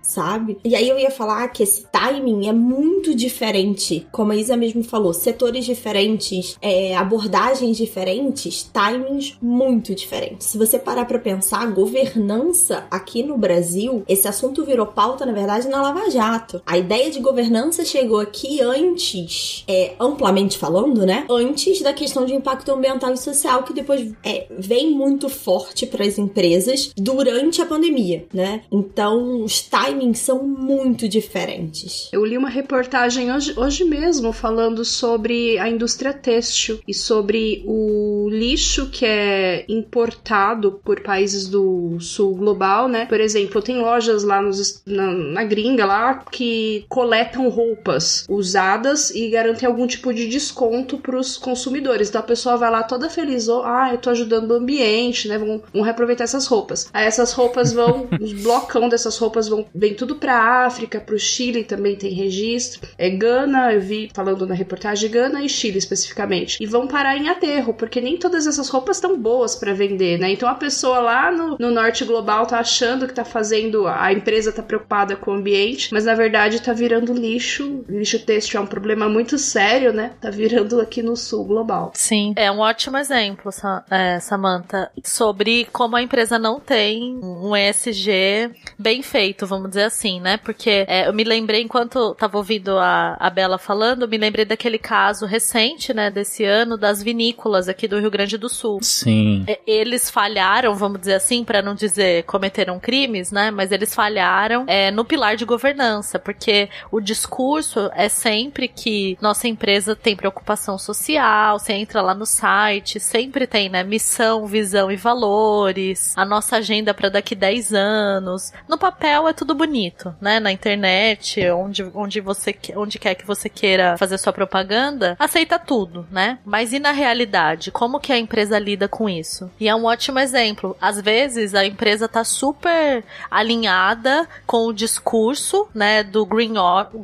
sabe? 0.02 0.58
E 0.64 0.76
aí 0.76 0.88
eu 0.88 0.98
ia 0.98 1.12
falar 1.12 1.48
que 1.50 1.64
esse 1.64 1.86
timing 1.92 2.48
é 2.48 2.54
muito 2.54 3.16
diferente, 3.16 4.08
como 4.12 4.32
a 4.32 4.36
Isa 4.36 4.58
mesmo 4.58 4.84
falou, 4.84 5.14
setores 5.14 5.66
diferentes, 5.66 6.58
é, 6.62 6.96
abordagens 6.96 7.78
diferentes, 7.78 8.70
timings 8.72 9.38
muito 9.42 9.94
diferentes. 9.96 10.48
Se 10.48 10.58
você 10.58 10.78
parar 10.78 11.06
pra 11.06 11.20
pensar, 11.20 11.66
governança 11.72 12.86
aqui 12.90 13.24
no 13.24 13.38
Brasil, 13.38 14.04
esse 14.08 14.28
assunto 14.28 14.66
virou 14.66 14.86
pauta, 14.86 15.26
na 15.26 15.34
verdade, 15.34 15.68
na 15.68 15.82
Lava 15.82 16.10
Jato. 16.10 16.62
A 16.66 16.78
ideia 16.78 17.10
de 17.10 17.20
governança 17.20 17.86
chegou 17.86 18.20
aqui 18.20 18.62
antes, 18.62 19.64
é, 19.68 19.94
amplamente 20.00 20.58
falando, 20.58 21.06
né? 21.06 21.26
Antes 21.30 21.82
da 21.82 21.94
questão 21.94 22.26
de 22.26 22.34
impacto 22.34 22.72
ambiental 22.72 23.14
e 23.14 23.18
social, 23.18 23.64
que 23.64 23.74
depois 23.74 24.14
é, 24.24 24.48
vem 24.58 24.92
muito 24.92 25.30
forte 25.30 25.86
para 25.86 26.06
as 26.06 26.18
empresas 26.18 26.92
durante 26.96 27.62
a 27.62 27.66
pandemia, 27.66 28.26
né? 28.34 28.62
Então, 28.72 29.37
os 29.44 29.62
timings 29.62 30.20
são 30.20 30.44
muito 30.44 31.08
diferentes. 31.08 32.10
Eu 32.12 32.26
li 32.26 32.38
uma 32.38 32.50
reportagem 32.50 33.32
hoje, 33.32 33.54
hoje 33.58 33.84
mesmo 33.84 34.32
falando 34.32 34.84
sobre 34.84 35.58
a 35.60 35.70
indústria 35.70 36.14
têxtil 36.14 36.80
e 36.88 36.94
sobre 36.94 37.64
o 37.66 38.30
lixo 38.30 38.90
que 38.90 39.06
é 39.06 39.66
importado 39.68 40.80
por 40.84 41.02
países 41.02 41.48
do 41.48 41.98
sul 42.00 42.36
global, 42.36 42.88
né? 42.88 43.06
Por 43.06 43.20
exemplo, 43.20 43.62
tem 43.62 43.80
lojas 43.80 44.24
lá 44.24 44.42
nos, 44.42 44.82
na, 44.86 45.12
na 45.12 45.44
gringa 45.44 45.86
lá 45.86 46.16
que 46.32 46.86
coletam 46.90 47.50
roupas 47.50 48.26
usadas 48.30 49.10
e 49.12 49.30
garantem 49.30 49.68
algum 49.68 49.88
tipo 49.88 50.14
de 50.14 50.28
desconto 50.28 50.98
para 50.98 51.18
os 51.18 51.38
consumidores. 51.38 52.10
Então 52.10 52.22
a 52.22 52.24
pessoa 52.24 52.58
vai 52.58 52.72
lá 52.72 52.84
toda 52.84 53.10
feliz, 53.10 53.48
oh, 53.48 53.64
ah, 53.64 53.90
eu 53.92 53.98
tô 53.98 54.10
ajudando 54.10 54.52
o 54.52 54.56
ambiente, 54.56 55.28
né? 55.28 55.38
Vamos, 55.38 55.62
vamos 55.74 55.86
reaproveitar 55.86 56.24
essas 56.24 56.48
roupas. 56.48 56.90
Aí 56.94 57.06
essas 57.06 57.32
roupas 57.34 57.74
vão, 57.74 58.08
os 58.22 58.34
blocão 58.34 58.90
dessas 58.90 59.18
roupas 59.18 59.27
vão 59.30 59.66
vem 59.74 59.94
tudo 59.94 60.16
pra 60.16 60.66
África, 60.66 61.00
pro 61.00 61.20
Chile 61.20 61.64
também 61.64 61.96
tem 61.96 62.12
registro. 62.12 62.88
É 62.98 63.10
Gana, 63.10 63.74
eu 63.74 63.82
vi 63.82 64.10
falando 64.14 64.46
na 64.46 64.56
reportagem 64.56 65.10
Gana 65.10 65.42
e 65.42 65.50
Chile 65.50 65.78
especificamente. 65.78 66.62
E 66.62 66.66
vão 66.66 66.88
parar 66.88 67.18
em 67.18 67.30
aterro, 67.30 67.74
porque 67.74 68.02
nem 68.02 68.18
todas 68.18 68.48
essas 68.48 68.70
roupas 68.70 68.98
estão 68.98 69.18
boas 69.18 69.56
para 69.56 69.74
vender, 69.74 70.18
né? 70.18 70.32
Então 70.32 70.48
a 70.50 70.56
pessoa 70.56 71.00
lá 71.00 71.32
no, 71.32 71.58
no 71.60 71.72
norte 71.72 72.04
global 72.06 72.46
tá 72.46 72.60
achando 72.60 73.08
que 73.08 73.14
tá 73.14 73.26
fazendo, 73.26 73.88
a 73.88 74.12
empresa 74.12 74.52
tá 74.52 74.64
preocupada 74.64 75.16
com 75.16 75.32
o 75.32 75.36
ambiente, 75.36 75.94
mas 75.94 76.06
na 76.06 76.14
verdade 76.14 76.62
tá 76.62 76.74
virando 76.74 77.14
lixo. 77.14 77.86
Lixo 77.88 78.20
têxtil 78.20 78.60
é 78.60 78.64
um 78.64 78.68
problema 78.68 79.10
muito 79.10 79.38
sério, 79.38 79.94
né? 79.94 80.12
Tá 80.22 80.30
virando 80.30 80.80
aqui 80.80 81.02
no 81.02 81.16
sul 81.16 81.46
global. 81.46 81.92
Sim, 81.96 82.34
é 82.36 82.52
um 82.52 82.60
ótimo 82.60 82.98
exemplo, 82.98 83.52
é, 83.90 84.20
Samantha, 84.20 84.92
sobre 85.04 85.66
como 85.72 85.96
a 85.96 86.02
empresa 86.02 86.38
não 86.40 86.60
tem 86.60 87.20
um 87.24 87.56
ESG 87.56 88.52
bem 88.78 89.02
feito, 89.02 89.17
vamos 89.42 89.70
dizer 89.70 89.84
assim, 89.84 90.20
né? 90.20 90.38
Porque 90.38 90.86
é, 90.88 91.08
eu 91.08 91.14
me 91.14 91.24
lembrei, 91.24 91.62
enquanto 91.62 92.14
tava 92.16 92.38
ouvindo 92.38 92.78
a, 92.78 93.16
a 93.20 93.30
Bela 93.30 93.58
falando, 93.58 94.04
eu 94.04 94.08
me 94.08 94.18
lembrei 94.18 94.46
daquele 94.46 94.78
caso 94.78 95.26
recente, 95.26 95.94
né, 95.94 96.10
desse 96.12 96.44
ano, 96.44 96.78
das 96.78 97.02
vinícolas 97.02 97.68
aqui 97.68 97.88
do 97.88 98.00
Rio 98.00 98.12
Grande 98.12 98.38
do 98.38 98.50
Sul. 98.50 98.80
Sim. 98.82 99.46
E- 99.48 99.60
Eles 99.66 100.10
falharam, 100.10 100.76
vamos 100.76 101.00
dizer 101.00 101.16
assim, 101.16 101.44
para 101.44 101.62
não 101.62 101.74
dizer 101.76 102.24
cometeram 102.24 102.80
crimes, 102.80 103.32
né? 103.32 103.52
Mas 103.52 103.72
eles 103.72 103.94
falharam 103.96 104.66
é, 104.68 104.92
no 104.92 105.04
pilar 105.06 105.36
de 105.36 105.46
governança, 105.46 106.20
porque 106.20 106.70
o 106.92 107.00
discurso 107.00 107.90
é 107.96 108.10
sempre 108.10 108.68
que 108.68 109.18
nossa 109.22 109.48
empresa 109.48 109.96
tem 109.96 110.16
preocupação 110.16 110.78
social. 110.78 111.60
Você 111.60 111.74
entra 111.74 112.02
lá 112.02 112.14
no 112.14 112.26
site, 112.26 113.00
sempre 113.00 113.46
tem, 113.48 113.70
né? 113.70 113.84
Missão, 113.84 114.46
visão 114.46 114.92
e 114.92 114.96
valores. 114.96 116.14
A 116.18 116.26
nossa 116.26 116.58
agenda 116.58 116.94
para 116.94 117.10
daqui 117.10 117.36
10 117.36 117.74
anos. 117.74 118.52
No 118.68 118.78
papel 118.78 119.07
é 119.08 119.34
tudo 119.34 119.56
bonito, 119.56 120.16
né? 120.20 120.40
Na 120.40 120.52
internet, 120.52 121.50
onde, 121.52 121.84
onde 121.94 122.20
você 122.20 122.56
onde 122.76 123.00
quer 123.00 123.16
que 123.16 123.26
você 123.26 123.50
queira 123.50 123.98
fazer 123.98 124.18
sua 124.18 124.34
propaganda, 124.34 125.16
aceita 125.20 125.60
tudo, 125.60 126.08
né? 126.12 126.40
Mas 126.46 126.74
e 126.74 126.80
na 126.80 126.92
realidade, 126.92 127.72
como 127.72 128.00
que 128.00 128.12
a 128.12 128.18
empresa 128.18 128.58
lida 128.60 128.88
com 128.88 129.10
isso? 129.10 129.50
E 129.60 129.68
é 129.68 129.76
um 129.76 129.86
ótimo 129.86 130.20
exemplo. 130.20 130.76
Às 130.82 131.02
vezes 131.02 131.54
a 131.54 131.66
empresa 131.66 132.08
tá 132.08 132.24
super 132.24 133.04
alinhada 133.30 134.28
com 134.46 134.68
o 134.68 134.74
discurso, 134.74 135.68
né, 135.74 136.04
do 136.04 136.26
green 136.26 136.54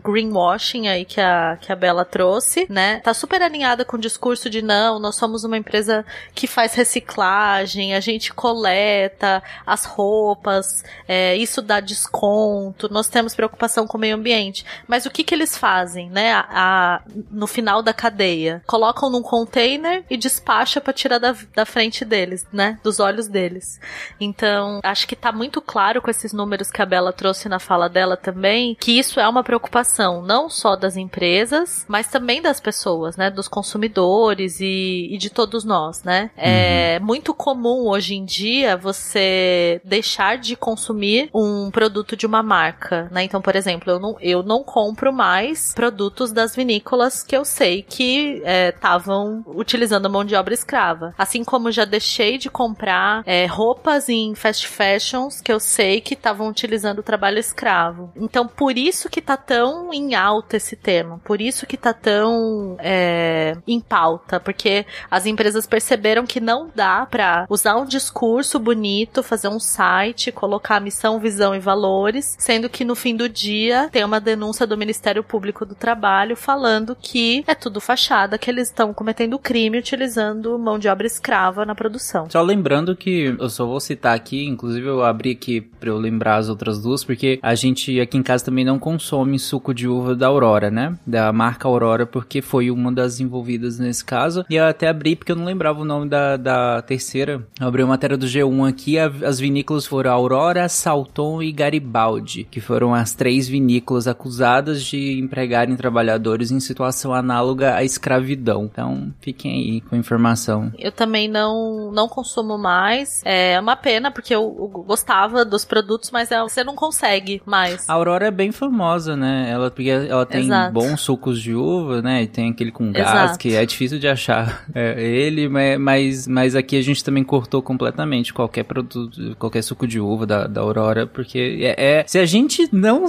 greenwashing 0.03 0.87
aí 0.87 1.05
que 1.05 1.21
a, 1.21 1.57
que 1.59 1.71
a 1.71 1.75
Bela 1.75 2.05
trouxe, 2.05 2.65
né? 2.69 2.99
Tá 2.99 3.13
super 3.13 3.41
alinhada 3.41 3.85
com 3.85 3.97
o 3.97 3.99
discurso 3.99 4.49
de 4.49 4.61
não, 4.61 4.99
nós 4.99 5.15
somos 5.15 5.43
uma 5.43 5.57
empresa 5.57 6.05
que 6.33 6.47
faz 6.47 6.73
reciclagem, 6.73 7.93
a 7.93 7.99
gente 7.99 8.33
coleta 8.33 9.43
as 9.65 9.85
roupas, 9.85 10.83
é, 11.07 11.35
isso 11.35 11.61
dá 11.61 11.79
desconto, 11.93 12.87
nós 12.91 13.07
temos 13.07 13.35
preocupação 13.35 13.87
com 13.87 13.97
o 13.97 14.01
meio 14.01 14.15
ambiente. 14.15 14.65
Mas 14.87 15.05
o 15.05 15.11
que 15.11 15.23
que 15.23 15.33
eles 15.33 15.57
fazem, 15.57 16.09
né? 16.09 16.33
A, 16.33 16.45
a- 16.49 17.01
no 17.31 17.47
final 17.47 17.81
da 17.81 17.93
cadeia, 17.93 18.61
colocam 18.67 19.09
num 19.09 19.21
container 19.21 20.03
e 20.09 20.17
despacha 20.17 20.81
pra 20.81 20.93
tirar 20.93 21.17
da, 21.19 21.35
da 21.55 21.65
frente 21.65 22.03
deles, 22.05 22.45
né? 22.51 22.79
Dos 22.83 22.99
olhos 22.99 23.27
deles. 23.27 23.79
Então, 24.19 24.79
acho 24.83 25.07
que 25.07 25.15
tá 25.15 25.31
muito 25.31 25.61
claro 25.61 26.01
com 26.01 26.09
esses 26.09 26.33
números 26.33 26.69
que 26.71 26.81
a 26.81 26.85
Bela 26.85 27.13
trouxe 27.13 27.47
na 27.49 27.59
fala 27.59 27.87
dela 27.89 28.17
também, 28.17 28.75
que 28.79 28.97
isso 28.97 29.19
é 29.19 29.27
uma 29.27 29.43
preocupação 29.43 30.21
não 30.21 30.49
só 30.49 30.75
das 30.75 30.95
empresas, 30.97 31.85
mas 31.87 32.07
também 32.07 32.41
das 32.41 32.59
pessoas, 32.59 33.15
né? 33.17 33.29
Dos 33.29 33.47
consumidores 33.47 34.59
e, 34.59 35.07
e 35.11 35.17
de 35.17 35.29
todos 35.29 35.63
nós, 35.63 36.03
né? 36.03 36.31
É 36.37 36.99
muito 36.99 37.33
comum 37.33 37.87
hoje 37.87 38.15
em 38.15 38.25
dia 38.25 38.75
você 38.77 39.81
deixar 39.83 40.37
de 40.37 40.55
consumir 40.55 41.29
um 41.33 41.69
produto 41.73 42.15
de 42.15 42.25
uma 42.25 42.43
marca, 42.43 43.09
né? 43.11 43.23
Então, 43.23 43.41
por 43.41 43.55
exemplo, 43.55 43.91
eu 43.91 43.99
não, 43.99 44.15
eu 44.21 44.43
não 44.43 44.63
compro 44.63 45.11
mais 45.11 45.73
produtos 45.73 46.31
das 46.31 46.55
vinícolas 46.55 47.23
que 47.23 47.35
eu 47.35 47.43
sei 47.43 47.81
que 47.81 48.41
estavam 48.45 49.43
utilizando 49.47 50.09
mão 50.09 50.23
de 50.23 50.35
obra 50.35 50.53
escrava. 50.53 51.13
Assim 51.17 51.43
como 51.43 51.71
já 51.71 51.83
deixei 51.83 52.37
de 52.37 52.49
comprar 52.49 53.23
é, 53.25 53.45
roupas 53.47 54.07
em 54.07 54.35
fast 54.35 54.67
fashions 54.67 55.41
que 55.41 55.51
eu 55.51 55.59
sei 55.59 55.99
que 55.99 56.13
estavam 56.13 56.47
utilizando 56.47 56.99
o 56.99 57.03
trabalho 57.03 57.39
escravo. 57.39 58.11
Então, 58.15 58.47
por 58.47 58.77
isso 58.77 59.09
que 59.09 59.21
tá 59.21 59.35
tão 59.35 59.91
em 59.91 60.13
alta 60.13 60.57
esse 60.57 60.75
tema, 60.75 61.19
por 61.23 61.41
isso 61.41 61.65
que 61.65 61.75
tá 61.75 61.93
tão 61.93 62.77
é, 62.79 63.57
em 63.67 63.81
pauta, 63.81 64.39
porque 64.39 64.85
as 65.09 65.25
empresas 65.25 65.65
perceberam 65.65 66.25
que 66.25 66.39
não 66.39 66.69
dá 66.73 67.07
pra 67.07 67.47
usar 67.49 67.75
um 67.77 67.85
discurso 67.85 68.59
bonito, 68.59 69.23
fazer 69.23 69.47
um 69.47 69.59
site, 69.59 70.31
colocar 70.31 70.79
missão, 70.79 71.19
visão 71.19 71.55
e 71.55 71.62
valores, 71.63 72.35
sendo 72.37 72.69
que 72.69 72.83
no 72.85 72.95
fim 72.95 73.15
do 73.15 73.27
dia 73.29 73.89
tem 73.91 74.03
uma 74.03 74.19
denúncia 74.19 74.67
do 74.67 74.77
Ministério 74.77 75.23
Público 75.23 75.65
do 75.65 75.73
Trabalho 75.75 76.35
falando 76.35 76.95
que 76.99 77.43
é 77.47 77.55
tudo 77.55 77.79
fachada, 77.81 78.37
que 78.37 78.49
eles 78.49 78.67
estão 78.67 78.93
cometendo 78.93 79.39
crime 79.39 79.77
utilizando 79.79 80.57
mão 80.59 80.77
de 80.77 80.87
obra 80.87 81.07
escrava 81.07 81.65
na 81.65 81.73
produção. 81.73 82.29
Só 82.29 82.41
lembrando 82.41 82.95
que 82.95 83.35
eu 83.39 83.49
só 83.49 83.65
vou 83.65 83.79
citar 83.79 84.15
aqui, 84.15 84.45
inclusive 84.45 84.85
eu 84.87 85.03
abri 85.03 85.31
aqui 85.31 85.61
pra 85.61 85.89
eu 85.89 85.97
lembrar 85.97 86.35
as 86.37 86.49
outras 86.49 86.81
duas, 86.81 87.03
porque 87.03 87.39
a 87.41 87.55
gente 87.55 87.99
aqui 87.99 88.17
em 88.17 88.23
casa 88.23 88.45
também 88.45 88.65
não 88.65 88.77
consome 88.77 89.39
suco 89.39 89.73
de 89.73 89.87
uva 89.87 90.15
da 90.15 90.27
Aurora, 90.27 90.69
né? 90.69 90.95
Da 91.07 91.31
marca 91.31 91.67
Aurora, 91.67 92.05
porque 92.05 92.41
foi 92.41 92.69
uma 92.69 92.91
das 92.91 93.19
envolvidas 93.19 93.79
nesse 93.79 94.03
caso. 94.03 94.45
E 94.49 94.55
eu 94.55 94.65
até 94.65 94.87
abri 94.89 95.15
porque 95.15 95.31
eu 95.31 95.35
não 95.35 95.45
lembrava 95.45 95.81
o 95.81 95.85
nome 95.85 96.09
da, 96.09 96.35
da 96.37 96.81
terceira. 96.81 97.45
Eu 97.59 97.67
abri 97.67 97.81
uma 97.83 97.89
matéria 97.93 98.17
do 98.17 98.25
G1 98.25 98.67
aqui, 98.67 98.99
a- 98.99 99.11
as 99.25 99.39
vinícolas 99.39 99.85
foram 99.85 100.11
Aurora, 100.11 100.67
Salton 100.67 101.41
e 101.41 101.51
Garibaldi, 101.53 102.47
que 102.49 102.59
foram 102.59 102.93
as 102.93 103.13
três 103.13 103.47
vinícolas 103.47 104.07
acusadas 104.07 104.83
de 104.83 105.19
empregarem 105.19 105.75
trabalhadores 105.75 106.51
em 106.51 106.59
situação 106.59 107.13
análoga 107.13 107.75
à 107.75 107.83
escravidão. 107.83 108.65
Então, 108.71 109.13
fiquem 109.21 109.51
aí 109.53 109.81
com 109.81 109.95
a 109.95 109.97
informação. 109.97 110.71
Eu 110.77 110.91
também 110.91 111.27
não, 111.27 111.91
não 111.91 112.07
consumo 112.07 112.57
mais. 112.57 113.21
É 113.25 113.59
uma 113.59 113.75
pena, 113.75 114.11
porque 114.11 114.33
eu, 114.33 114.41
eu 114.41 114.83
gostava 114.83 115.43
dos 115.45 115.65
produtos, 115.65 116.11
mas 116.11 116.31
é- 116.31 116.41
você 116.41 116.63
não 116.63 116.75
consegue 116.75 117.41
mais. 117.45 117.87
A 117.89 117.93
Aurora 117.93 118.27
é 118.27 118.31
bem 118.31 118.51
famosa, 118.51 119.15
né? 119.15 119.49
Ela, 119.49 119.69
porque 119.71 119.89
ela 119.89 120.25
tem 120.25 120.41
Exato. 120.45 120.73
bons 120.73 121.01
sucos 121.01 121.41
de 121.41 121.53
uva, 121.53 122.01
né? 122.01 122.23
E 122.23 122.27
tem 122.27 122.51
aquele 122.51 122.71
com 122.71 122.91
gás, 122.91 123.07
Exato. 123.09 123.39
que 123.39 123.55
é 123.55 123.65
difícil 123.65 123.99
de 123.99 124.07
achar 124.07 124.65
é, 124.73 125.01
ele, 125.01 125.47
ma- 125.47 125.77
mas, 125.79 126.27
mas 126.27 126.55
aqui 126.55 126.77
a 126.77 126.81
gente 126.81 127.03
também 127.03 127.23
cortou 127.23 127.61
completamente 127.61 128.33
qualquer 128.33 128.63
produto, 128.63 129.35
qualquer 129.37 129.61
suco 129.61 129.87
de 129.87 129.99
uva 129.99 130.25
da, 130.25 130.47
da 130.47 130.61
Aurora, 130.61 131.05
porque 131.05 131.37
é, 131.61 131.99
é- 131.99 132.03
se 132.07 132.19
a 132.19 132.25
gente 132.25 132.67
não, 132.71 133.05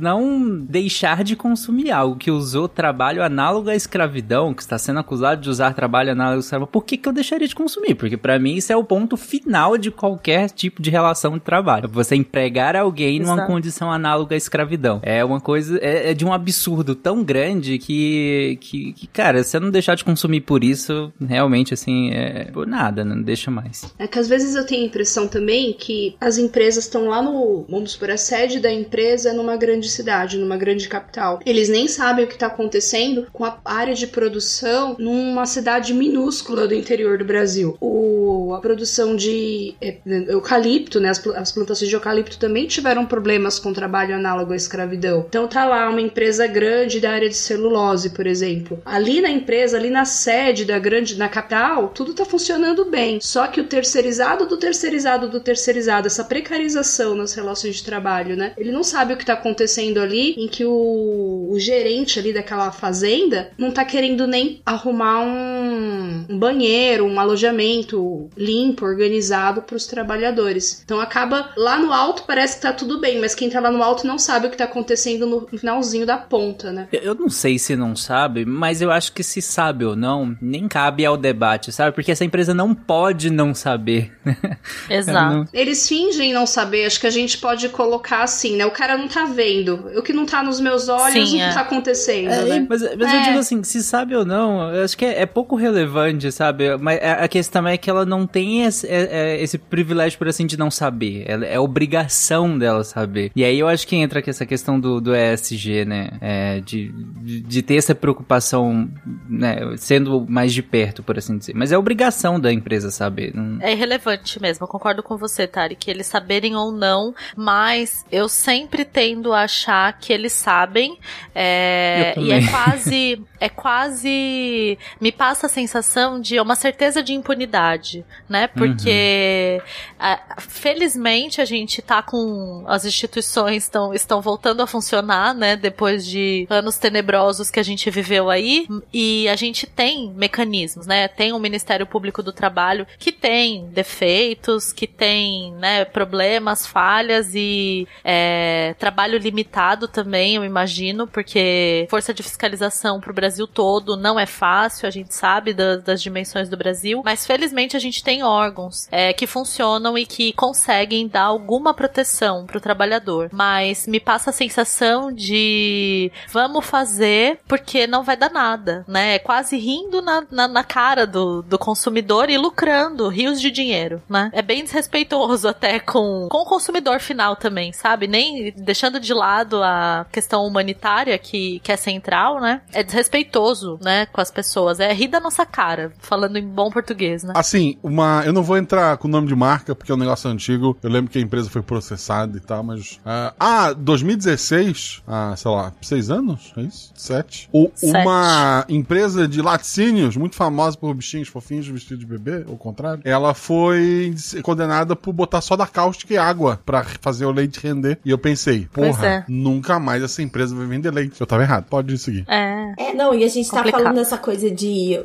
não 0.00 0.58
deixar 0.60 1.24
de 1.24 1.36
consumir 1.36 1.90
algo 1.90 2.16
que 2.16 2.30
usou 2.30 2.68
trabalho 2.68 3.22
análogo 3.22 3.70
à 3.70 3.74
escravidão, 3.74 4.54
que 4.54 4.62
está 4.62 4.78
sendo 4.78 5.00
acusado 5.00 5.40
de 5.40 5.50
usar 5.50 5.74
trabalho 5.74 6.12
análogo 6.12 6.38
à 6.38 6.40
escravidão, 6.40 6.70
por 6.70 6.84
que, 6.84 6.96
que 6.96 7.08
eu 7.08 7.12
deixaria 7.12 7.48
de 7.48 7.54
consumir? 7.54 7.94
Porque 7.94 8.16
pra 8.16 8.38
mim 8.38 8.54
isso 8.54 8.72
é 8.72 8.76
o 8.76 8.84
ponto 8.84 9.16
final 9.16 9.76
de 9.76 9.90
qualquer 9.90 10.50
tipo 10.50 10.82
de 10.82 10.90
relação 10.90 11.34
de 11.34 11.40
trabalho. 11.40 11.88
Você 11.88 12.14
empregar 12.16 12.76
alguém 12.76 13.20
numa 13.20 13.34
Exato. 13.34 13.46
condição 13.46 13.90
análoga 13.90 14.34
à 14.34 14.38
escravidão. 14.38 15.00
É 15.02 15.24
uma 15.24 15.40
coisa, 15.40 15.78
é, 15.82 16.10
é 16.10 16.14
de 16.14 16.24
um 16.24 16.32
absurdo 16.32 16.94
tão 16.94 17.22
grande 17.22 17.78
que, 17.78 18.58
que, 18.60 18.92
que, 18.92 19.06
cara, 19.06 19.42
se 19.42 19.56
eu 19.56 19.60
não 19.60 19.70
deixar 19.70 19.94
de 19.94 20.04
consumir 20.04 20.40
por 20.42 20.62
isso, 20.64 21.12
realmente, 21.20 21.74
assim, 21.74 22.10
é 22.10 22.44
por 22.52 22.66
nada, 22.66 23.04
não 23.04 23.20
deixa 23.20 23.50
mais. 23.50 23.92
É 23.98 24.06
que 24.06 24.18
às 24.18 24.28
vezes 24.28 24.54
eu 24.54 24.66
tenho 24.66 24.82
a 24.82 24.86
impressão 24.86 25.28
também 25.28 25.72
que 25.72 26.16
as 26.20 26.38
empresas 26.38 26.84
estão 26.84 27.08
lá 27.08 27.22
no, 27.22 27.64
vamos 27.70 27.92
supor, 27.92 28.10
a 28.10 28.16
sede 28.16 28.58
da 28.58 28.72
empresa 28.72 29.30
é 29.30 29.32
numa 29.32 29.56
grande 29.56 29.88
cidade, 29.88 30.38
numa 30.38 30.56
grande 30.56 30.88
capital. 30.88 31.40
Eles 31.46 31.68
nem 31.68 31.86
sabem 31.86 32.24
o 32.24 32.28
que 32.28 32.34
está 32.34 32.46
acontecendo 32.46 33.26
com 33.32 33.44
a 33.44 33.58
área 33.64 33.94
de 33.94 34.06
produção 34.06 34.96
numa 34.98 35.46
cidade 35.46 35.94
minúscula 35.94 36.66
do 36.66 36.74
interior 36.74 37.18
do 37.18 37.24
Brasil. 37.24 37.76
O, 37.80 38.52
a 38.54 38.60
produção 38.60 39.14
de 39.14 39.74
é, 39.80 39.98
eucalipto, 40.28 41.00
né, 41.00 41.10
as, 41.10 41.24
as 41.28 41.52
plantações 41.52 41.88
de 41.88 41.94
eucalipto 41.94 42.38
também 42.38 42.66
tiveram 42.66 43.06
problemas 43.06 43.58
com 43.58 43.72
trabalho 43.72 44.14
análogo 44.14 44.52
à 44.52 44.56
escravidão. 44.56 45.24
Então 45.28 45.46
tá 45.46 45.64
lá 45.64 45.88
uma 45.88 46.00
empresa 46.00 46.46
grande 46.46 47.00
da 47.00 47.12
área 47.12 47.28
de 47.28 47.36
celulose, 47.36 48.10
por 48.10 48.26
exemplo. 48.26 48.80
Ali 48.84 49.20
na 49.20 49.30
empresa, 49.30 49.76
ali 49.76 49.90
na 49.90 50.04
sede 50.04 50.64
da 50.64 50.78
grande, 50.78 51.16
na 51.16 51.28
capital, 51.28 51.88
tudo 51.88 52.14
tá 52.14 52.24
funcionando 52.24 52.84
bem. 52.84 53.20
Só 53.20 53.46
que 53.46 53.60
o 53.60 53.64
terceirizado 53.64 54.46
do 54.46 54.56
terceirizado 54.56 55.28
do 55.28 55.40
terceirizado, 55.40 56.06
essa 56.06 56.24
precarização 56.24 57.14
nas 57.14 57.34
relações 57.34 57.59
de 57.68 57.82
trabalho, 57.82 58.36
né? 58.36 58.52
Ele 58.56 58.72
não 58.72 58.82
sabe 58.82 59.12
o 59.12 59.16
que 59.16 59.24
tá 59.26 59.34
acontecendo 59.34 59.98
ali, 59.98 60.32
em 60.38 60.48
que 60.48 60.64
o, 60.64 61.48
o 61.50 61.56
gerente 61.58 62.18
ali 62.18 62.32
daquela 62.32 62.70
fazenda 62.72 63.50
não 63.58 63.70
tá 63.70 63.84
querendo 63.84 64.26
nem 64.26 64.60
arrumar 64.64 65.20
um, 65.20 66.24
um 66.28 66.38
banheiro, 66.38 67.04
um 67.04 67.18
alojamento 67.20 68.28
limpo, 68.36 68.84
organizado 68.84 69.62
para 69.62 69.76
os 69.76 69.86
trabalhadores. 69.86 70.82
Então 70.84 71.00
acaba 71.00 71.50
lá 71.56 71.78
no 71.78 71.92
alto 71.92 72.24
parece 72.26 72.56
que 72.56 72.62
tá 72.62 72.72
tudo 72.72 73.00
bem, 73.00 73.18
mas 73.20 73.34
quem 73.34 73.50
tá 73.50 73.60
lá 73.60 73.70
no 73.70 73.82
alto 73.82 74.06
não 74.06 74.18
sabe 74.18 74.46
o 74.46 74.50
que 74.50 74.56
tá 74.56 74.64
acontecendo 74.64 75.26
no 75.26 75.46
finalzinho 75.58 76.06
da 76.06 76.16
ponta, 76.16 76.72
né? 76.72 76.88
Eu- 76.92 77.10
Eu 77.10 77.14
não 77.16 77.28
sei 77.28 77.58
se 77.58 77.74
não 77.74 77.96
sabe, 77.96 78.44
mas 78.44 78.80
eu 78.80 78.88
acho 78.92 79.12
que 79.12 79.24
se 79.24 79.42
sabe 79.42 79.84
ou 79.84 79.96
não, 79.96 80.36
nem 80.40 80.68
cabe 80.68 81.04
ao 81.04 81.16
debate, 81.16 81.72
sabe? 81.72 81.92
Porque 81.92 82.12
essa 82.12 82.24
empresa 82.24 82.54
não 82.54 82.72
pode 82.72 83.30
não 83.30 83.52
saber. 83.52 84.12
Exato. 84.88 85.34
Não- 85.34 85.44
Eles 85.52 85.88
fingem 85.88 86.32
não 86.32 86.46
saber, 86.46 86.86
acho 86.86 87.00
que 87.00 87.06
a 87.08 87.10
gente 87.10 87.38
pode 87.38 87.49
colocar 87.68 88.22
assim, 88.22 88.56
né? 88.56 88.64
O 88.66 88.70
cara 88.70 88.96
não 88.96 89.08
tá 89.08 89.24
vendo. 89.24 89.74
O 89.96 90.02
que 90.02 90.12
não 90.12 90.24
tá 90.26 90.42
nos 90.42 90.60
meus 90.60 90.88
olhos 90.88 91.30
Sim, 91.30 91.38
não 91.38 91.46
é. 91.46 91.52
tá 91.54 91.60
acontecendo, 91.60 92.30
É, 92.30 92.44
né? 92.44 92.66
mas 92.68 92.80
mas 92.96 93.12
É. 93.12 93.18
eu 93.18 93.22
digo 93.24 93.38
assim, 93.38 93.62
se 93.62 93.82
sabe 93.82 94.14
ou 94.16 94.24
não, 94.24 94.72
eu 94.74 94.84
acho 94.84 94.96
que 94.96 95.04
é, 95.04 95.22
é 95.22 95.26
pouco 95.26 95.56
relevante, 95.56 96.30
sabe? 96.32 96.76
Mas 96.78 97.00
a 97.02 97.20
a 97.24 97.28
questão 97.28 97.66
é 97.68 97.76
que 97.76 97.88
ela 97.90 98.04
não 98.06 98.26
tem 98.26 98.64
esse, 98.64 98.86
é- 98.86 99.08
é 99.36 99.42
esse 99.42 99.58
privilégio, 99.58 100.18
por 100.18 100.26
assim, 100.28 100.46
de 100.46 100.56
não 100.58 100.70
saber. 100.70 101.24
Ela- 101.26 101.46
é 101.46 101.58
obrigação 101.60 102.58
dela 102.58 102.82
saber. 102.84 103.30
E 103.36 103.44
aí 103.44 103.58
eu 103.58 103.68
acho 103.68 103.86
que 103.86 103.94
entra 103.96 104.20
aqui 104.20 104.30
essa 104.30 104.46
questão 104.46 104.78
do, 104.80 105.00
do 105.00 105.14
ESG, 105.14 105.84
né? 105.84 106.10
É, 106.20 106.60
de, 106.60 106.90
de, 107.22 107.40
de 107.40 107.62
ter 107.62 107.76
essa 107.76 107.94
preocupação, 107.94 108.88
né? 109.28 109.56
Sendo 109.76 110.26
mais 110.28 110.52
de 110.52 110.62
perto, 110.62 111.02
por 111.02 111.18
assim 111.18 111.36
dizer. 111.38 111.52
Mas 111.54 111.72
é 111.72 111.78
obrigação 111.78 112.38
da 112.40 112.52
empresa 112.52 112.90
saber. 112.90 113.32
Não... 113.34 113.58
É 113.60 113.72
irrelevante 113.72 114.40
mesmo, 114.40 114.64
eu 114.64 114.68
concordo 114.68 115.02
com 115.02 115.16
você, 115.16 115.46
Tari, 115.46 115.74
que 115.76 115.90
eles 115.90 116.06
saberem 116.06 116.54
ou 116.56 116.72
não, 116.72 117.14
mas 117.40 118.04
eu 118.10 118.28
sempre 118.28 118.84
tendo 118.84 119.32
a 119.32 119.42
achar 119.42 119.92
que 119.98 120.12
eles 120.12 120.32
sabem. 120.32 120.98
é, 121.34 122.14
e 122.18 122.32
é 122.32 122.40
quase. 122.50 123.22
É 123.38 123.48
quase. 123.48 124.78
Me 125.00 125.10
passa 125.12 125.46
a 125.46 125.48
sensação 125.50 126.20
de 126.20 126.30
de 126.30 126.38
uma 126.38 126.54
certeza 126.54 127.02
de 127.02 127.12
impunidade, 127.12 128.04
né? 128.28 128.46
Porque 128.46 129.60
a- 129.98 130.36
felizmente 130.38 131.40
a 131.40 131.44
gente 131.44 131.82
tá 131.82 132.00
com 132.02 132.62
as 132.68 132.84
instituições 132.84 133.64
estão 133.64 133.92
estão 133.92 134.20
voltando 134.20 134.62
a 134.62 134.66
funcionar, 134.66 135.34
né? 135.34 135.56
Depois 135.56 136.06
de 136.06 136.46
anos 136.48 136.78
tenebrosos 136.78 137.50
que 137.50 137.58
a 137.58 137.64
gente 137.64 137.90
viveu 137.90 138.30
aí 138.30 138.68
e 138.92 139.28
a 139.28 139.34
gente 139.34 139.66
tem 139.66 140.12
mecanismos, 140.14 140.86
né? 140.86 141.08
Tem 141.08 141.32
o 141.32 141.38
Ministério 141.40 141.84
Público 141.84 142.22
do 142.22 142.32
Trabalho 142.32 142.86
que 142.96 143.10
tem 143.10 143.66
defeitos, 143.70 144.72
que 144.72 144.86
tem, 144.86 145.52
né, 145.54 145.84
problemas, 145.84 146.64
falhas 146.64 147.19
e 147.34 147.86
é, 148.04 148.74
trabalho 148.78 149.18
limitado 149.18 149.86
também, 149.88 150.36
eu 150.36 150.44
imagino, 150.44 151.06
porque 151.06 151.86
força 151.90 152.12
de 152.14 152.22
fiscalização 152.22 153.00
pro 153.00 153.12
Brasil 153.14 153.46
todo 153.46 153.96
não 153.96 154.18
é 154.18 154.26
fácil, 154.26 154.86
a 154.86 154.90
gente 154.90 155.14
sabe 155.14 155.52
da- 155.52 155.76
das 155.76 156.02
dimensões 156.02 156.48
do 156.48 156.56
Brasil, 156.56 157.02
mas 157.04 157.26
felizmente 157.26 157.76
a 157.76 157.80
gente 157.80 158.02
tem 158.02 158.22
órgãos 158.22 158.88
é, 158.90 159.12
que 159.12 159.26
funcionam 159.26 159.96
e 159.96 160.06
que 160.06 160.32
conseguem 160.32 161.06
dar 161.08 161.22
alguma 161.24 161.72
proteção 161.74 162.46
pro 162.46 162.60
trabalhador. 162.60 163.28
Mas 163.32 163.86
me 163.86 164.00
passa 164.00 164.30
a 164.30 164.32
sensação 164.32 165.12
de 165.12 166.10
vamos 166.28 166.64
fazer 166.66 167.38
porque 167.46 167.86
não 167.86 168.02
vai 168.02 168.16
dar 168.16 168.30
nada, 168.30 168.84
né? 168.88 169.14
É 169.14 169.18
quase 169.18 169.56
rindo 169.56 170.00
na, 170.02 170.24
na, 170.30 170.48
na 170.48 170.64
cara 170.64 171.06
do, 171.06 171.42
do 171.42 171.58
consumidor 171.58 172.30
e 172.30 172.38
lucrando 172.38 173.08
rios 173.08 173.40
de 173.40 173.50
dinheiro, 173.50 174.02
né? 174.08 174.30
É 174.32 174.42
bem 174.42 174.62
desrespeitoso 174.64 175.48
até 175.48 175.78
com, 175.80 176.28
com 176.30 176.38
o 176.38 176.44
consumidor 176.46 177.00
final 177.10 177.34
também, 177.34 177.72
sabe? 177.72 178.06
Nem 178.06 178.52
deixando 178.56 179.00
de 179.00 179.12
lado 179.12 179.60
a 179.62 180.06
questão 180.12 180.46
humanitária 180.46 181.18
que, 181.18 181.58
que 181.60 181.72
é 181.72 181.76
central, 181.76 182.40
né? 182.40 182.60
É 182.72 182.82
desrespeitoso, 182.84 183.78
né, 183.82 184.06
com 184.06 184.20
as 184.20 184.30
pessoas. 184.30 184.78
É 184.78 184.92
rir 184.92 185.08
da 185.08 185.18
nossa 185.18 185.44
cara, 185.44 185.92
falando 185.98 186.36
em 186.36 186.46
bom 186.46 186.70
português, 186.70 187.24
né? 187.24 187.32
Assim, 187.34 187.76
uma. 187.82 188.22
Eu 188.24 188.32
não 188.32 188.42
vou 188.44 188.56
entrar 188.56 188.96
com 188.98 189.08
o 189.08 189.10
nome 189.10 189.26
de 189.26 189.34
marca, 189.34 189.74
porque 189.74 189.90
é 189.90 189.94
um 189.94 189.98
negócio 189.98 190.30
antigo. 190.30 190.76
Eu 190.82 190.90
lembro 190.90 191.10
que 191.10 191.18
a 191.18 191.22
empresa 191.22 191.50
foi 191.50 191.62
processada 191.62 192.36
e 192.36 192.40
tal, 192.40 192.62
mas. 192.62 193.00
ah, 193.04 193.34
ah, 193.38 193.72
2016, 193.72 195.02
ah, 195.06 195.34
sei 195.36 195.50
lá, 195.50 195.72
seis 195.82 196.10
anos? 196.10 196.52
É 196.56 196.60
isso? 196.62 196.92
Sete. 196.94 197.48
O- 197.52 197.70
Sete. 197.74 197.96
Uma 198.06 198.64
empresa 198.68 199.26
de 199.26 199.42
laticínios, 199.42 200.16
muito 200.16 200.36
famosa 200.36 200.76
por 200.76 200.94
bichinhos 200.94 201.28
fofinhos 201.28 201.66
vestidos 201.66 202.00
de 202.00 202.06
bebê, 202.06 202.44
ou 202.46 202.56
contrário, 202.56 203.02
ela 203.04 203.34
foi 203.34 204.14
condenada 204.42 204.94
por 204.94 205.12
botar 205.12 205.40
soda 205.40 205.66
cáustica 205.66 206.14
e 206.14 206.18
água 206.18 206.60
pra 206.64 206.84
fazer 207.00 207.24
o 207.24 207.30
leite 207.30 207.60
render. 207.60 207.98
E 208.04 208.10
eu 208.10 208.18
pensei, 208.18 208.68
porra, 208.72 209.06
é. 209.06 209.24
nunca 209.28 209.78
mais 209.78 210.02
essa 210.02 210.22
empresa 210.22 210.54
vai 210.54 210.66
vender 210.66 210.90
leite. 210.90 211.20
Eu 211.20 211.26
tava 211.26 211.42
errado. 211.42 211.66
Pode 211.68 211.96
seguir. 211.98 212.24
É. 212.28 212.60
É, 212.78 212.94
não, 212.94 213.14
e 213.14 213.24
a 213.24 213.28
gente 213.28 213.50
tá 213.50 213.58
Complicado. 213.58 213.82
falando 213.82 213.96
dessa 213.96 214.18
coisa 214.18 214.50
de 214.50 215.00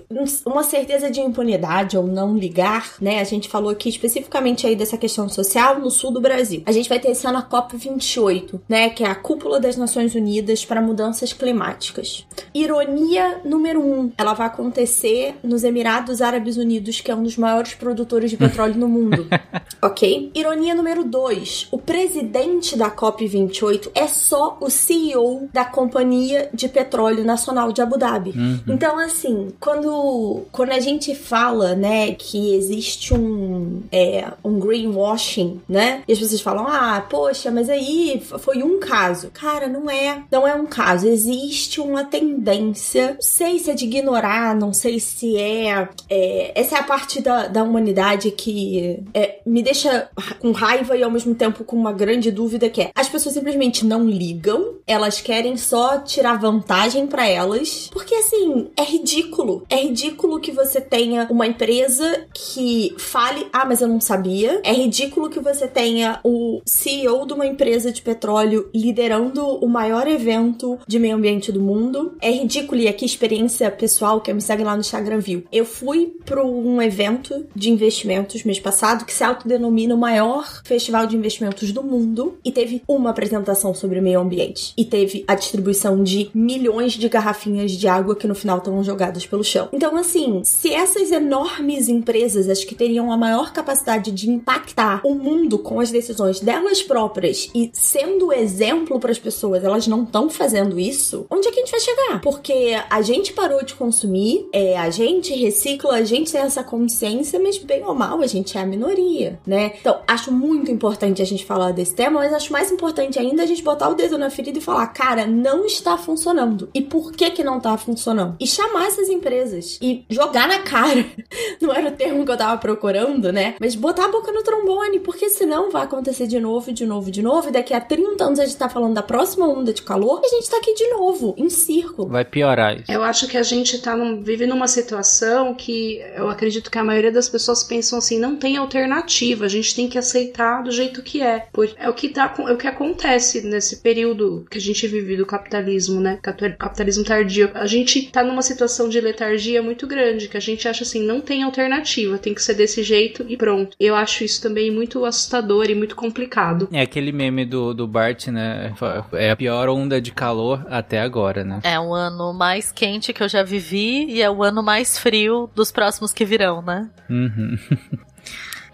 uma 0.46 0.64
certeza 0.64 1.10
de 1.10 1.22
impunidade 1.22 1.98
ou 1.98 2.06
não 2.06 2.38
ligar, 2.38 2.94
né? 3.02 3.20
A 3.20 3.24
gente 3.24 3.50
falou 3.50 3.70
aqui 3.70 3.90
especificamente 3.90 4.68
aí 4.68 4.76
dessa 4.76 4.98
questão 4.98 5.28
social 5.30 5.80
no 5.80 5.90
sul 5.90 6.12
do 6.12 6.22
Brasil. 6.22 6.64
A 6.66 6.72
gente 6.72 6.90
vai 6.90 7.00
ter 7.00 7.10
esse 7.10 7.26
ano 7.28 7.38
a 7.38 7.44
COP28, 7.44 8.60
né? 8.68 8.90
Que 8.90 9.04
é 9.04 9.08
a 9.08 9.16
cúpula 9.16 9.60
das 9.60 9.78
Nações 9.78 10.16
Unidas 10.16 10.66
para 10.66 10.82
Mudanças 10.82 11.34
Climáticas. 11.34 12.26
Ironia 12.54 13.42
número 13.44 13.82
um, 13.82 14.12
ela 14.18 14.34
vai 14.34 14.48
acontecer 14.48 15.36
nos 15.44 15.64
Emirados 15.64 16.22
Árabes 16.22 16.58
Unidos, 16.58 17.02
que 17.02 17.12
é 17.12 17.16
um 17.16 17.24
dos 17.24 17.38
maiores 17.38 17.74
produtores 17.74 18.32
de 18.32 18.38
petróleo 18.38 18.76
no 18.76 18.88
mundo. 18.88 19.28
ok? 19.82 20.32
Ironia 20.34 20.76
número 20.76 21.04
dois, 21.04 21.68
o 21.72 21.78
presidente 21.86 22.76
da 22.76 22.90
COP28 22.90 23.92
é 23.94 24.08
só 24.08 24.58
o 24.60 24.70
CEO 24.70 25.50
da 25.54 25.64
Companhia 25.64 26.50
de 26.54 26.68
Petróleo 26.68 27.24
Nacional 27.24 27.72
de 27.72 27.82
Abu 27.82 27.98
Dhabi. 27.98 28.34
Então, 28.68 29.00
assim, 29.00 29.54
quando, 29.60 30.44
quando 30.52 30.72
a 30.72 30.80
gente 30.80 31.14
fala, 31.16 31.76
né, 31.76 32.14
que 32.14 32.56
existe 32.56 33.14
um, 33.14 33.82
é, 33.92 34.26
um 34.44 34.60
greenwashing, 34.60 35.62
né, 35.68 36.04
e 36.08 36.14
as 36.14 36.20
pessoas 36.20 36.42
falam, 36.42 36.68
ah, 36.68 37.06
poxa, 37.10 37.52
mas 37.52 37.70
aí 37.70 38.22
foi 38.40 38.64
um 38.64 38.80
caso. 38.80 39.30
Cara, 39.32 39.68
não 39.68 39.90
é, 39.90 40.24
não 40.32 40.48
é 40.48 40.56
um 40.56 40.66
caso. 40.66 41.08
Existe 41.08 41.80
uma 41.80 42.04
tendência, 42.04 43.14
não 43.14 43.22
sei 43.22 43.60
se 43.60 43.72
é 43.72 43.74
de 43.74 43.86
ignorar, 43.86 44.56
não 44.56 44.74
sei 44.74 45.00
se 45.00 45.38
é, 45.38 45.88
é 46.10 46.52
essa 46.56 46.78
é 46.78 46.80
a 46.80 46.84
parte 46.84 47.22
da, 47.22 47.48
da 47.48 47.64
humanidade 47.64 48.32
que 48.32 49.04
é, 49.14 49.40
me 49.46 49.62
deixa 49.62 50.10
com 50.40 50.52
raiva 50.52 50.98
e 50.98 51.04
ao 51.04 51.12
mesmo 51.12 51.36
tempo 51.36 51.64
com 51.64 51.75
uma 51.78 51.92
grande 51.92 52.32
dúvida 52.32 52.70
que 52.70 52.82
é, 52.82 52.92
as 52.96 53.10
pessoas 53.10 53.36
simplesmente 53.36 53.86
não 53.86 54.08
ligam, 54.08 54.76
elas 54.88 55.22
querem 55.22 55.58
só 55.58 56.00
tirar 56.00 56.40
vantagem 56.40 57.08
pra 57.08 57.28
elas, 57.28 57.90
porque 57.92 58.16
assim, 58.16 58.70
é 58.78 58.84
ridículo. 58.84 59.64
É 59.70 59.78
ridículo 59.78 60.40
que 60.40 60.52
você 60.52 60.80
tenha 60.80 61.28
uma 61.30 61.48
empresa 61.48 62.26
que 62.34 62.94
fale, 62.98 63.48
ah, 63.52 63.66
mas 63.66 63.82
eu 63.82 63.88
não 63.88 64.00
sabia. 64.00 64.62
É 64.64 64.72
ridículo 64.72 65.30
que 65.30 65.40
você 65.40 65.68
tenha 65.68 66.20
o 66.24 66.62
CEO 66.66 67.26
de 67.26 67.34
uma 67.34 67.46
empresa 67.46 67.92
de 67.92 68.02
petróleo 68.02 68.70
liderando 68.74 69.46
o 69.46 69.68
maior 69.68 70.08
evento 70.08 70.80
de 70.88 71.00
meio 71.00 71.16
ambiente 71.16 71.52
do 71.52 71.62
mundo. 71.62 72.16
É 72.22 72.32
ridículo, 72.32 72.82
e 72.82 72.88
aqui 72.88 73.06
experiência 73.06 73.70
pessoal, 73.72 74.22
que 74.22 74.34
me 74.34 74.42
segue 74.42 74.64
lá 74.64 74.74
no 74.74 74.82
Instagram 74.82 75.20
viu. 75.20 75.44
Eu 75.52 75.66
fui 75.66 76.14
para 76.26 76.46
um 76.46 76.82
evento 76.82 77.46
de 77.56 77.70
investimentos 77.70 78.44
mês 78.44 78.60
passado 78.60 79.06
que 79.06 79.14
se 79.14 79.24
autodenomina 79.24 79.96
o 79.96 79.98
maior 79.98 80.62
festival 80.64 81.08
de 81.08 81.16
investimentos 81.16 81.65
do 81.72 81.84
mundo 81.84 82.38
e 82.44 82.52
teve 82.52 82.82
uma 82.88 83.10
apresentação 83.10 83.74
sobre 83.74 84.02
meio 84.02 84.20
ambiente. 84.20 84.74
E 84.78 84.86
teve 84.86 85.24
a 85.28 85.36
distribuição 85.36 86.04
de 86.04 86.30
milhões 86.34 86.94
de 86.94 87.08
garrafinhas 87.10 87.72
de 87.72 87.88
água 87.88 88.16
que 88.16 88.28
no 88.28 88.36
final 88.36 88.58
estavam 88.58 88.84
jogadas 88.84 89.26
pelo 89.26 89.44
chão. 89.44 89.70
Então, 89.72 89.96
assim, 89.96 90.42
se 90.44 90.74
essas 90.74 91.12
enormes 91.12 91.90
empresas, 91.90 92.50
as 92.50 92.64
que 92.64 92.76
teriam 92.76 93.12
a 93.12 93.18
maior 93.18 93.52
capacidade 93.54 94.12
de 94.12 94.30
impactar 94.30 95.02
o 95.04 95.16
mundo 95.16 95.58
com 95.60 95.80
as 95.80 95.92
decisões 95.92 96.40
delas 96.40 96.82
próprias 96.82 97.50
e 97.54 97.70
sendo 97.74 98.32
exemplo 98.32 99.00
para 99.00 99.12
as 99.12 99.20
pessoas, 99.20 99.64
elas 99.64 99.88
não 99.88 100.04
estão 100.04 100.30
fazendo 100.30 100.80
isso, 100.80 101.26
onde 101.30 101.48
é 101.48 101.52
que 101.52 101.60
a 101.60 101.64
gente 101.64 101.72
vai 101.72 101.80
chegar? 101.80 102.22
Porque 102.22 102.76
a 102.90 103.02
gente 103.02 103.34
parou 103.34 103.64
de 103.64 103.74
consumir, 103.74 104.48
é, 104.52 104.78
a 104.78 104.90
gente 104.90 105.34
recicla, 105.34 105.96
a 105.96 106.04
gente 106.04 106.32
tem 106.32 106.42
essa 106.42 106.64
consciência, 106.64 107.40
mas 107.40 107.58
bem 107.58 107.84
ou 107.84 107.96
mal 107.96 108.22
a 108.22 108.28
gente 108.28 108.58
é 108.58 108.62
a 108.62 108.66
minoria, 108.66 109.40
né? 109.46 109.74
Então, 109.80 110.00
acho 110.08 110.32
muito 110.32 110.72
importante 110.72 111.22
a 111.22 111.26
gente 111.26 111.46
falar 111.46 111.55
desse 111.74 111.94
tema, 111.96 112.20
mas 112.20 112.34
acho 112.34 112.52
mais 112.52 112.72
importante 112.72 113.18
ainda 113.20 113.44
a 113.44 113.46
gente 113.46 113.64
botar 113.64 113.90
o 113.90 113.96
dedo 113.96 114.18
na 114.18 114.30
ferida 114.30 114.58
e 114.58 114.62
falar, 114.62 114.88
cara, 114.88 115.26
não 115.26 115.66
está 115.66 115.98
funcionando. 115.98 116.70
E 116.74 116.82
por 116.82 117.12
que 117.12 117.30
que 117.32 117.44
não 117.44 117.60
tá 117.60 117.78
funcionando? 117.78 118.36
E 118.40 118.48
chamar 118.48 118.88
essas 118.88 119.10
empresas 119.10 119.78
e 119.82 120.06
jogar 120.10 120.48
na 120.48 120.60
cara. 120.60 121.06
Não 121.62 121.74
era 121.74 121.88
o 121.90 121.92
termo 121.92 122.26
que 122.26 122.32
eu 122.32 122.38
tava 122.38 122.58
procurando, 122.60 123.32
né? 123.32 123.56
Mas 123.60 123.76
botar 123.76 124.06
a 124.06 124.12
boca 124.12 124.32
no 124.32 124.44
trombone, 124.44 125.00
porque 125.00 125.30
senão 125.30 125.72
vai 125.72 125.84
acontecer 125.84 126.28
de 126.28 126.40
novo, 126.40 126.72
de 126.72 126.86
novo, 126.86 127.10
de 127.10 127.22
novo. 127.22 127.48
E 127.48 127.52
daqui 127.52 127.74
a 127.74 127.80
30 127.80 128.24
anos 128.24 128.40
a 128.40 128.46
gente 128.46 128.58
tá 128.58 128.68
falando 128.70 128.94
da 128.94 129.02
próxima 129.02 129.48
onda 129.48 129.74
de 129.74 129.82
calor 129.82 130.20
e 130.24 130.26
a 130.28 130.30
gente 130.30 130.50
tá 130.50 130.58
aqui 130.58 130.74
de 130.74 130.88
novo, 130.90 131.34
em 131.38 131.50
círculo. 131.50 132.10
Vai 132.10 132.26
piorar 132.26 132.76
isso. 132.80 132.92
Eu 132.92 133.04
acho 133.04 133.28
que 133.28 133.38
a 133.38 133.44
gente 133.44 133.80
tá 133.80 133.96
num- 133.96 134.22
vive 134.22 134.46
numa 134.46 134.68
situação 134.68 135.54
que 135.56 136.02
eu 136.16 136.30
acredito 136.30 136.70
que 136.70 136.78
a 136.78 136.84
maioria 136.84 137.12
das 137.12 137.30
pessoas 137.30 137.64
pensam 137.64 137.98
assim, 137.98 138.20
não 138.20 138.36
tem 138.36 138.58
alternativa, 138.58 139.46
a 139.46 139.50
gente 139.50 139.74
tem 139.76 139.88
que 139.88 139.98
aceitar 139.98 140.62
do 140.64 140.72
jeito 140.72 141.02
que 141.02 141.22
é. 141.22 141.45
Por, 141.54 141.70
é 141.78 141.90
o 141.90 141.94
que 141.94 142.10
tá 142.10 142.34
é 142.48 142.52
o 142.52 142.58
que 142.58 142.68
acontece 142.68 143.42
nesse 143.46 143.78
período 143.78 144.46
que 144.50 144.58
a 144.58 144.62
gente 144.62 144.88
vive 144.88 145.16
do 145.18 145.26
capitalismo, 145.26 146.00
né? 146.02 146.20
Capital- 146.22 146.58
Capitalismo 146.58 147.04
tardio. 147.04 147.50
A 147.54 147.66
gente 147.66 148.10
tá 148.12 148.24
numa 148.24 148.42
situação 148.42 148.90
de 148.90 149.00
letargia 149.00 149.62
muito 149.62 149.88
grande, 149.88 150.28
que 150.28 150.38
a 150.38 150.40
gente 150.42 150.68
acha 150.68 150.84
assim, 150.84 151.06
não 151.06 151.22
tem 151.22 151.44
alternativa, 151.44 152.18
tem 152.18 152.34
que 152.34 152.42
ser 152.42 152.54
desse 152.56 152.84
jeito 152.84 153.26
e 153.28 153.38
pronto. 153.38 153.76
Eu 153.80 153.96
acho 153.96 154.24
isso 154.24 154.42
também 154.42 154.72
muito 154.72 155.06
assustador 155.06 155.70
e 155.70 155.76
muito 155.76 155.96
complicado. 155.96 156.68
É 156.72 156.82
aquele 156.82 157.12
meme 157.12 157.46
do, 157.46 157.74
do 157.74 157.88
Bart, 157.88 158.28
né? 158.28 158.74
É 159.14 159.32
a 159.32 159.36
pior 159.36 159.70
onda 159.70 160.00
de 160.02 160.12
calor 160.12 160.66
até 160.70 161.00
agora, 161.02 161.44
né? 161.44 161.60
É 161.64 161.80
o 161.80 161.94
ano 161.94 162.34
mais 162.34 162.72
quente 162.72 163.14
que 163.14 163.22
eu 163.24 163.30
já 163.30 163.44
vivi 163.44 164.06
e 164.10 164.22
é 164.22 164.30
o 164.30 164.44
ano 164.44 164.62
mais 164.64 164.98
frio 164.98 165.50
dos 165.56 165.72
próximos 165.72 166.12
que 166.14 166.26
virão, 166.26 166.62
né? 166.62 166.90
Uhum. 167.10 167.58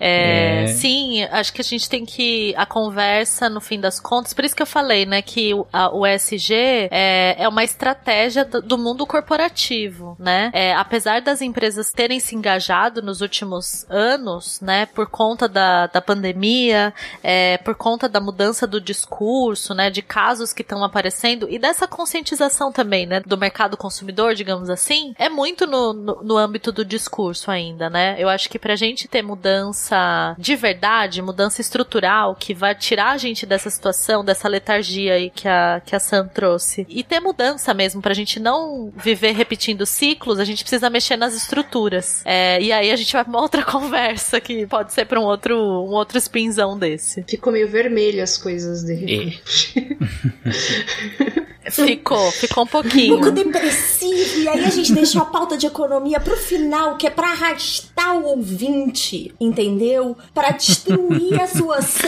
É, 0.03 0.63
É. 0.63 0.67
Sim, 0.67 1.23
acho 1.25 1.53
que 1.53 1.61
a 1.61 1.63
gente 1.63 1.87
tem 1.87 2.03
que. 2.05 2.53
A 2.57 2.65
conversa, 2.65 3.47
no 3.49 3.61
fim 3.61 3.79
das 3.79 3.99
contas, 3.99 4.33
por 4.33 4.43
isso 4.43 4.55
que 4.55 4.61
eu 4.63 4.67
falei, 4.67 5.05
né, 5.05 5.21
que 5.21 5.53
o, 5.53 5.67
a- 5.71 5.89
o 5.95 6.05
ESG 6.07 6.89
é, 6.91 7.35
é 7.37 7.47
uma 7.47 7.63
estratégia 7.63 8.43
do, 8.43 8.61
do 8.61 8.77
mundo 8.77 9.05
corporativo, 9.05 10.15
né? 10.19 10.49
É, 10.53 10.73
apesar 10.73 11.21
das 11.21 11.41
empresas 11.41 11.91
terem 11.91 12.19
se 12.19 12.35
engajado 12.35 13.01
nos 13.01 13.21
últimos 13.21 13.85
anos, 13.89 14.59
né, 14.61 14.85
por 14.87 15.07
conta 15.07 15.47
da, 15.47 15.85
da 15.87 16.01
pandemia, 16.01 16.93
é, 17.23 17.57
por 17.59 17.75
conta 17.75 18.09
da 18.09 18.19
mudança 18.19 18.65
do 18.65 18.81
discurso, 18.81 19.73
né, 19.75 19.89
de 19.89 20.01
casos 20.01 20.51
que 20.53 20.61
estão 20.63 20.83
aparecendo 20.83 21.47
e 21.49 21.59
dessa 21.59 21.87
conscientização 21.87 22.71
também, 22.71 23.05
né, 23.05 23.19
do 23.25 23.37
mercado 23.37 23.77
consumidor, 23.77 24.33
digamos 24.33 24.69
assim, 24.69 25.13
é 25.19 25.29
muito 25.29 25.67
no, 25.67 25.93
no, 25.93 26.23
no 26.23 26.37
âmbito 26.37 26.71
do 26.71 26.83
discurso 26.83 27.51
ainda, 27.51 27.89
né? 27.89 28.15
Eu 28.17 28.29
acho 28.29 28.49
que 28.49 28.57
pra 28.57 28.75
gente 28.75 29.07
ter 29.07 29.21
mudança 29.21 29.90
mudança 29.91 30.35
de 30.39 30.55
verdade, 30.55 31.21
mudança 31.21 31.61
estrutural, 31.61 32.35
que 32.35 32.53
vai 32.53 32.73
tirar 32.75 33.11
a 33.11 33.17
gente 33.17 33.45
dessa 33.45 33.69
situação, 33.69 34.23
dessa 34.23 34.47
letargia 34.47 35.13
aí 35.13 35.29
que 35.29 35.47
a, 35.47 35.81
que 35.85 35.95
a 35.95 35.99
Sam 35.99 36.27
trouxe. 36.27 36.85
E 36.89 37.03
ter 37.03 37.19
mudança 37.19 37.73
mesmo, 37.73 38.01
pra 38.01 38.13
gente 38.13 38.39
não 38.39 38.91
viver 38.95 39.31
repetindo 39.33 39.85
ciclos, 39.85 40.39
a 40.39 40.45
gente 40.45 40.63
precisa 40.63 40.89
mexer 40.89 41.17
nas 41.17 41.33
estruturas. 41.35 42.21
É, 42.25 42.61
e 42.61 42.71
aí 42.71 42.91
a 42.91 42.95
gente 42.95 43.11
vai 43.13 43.23
pra 43.23 43.31
uma 43.31 43.41
outra 43.41 43.63
conversa 43.65 44.39
que 44.39 44.65
pode 44.65 44.93
ser 44.93 45.05
pra 45.05 45.19
um 45.19 45.23
outro, 45.23 45.55
um 45.55 45.91
outro 45.93 46.17
spinzão 46.17 46.77
desse. 46.77 47.23
Ficou 47.27 47.51
meio 47.51 47.67
vermelho 47.67 48.23
as 48.23 48.37
coisas 48.37 48.83
dele. 48.83 49.39
Ficou, 51.69 52.31
ficou 52.31 52.63
um 52.63 52.65
Um 52.65 52.69
pouquinho. 52.69 53.15
pouco 53.19 53.31
depressivo. 53.31 54.39
E 54.39 54.47
aí 54.47 54.65
a 54.65 54.69
gente 54.69 54.91
deixou 54.93 55.21
a 55.21 55.25
pauta 55.25 55.55
de 55.57 55.67
economia 55.67 56.19
pro 56.19 56.35
final, 56.35 56.97
que 56.97 57.05
é 57.05 57.09
pra 57.09 57.27
arrastar 57.31 58.17
o 58.17 58.25
ouvinte, 58.25 59.33
entendeu? 59.39 59.80
Pra 60.33 60.51
destruir 60.51 61.41
a 61.41 61.47
sua 61.47 61.81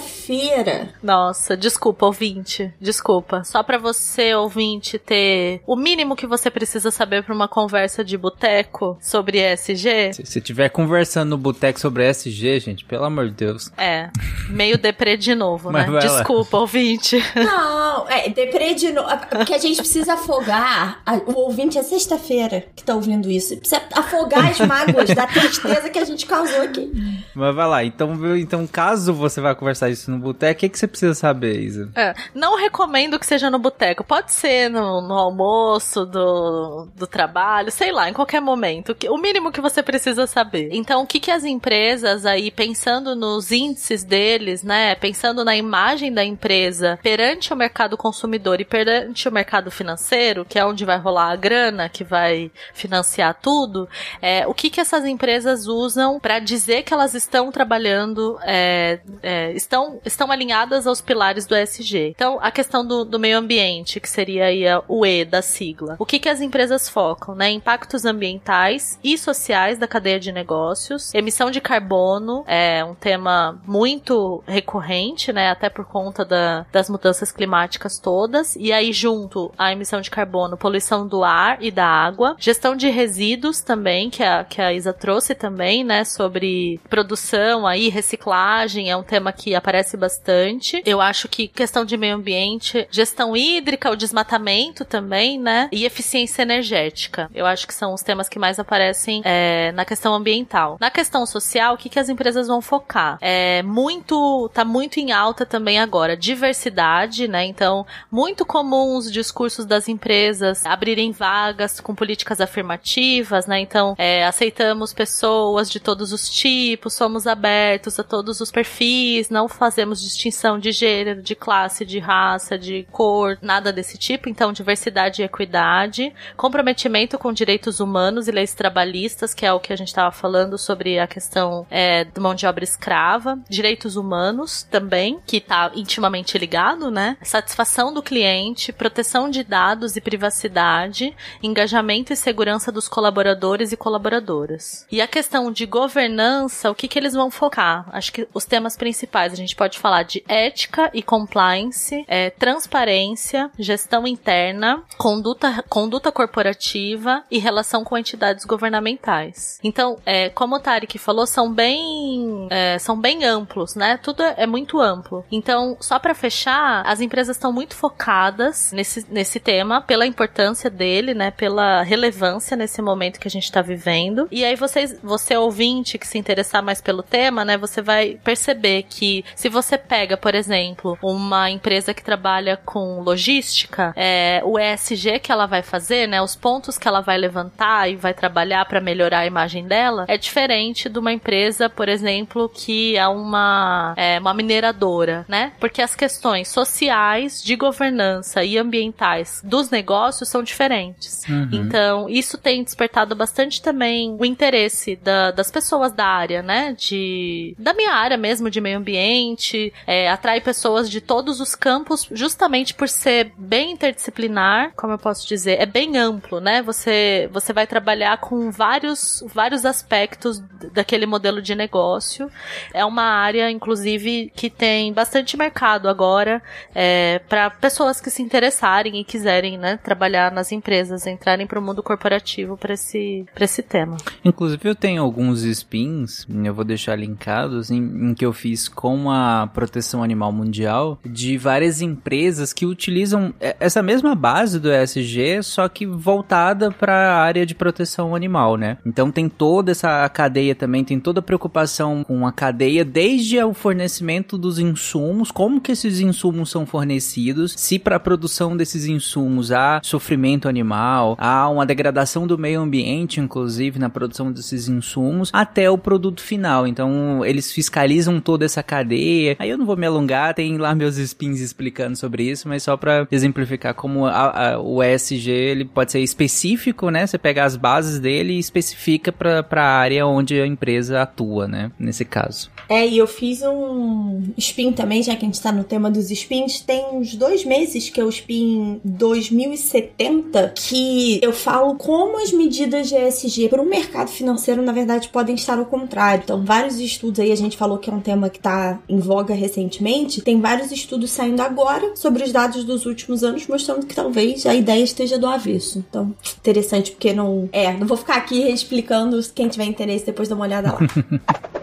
sexta-feira. 0.00 0.88
Nossa, 1.02 1.56
desculpa, 1.56 2.06
ouvinte. 2.06 2.72
Desculpa. 2.80 3.42
Só 3.44 3.62
pra 3.62 3.78
você, 3.78 4.34
ouvinte, 4.34 4.98
ter 4.98 5.62
o 5.66 5.76
mínimo 5.76 6.16
que 6.16 6.26
você 6.26 6.50
precisa 6.50 6.90
saber 6.90 7.22
pra 7.24 7.34
uma 7.34 7.48
conversa 7.48 8.04
de 8.04 8.16
boteco 8.16 8.96
sobre 9.00 9.38
ESG. 9.38 10.12
Se 10.14 10.24
você 10.26 10.38
estiver 10.38 10.68
conversando 10.70 11.30
no 11.30 11.38
boteco 11.38 11.78
sobre 11.80 12.08
SG, 12.08 12.60
gente, 12.60 12.84
pelo 12.84 13.04
amor 13.04 13.26
de 13.26 13.34
Deus. 13.34 13.70
É, 13.76 14.10
meio 14.48 14.76
deprê 14.78 15.16
de 15.16 15.34
novo, 15.34 15.70
né? 15.70 15.86
lá. 15.86 15.98
Desculpa, 16.00 16.58
ouvinte. 16.58 17.22
Não, 17.36 18.08
é, 18.08 18.28
deprê 18.28 18.74
de 18.74 18.90
novo. 18.92 19.08
Porque 19.30 19.54
a 19.54 19.58
gente 19.58 19.76
precisa 19.76 20.14
afogar. 20.14 21.00
a- 21.06 21.14
o 21.26 21.38
ouvinte 21.40 21.78
é 21.78 21.82
sexta-feira 21.82 22.64
que 22.74 22.82
tá 22.82 22.94
ouvindo 22.94 23.30
isso. 23.30 23.56
Precisa 23.56 23.82
afogar 23.92 24.46
as 24.50 24.58
mágoas 24.60 25.10
da 25.14 25.26
tristeza 25.26 25.88
que 25.90 25.98
a 25.98 26.04
gente 26.04 26.26
causou 26.26 26.62
aqui. 26.62 26.90
Mas 27.34 27.54
vai 27.54 27.66
lá, 27.66 27.84
então, 27.84 28.36
então 28.36 28.66
caso 28.66 29.12
você 29.12 29.40
vá 29.40 29.54
conversar 29.54 29.90
isso 29.90 30.10
no 30.10 30.18
boteco, 30.18 30.58
o 30.58 30.60
que, 30.60 30.68
que 30.68 30.78
você 30.78 30.86
precisa 30.86 31.14
saber, 31.14 31.60
Isa? 31.60 31.90
É, 31.94 32.14
não 32.34 32.56
recomendo 32.56 33.18
que 33.18 33.26
seja 33.26 33.50
no 33.50 33.58
boteco. 33.58 34.04
Pode 34.04 34.32
ser 34.32 34.68
no, 34.68 35.00
no 35.00 35.14
almoço 35.14 36.04
do, 36.04 36.88
do 36.96 37.06
trabalho, 37.06 37.70
sei 37.70 37.92
lá, 37.92 38.08
em 38.08 38.12
qualquer 38.12 38.40
momento. 38.40 38.96
O 39.08 39.18
mínimo 39.18 39.52
que 39.52 39.60
você 39.60 39.82
precisa 39.82 40.26
saber. 40.26 40.70
Então, 40.72 41.02
o 41.02 41.06
que, 41.06 41.20
que 41.20 41.30
as 41.30 41.44
empresas 41.44 42.26
aí, 42.26 42.50
pensando 42.50 43.14
nos 43.14 43.50
índices 43.50 44.04
deles, 44.04 44.62
né? 44.62 44.94
Pensando 44.94 45.44
na 45.44 45.56
imagem 45.56 46.12
da 46.12 46.24
empresa 46.24 46.98
perante 47.02 47.52
o 47.52 47.56
mercado 47.56 47.96
consumidor 47.96 48.60
e 48.60 48.64
perante 48.64 49.28
o 49.28 49.32
mercado 49.32 49.70
financeiro, 49.70 50.44
que 50.44 50.58
é 50.58 50.64
onde 50.64 50.84
vai 50.84 50.98
rolar 50.98 51.32
a 51.32 51.36
grana, 51.36 51.88
que 51.88 52.04
vai 52.04 52.50
financiar 52.74 53.38
tudo, 53.40 53.88
é, 54.20 54.46
o 54.46 54.54
que, 54.54 54.70
que 54.70 54.80
essas 54.80 55.04
empresas 55.04 55.66
usam 55.66 56.20
para 56.20 56.38
dizer 56.38 56.82
que 56.82 56.92
elas 56.92 56.99
estão 57.14 57.50
trabalhando, 57.50 58.38
é, 58.42 59.00
é, 59.22 59.52
estão, 59.52 60.00
estão 60.04 60.30
alinhadas 60.30 60.86
aos 60.86 61.00
pilares 61.00 61.46
do 61.46 61.56
ESG. 61.56 62.12
Então, 62.14 62.38
a 62.40 62.50
questão 62.50 62.86
do, 62.86 63.04
do 63.04 63.18
meio 63.18 63.38
ambiente, 63.38 64.00
que 64.00 64.08
seria 64.08 64.76
a- 64.78 64.82
o 64.88 65.04
E 65.06 65.24
da 65.24 65.42
sigla. 65.42 65.96
O 65.98 66.06
que, 66.06 66.18
que 66.18 66.28
as 66.28 66.40
empresas 66.40 66.88
focam? 66.88 67.34
Né? 67.34 67.50
Impactos 67.50 68.04
ambientais 68.04 68.98
e 69.02 69.16
sociais 69.18 69.78
da 69.78 69.86
cadeia 69.88 70.20
de 70.20 70.32
negócios, 70.32 71.14
emissão 71.14 71.50
de 71.50 71.60
carbono, 71.60 72.44
é 72.46 72.84
um 72.84 72.94
tema 72.94 73.60
muito 73.66 74.42
recorrente, 74.46 75.32
né? 75.32 75.50
Até 75.50 75.68
por 75.68 75.84
conta 75.84 76.24
da- 76.24 76.66
das 76.72 76.88
mudanças 76.90 77.32
climáticas 77.32 77.98
todas. 77.98 78.56
E 78.56 78.72
aí, 78.72 78.92
junto 78.92 79.50
à 79.58 79.72
emissão 79.72 80.00
de 80.00 80.10
carbono, 80.10 80.56
poluição 80.56 81.06
do 81.06 81.24
ar 81.24 81.58
e 81.62 81.70
da 81.70 81.86
água, 81.86 82.36
gestão 82.38 82.74
de 82.76 82.88
resíduos 82.90 83.60
também, 83.60 84.10
que 84.10 84.22
a, 84.22 84.44
que 84.44 84.60
a 84.60 84.72
Isa 84.72 84.92
trouxe 84.92 85.34
também, 85.34 85.82
né? 85.84 86.04
Sobre 86.04 86.80
produção 86.90 87.66
aí, 87.66 87.88
reciclagem, 87.88 88.90
é 88.90 88.96
um 88.96 89.02
tema 89.02 89.32
que 89.32 89.54
aparece 89.54 89.96
bastante. 89.96 90.82
Eu 90.84 91.00
acho 91.00 91.28
que 91.28 91.46
questão 91.46 91.84
de 91.84 91.96
meio 91.96 92.16
ambiente, 92.16 92.86
gestão 92.90 93.36
hídrica, 93.36 93.90
o 93.90 93.96
desmatamento 93.96 94.84
também, 94.84 95.38
né? 95.38 95.68
E 95.70 95.84
eficiência 95.84 96.42
energética. 96.42 97.30
Eu 97.32 97.46
acho 97.46 97.66
que 97.66 97.72
são 97.72 97.94
os 97.94 98.02
temas 98.02 98.28
que 98.28 98.38
mais 98.38 98.58
aparecem 98.58 99.22
é, 99.24 99.70
na 99.72 99.84
questão 99.84 100.12
ambiental. 100.12 100.76
Na 100.80 100.90
questão 100.90 101.24
social, 101.24 101.74
o 101.74 101.78
que, 101.78 101.88
que 101.88 101.98
as 101.98 102.08
empresas 102.08 102.48
vão 102.48 102.60
focar? 102.60 103.18
É 103.20 103.62
muito, 103.62 104.50
tá 104.52 104.64
muito 104.64 104.98
em 104.98 105.12
alta 105.12 105.46
também 105.46 105.78
agora, 105.78 106.16
diversidade, 106.16 107.28
né? 107.28 107.44
Então, 107.44 107.86
muito 108.10 108.44
comum 108.44 108.96
os 108.96 109.10
discursos 109.10 109.64
das 109.64 109.88
empresas 109.88 110.66
abrirem 110.66 111.12
vagas 111.12 111.78
com 111.80 111.94
políticas 111.94 112.40
afirmativas, 112.40 113.46
né? 113.46 113.60
Então, 113.60 113.94
é, 113.96 114.24
aceitamos 114.24 114.92
pessoas 114.92 115.70
de 115.70 115.78
todos 115.78 116.12
os 116.12 116.28
tipos, 116.28 116.79
somos 116.88 117.26
abertos 117.26 117.98
a 117.98 118.04
todos 118.04 118.40
os 118.40 118.50
perfis, 118.50 119.28
não 119.28 119.48
fazemos 119.48 120.00
distinção 120.00 120.58
de 120.58 120.72
gênero, 120.72 121.20
de 121.22 121.34
classe, 121.34 121.84
de 121.84 121.98
raça, 121.98 122.56
de 122.56 122.86
cor, 122.90 123.36
nada 123.42 123.72
desse 123.72 123.98
tipo. 123.98 124.28
Então, 124.28 124.52
diversidade 124.52 125.20
e 125.20 125.24
equidade, 125.24 126.12
comprometimento 126.36 127.18
com 127.18 127.32
direitos 127.32 127.80
humanos 127.80 128.28
e 128.28 128.32
leis 128.32 128.54
trabalhistas, 128.54 129.34
que 129.34 129.44
é 129.44 129.52
o 129.52 129.60
que 129.60 129.72
a 129.72 129.76
gente 129.76 129.88
estava 129.88 130.12
falando 130.12 130.56
sobre 130.56 130.98
a 130.98 131.06
questão 131.06 131.66
é, 131.70 132.04
de 132.04 132.20
mão 132.20 132.34
de 132.34 132.46
obra 132.46 132.64
escrava, 132.64 133.38
direitos 133.48 133.96
humanos 133.96 134.62
também, 134.62 135.20
que 135.26 135.38
está 135.38 135.70
intimamente 135.74 136.38
ligado, 136.38 136.90
né? 136.90 137.16
Satisfação 137.22 137.92
do 137.92 138.02
cliente, 138.02 138.72
proteção 138.72 139.28
de 139.28 139.42
dados 139.42 139.96
e 139.96 140.00
privacidade, 140.00 141.14
engajamento 141.42 142.12
e 142.12 142.16
segurança 142.16 142.70
dos 142.70 142.88
colaboradores 142.88 143.72
e 143.72 143.76
colaboradoras. 143.76 144.86
E 144.90 145.00
a 145.00 145.08
questão 145.08 145.50
de 145.50 145.66
governança, 145.66 146.69
o 146.70 146.74
que, 146.74 146.88
que 146.88 146.98
eles 146.98 147.14
vão 147.14 147.30
focar? 147.30 147.86
Acho 147.92 148.12
que 148.12 148.28
os 148.32 148.44
temas 148.44 148.76
principais 148.76 149.32
a 149.32 149.36
gente 149.36 149.56
pode 149.56 149.78
falar 149.78 150.02
de 150.02 150.24
ética 150.28 150.90
e 150.94 151.02
compliance, 151.02 152.04
é, 152.08 152.30
transparência, 152.30 153.50
gestão 153.58 154.06
interna, 154.06 154.82
conduta, 154.96 155.64
conduta 155.68 156.12
corporativa 156.12 157.24
e 157.30 157.38
relação 157.38 157.84
com 157.84 157.96
entidades 157.96 158.44
governamentais. 158.44 159.58
Então, 159.62 159.98
é, 160.06 160.28
como 160.30 160.56
o 160.56 160.60
Tarek 160.60 160.98
falou, 160.98 161.26
são 161.26 161.52
bem, 161.52 162.48
é, 162.50 162.78
são 162.78 162.98
bem 162.98 163.24
amplos, 163.24 163.74
né? 163.74 163.98
Tudo 164.02 164.22
é 164.22 164.46
muito 164.46 164.80
amplo. 164.80 165.24
Então, 165.30 165.76
só 165.80 165.98
para 165.98 166.14
fechar, 166.14 166.82
as 166.86 167.00
empresas 167.00 167.36
estão 167.36 167.52
muito 167.52 167.74
focadas 167.74 168.72
nesse, 168.72 169.06
nesse 169.10 169.40
tema 169.40 169.80
pela 169.80 170.06
importância 170.06 170.70
dele, 170.70 171.14
né? 171.14 171.30
Pela 171.30 171.82
relevância 171.82 172.56
nesse 172.56 172.80
momento 172.80 173.18
que 173.18 173.28
a 173.28 173.30
gente 173.30 173.44
está 173.44 173.62
vivendo. 173.62 174.28
E 174.30 174.44
aí 174.44 174.56
vocês, 174.56 174.98
você 175.02 175.36
ouvinte 175.36 175.98
que 175.98 176.06
se 176.06 176.18
interessar 176.18 176.59
mais 176.62 176.80
pelo 176.80 177.02
tema, 177.02 177.44
né? 177.44 177.56
Você 177.56 177.80
vai 177.82 178.18
perceber 178.22 178.84
que 178.88 179.24
se 179.34 179.48
você 179.48 179.76
pega, 179.78 180.16
por 180.16 180.34
exemplo, 180.34 180.98
uma 181.02 181.50
empresa 181.50 181.92
que 181.94 182.02
trabalha 182.04 182.56
com 182.56 183.00
logística, 183.00 183.92
é, 183.96 184.40
o 184.44 184.58
ESG 184.58 185.18
que 185.20 185.30
ela 185.32 185.46
vai 185.46 185.62
fazer, 185.62 186.06
né? 186.06 186.20
Os 186.22 186.34
pontos 186.36 186.76
que 186.78 186.86
ela 186.88 187.00
vai 187.00 187.16
levantar 187.18 187.88
e 187.90 187.96
vai 187.96 188.12
trabalhar 188.14 188.64
para 188.66 188.80
melhorar 188.80 189.20
a 189.20 189.26
imagem 189.26 189.66
dela 189.66 190.04
é 190.08 190.16
diferente 190.16 190.88
de 190.88 190.98
uma 190.98 191.12
empresa, 191.12 191.68
por 191.68 191.88
exemplo, 191.88 192.48
que 192.48 192.96
é 192.96 193.06
uma, 193.08 193.94
é, 193.96 194.18
uma 194.18 194.34
mineradora, 194.34 195.24
né? 195.28 195.52
Porque 195.60 195.82
as 195.82 195.94
questões 195.94 196.48
sociais, 196.48 197.42
de 197.42 197.56
governança 197.56 198.42
e 198.44 198.56
ambientais 198.58 199.40
dos 199.44 199.70
negócios 199.70 200.28
são 200.28 200.42
diferentes. 200.42 201.22
Então, 201.52 202.08
isso 202.08 202.36
tem 202.38 202.62
despertado 202.64 203.14
bastante 203.14 203.60
também 203.62 204.16
o 204.18 204.24
interesse 204.24 204.96
da- 204.96 205.30
das 205.30 205.50
pessoas 205.50 205.92
da 205.92 206.06
área, 206.06 206.42
né? 206.42 206.49
De, 206.76 207.54
da 207.58 207.72
minha 207.72 207.92
área 207.92 208.16
mesmo, 208.16 208.50
de 208.50 208.60
meio 208.60 208.78
ambiente, 208.78 209.72
é, 209.86 210.08
atrai 210.10 210.40
pessoas 210.40 210.90
de 210.90 211.00
todos 211.00 211.40
os 211.40 211.54
campos, 211.54 212.08
justamente 212.12 212.74
por 212.74 212.88
ser 212.88 213.32
bem 213.36 213.72
interdisciplinar, 213.72 214.72
como 214.76 214.92
eu 214.92 214.98
posso 214.98 215.26
dizer, 215.26 215.60
é 215.60 215.66
bem 215.66 215.96
amplo, 215.96 216.40
né? 216.40 216.62
Você, 216.62 217.28
você 217.32 217.52
vai 217.52 217.66
trabalhar 217.66 218.18
com 218.18 218.50
vários, 218.50 219.24
vários 219.32 219.64
aspectos 219.64 220.42
daquele 220.72 221.06
modelo 221.06 221.40
de 221.40 221.54
negócio. 221.54 222.30
É 222.72 222.84
uma 222.84 223.04
área, 223.04 223.50
inclusive, 223.50 224.32
que 224.34 224.50
tem 224.50 224.92
bastante 224.92 225.36
mercado 225.36 225.88
agora 225.88 226.42
é, 226.74 227.20
para 227.28 227.50
pessoas 227.50 228.00
que 228.00 228.10
se 228.10 228.22
interessarem 228.22 229.00
e 229.00 229.04
quiserem, 229.04 229.58
né, 229.58 229.78
trabalhar 229.82 230.30
nas 230.32 230.52
empresas, 230.52 231.06
entrarem 231.06 231.46
para 231.46 231.58
o 231.58 231.62
mundo 231.62 231.82
corporativo 231.82 232.56
para 232.56 232.74
esse, 232.74 233.26
pra 233.34 233.44
esse 233.44 233.62
tema. 233.62 233.96
Inclusive 234.24 234.68
eu 234.68 234.74
tenho 234.74 235.02
alguns 235.02 235.42
spins, 235.42 236.26
eu 236.46 236.54
vou 236.54 236.64
deixar 236.64 236.96
linkados, 236.96 237.70
em, 237.70 237.78
em 237.78 238.14
que 238.14 238.24
eu 238.24 238.32
fiz 238.32 238.68
com 238.68 239.10
a 239.10 239.48
Proteção 239.52 240.02
Animal 240.02 240.32
Mundial, 240.32 240.98
de 241.04 241.36
várias 241.36 241.80
empresas 241.80 242.52
que 242.52 242.66
utilizam 242.66 243.32
é, 243.40 243.56
essa 243.60 243.82
mesma 243.82 244.14
base 244.14 244.58
do 244.58 244.72
ESG, 244.72 245.42
só 245.42 245.68
que 245.68 245.86
voltada 245.86 246.70
para 246.70 247.14
a 247.14 247.22
área 247.22 247.46
de 247.46 247.54
proteção 247.54 248.14
animal, 248.14 248.56
né? 248.56 248.78
Então 248.84 249.10
tem 249.10 249.28
toda 249.28 249.70
essa 249.70 250.08
cadeia 250.08 250.54
também, 250.54 250.84
tem 250.84 251.00
toda 251.00 251.20
a 251.20 251.22
preocupação 251.22 252.04
com 252.04 252.26
a 252.26 252.32
cadeia, 252.32 252.84
desde 252.84 253.42
o 253.42 253.54
fornecimento 253.54 254.36
dos 254.36 254.58
insumos, 254.58 255.30
como 255.30 255.60
que 255.60 255.72
esses 255.72 256.00
insumos 256.00 256.50
são 256.50 256.66
fornecidos, 256.66 257.54
se 257.56 257.78
para 257.78 258.00
produção 258.00 258.56
desses 258.56 258.86
insumos 258.86 259.52
há 259.52 259.80
sofrimento 259.82 260.48
animal, 260.48 261.16
há 261.18 261.48
uma 261.48 261.66
degradação 261.66 262.26
do 262.26 262.38
meio 262.38 262.60
ambiente, 262.60 263.20
inclusive, 263.20 263.78
na 263.78 263.88
produção 263.88 264.32
desses 264.32 264.68
insumos, 264.68 265.30
até 265.32 265.70
o 265.70 265.78
produto 265.78 266.22
final. 266.30 266.66
Então, 266.66 267.24
eles 267.24 267.50
fiscalizam 267.50 268.20
toda 268.20 268.44
essa 268.44 268.62
cadeia. 268.62 269.36
Aí 269.38 269.50
eu 269.50 269.58
não 269.58 269.66
vou 269.66 269.76
me 269.76 269.84
alongar, 269.84 270.32
tem 270.32 270.56
lá 270.56 270.74
meus 270.74 270.96
spins 270.96 271.40
explicando 271.40 271.96
sobre 271.96 272.22
isso, 272.22 272.48
mas 272.48 272.62
só 272.62 272.76
para 272.76 273.06
exemplificar 273.10 273.74
como 273.74 274.06
a, 274.06 274.52
a, 274.52 274.60
o 274.60 274.82
ESG 274.82 275.30
ele 275.30 275.64
pode 275.64 275.90
ser 275.90 276.00
específico, 276.00 276.88
né? 276.88 277.06
Você 277.06 277.18
pega 277.18 277.44
as 277.44 277.56
bases 277.56 277.98
dele 277.98 278.34
e 278.34 278.38
especifica 278.38 279.10
para 279.10 279.62
a 279.62 279.78
área 279.78 280.06
onde 280.06 280.40
a 280.40 280.46
empresa 280.46 281.02
atua, 281.02 281.48
né? 281.48 281.72
Nesse 281.78 282.04
caso. 282.04 282.50
É, 282.68 282.86
e 282.86 282.98
eu 282.98 283.06
fiz 283.06 283.42
um 283.42 284.22
spin 284.38 284.72
também, 284.72 285.02
já 285.02 285.16
que 285.16 285.24
a 285.24 285.28
gente 285.28 285.42
tá 285.42 285.50
no 285.50 285.64
tema 285.64 285.90
dos 285.90 286.10
spins, 286.10 286.60
tem 286.60 286.84
uns 286.92 287.14
dois 287.16 287.44
meses 287.44 287.90
que 287.90 288.00
é 288.00 288.04
o 288.04 288.08
spin 288.08 288.80
2070, 288.84 290.52
que 290.54 291.18
eu 291.22 291.32
falo 291.32 291.74
como 291.74 292.22
as 292.22 292.32
medidas 292.32 292.88
de 292.88 292.94
ESG 292.94 293.48
para 293.48 293.60
o 293.60 293.68
mercado 293.68 294.08
financeiro, 294.08 294.62
na 294.62 294.72
verdade, 294.72 295.08
podem 295.08 295.34
estar 295.34 295.58
ao 295.58 295.66
contrário. 295.66 296.09
Então, 296.16 296.44
vários 296.44 296.78
estudos 296.78 297.20
aí, 297.20 297.32
a 297.32 297.36
gente 297.36 297.56
falou 297.56 297.78
que 297.78 297.90
é 297.90 297.92
um 297.92 298.00
tema 298.00 298.28
que 298.28 298.38
tá 298.38 298.78
em 298.88 298.98
voga 298.98 299.34
recentemente, 299.34 300.22
tem 300.22 300.40
vários 300.40 300.70
estudos 300.72 301.10
saindo 301.10 301.40
agora 301.40 301.94
sobre 301.96 302.22
os 302.22 302.32
dados 302.32 302.64
dos 302.64 302.86
últimos 302.86 303.22
anos, 303.22 303.46
mostrando 303.46 303.86
que 303.86 303.94
talvez 303.94 304.46
a 304.46 304.54
ideia 304.54 304.82
esteja 304.82 305.18
do 305.18 305.26
avesso. 305.26 305.78
Então, 305.78 306.14
interessante, 306.38 306.92
porque 306.92 307.12
não. 307.12 307.48
É, 307.52 307.72
não 307.72 307.86
vou 307.86 307.96
ficar 307.96 308.16
aqui 308.16 308.48
explicando, 308.48 309.20
quem 309.34 309.48
tiver 309.48 309.64
interesse 309.64 310.06
depois 310.06 310.28
dá 310.28 310.34
uma 310.34 310.44
olhada 310.44 310.72
lá. 310.72 310.78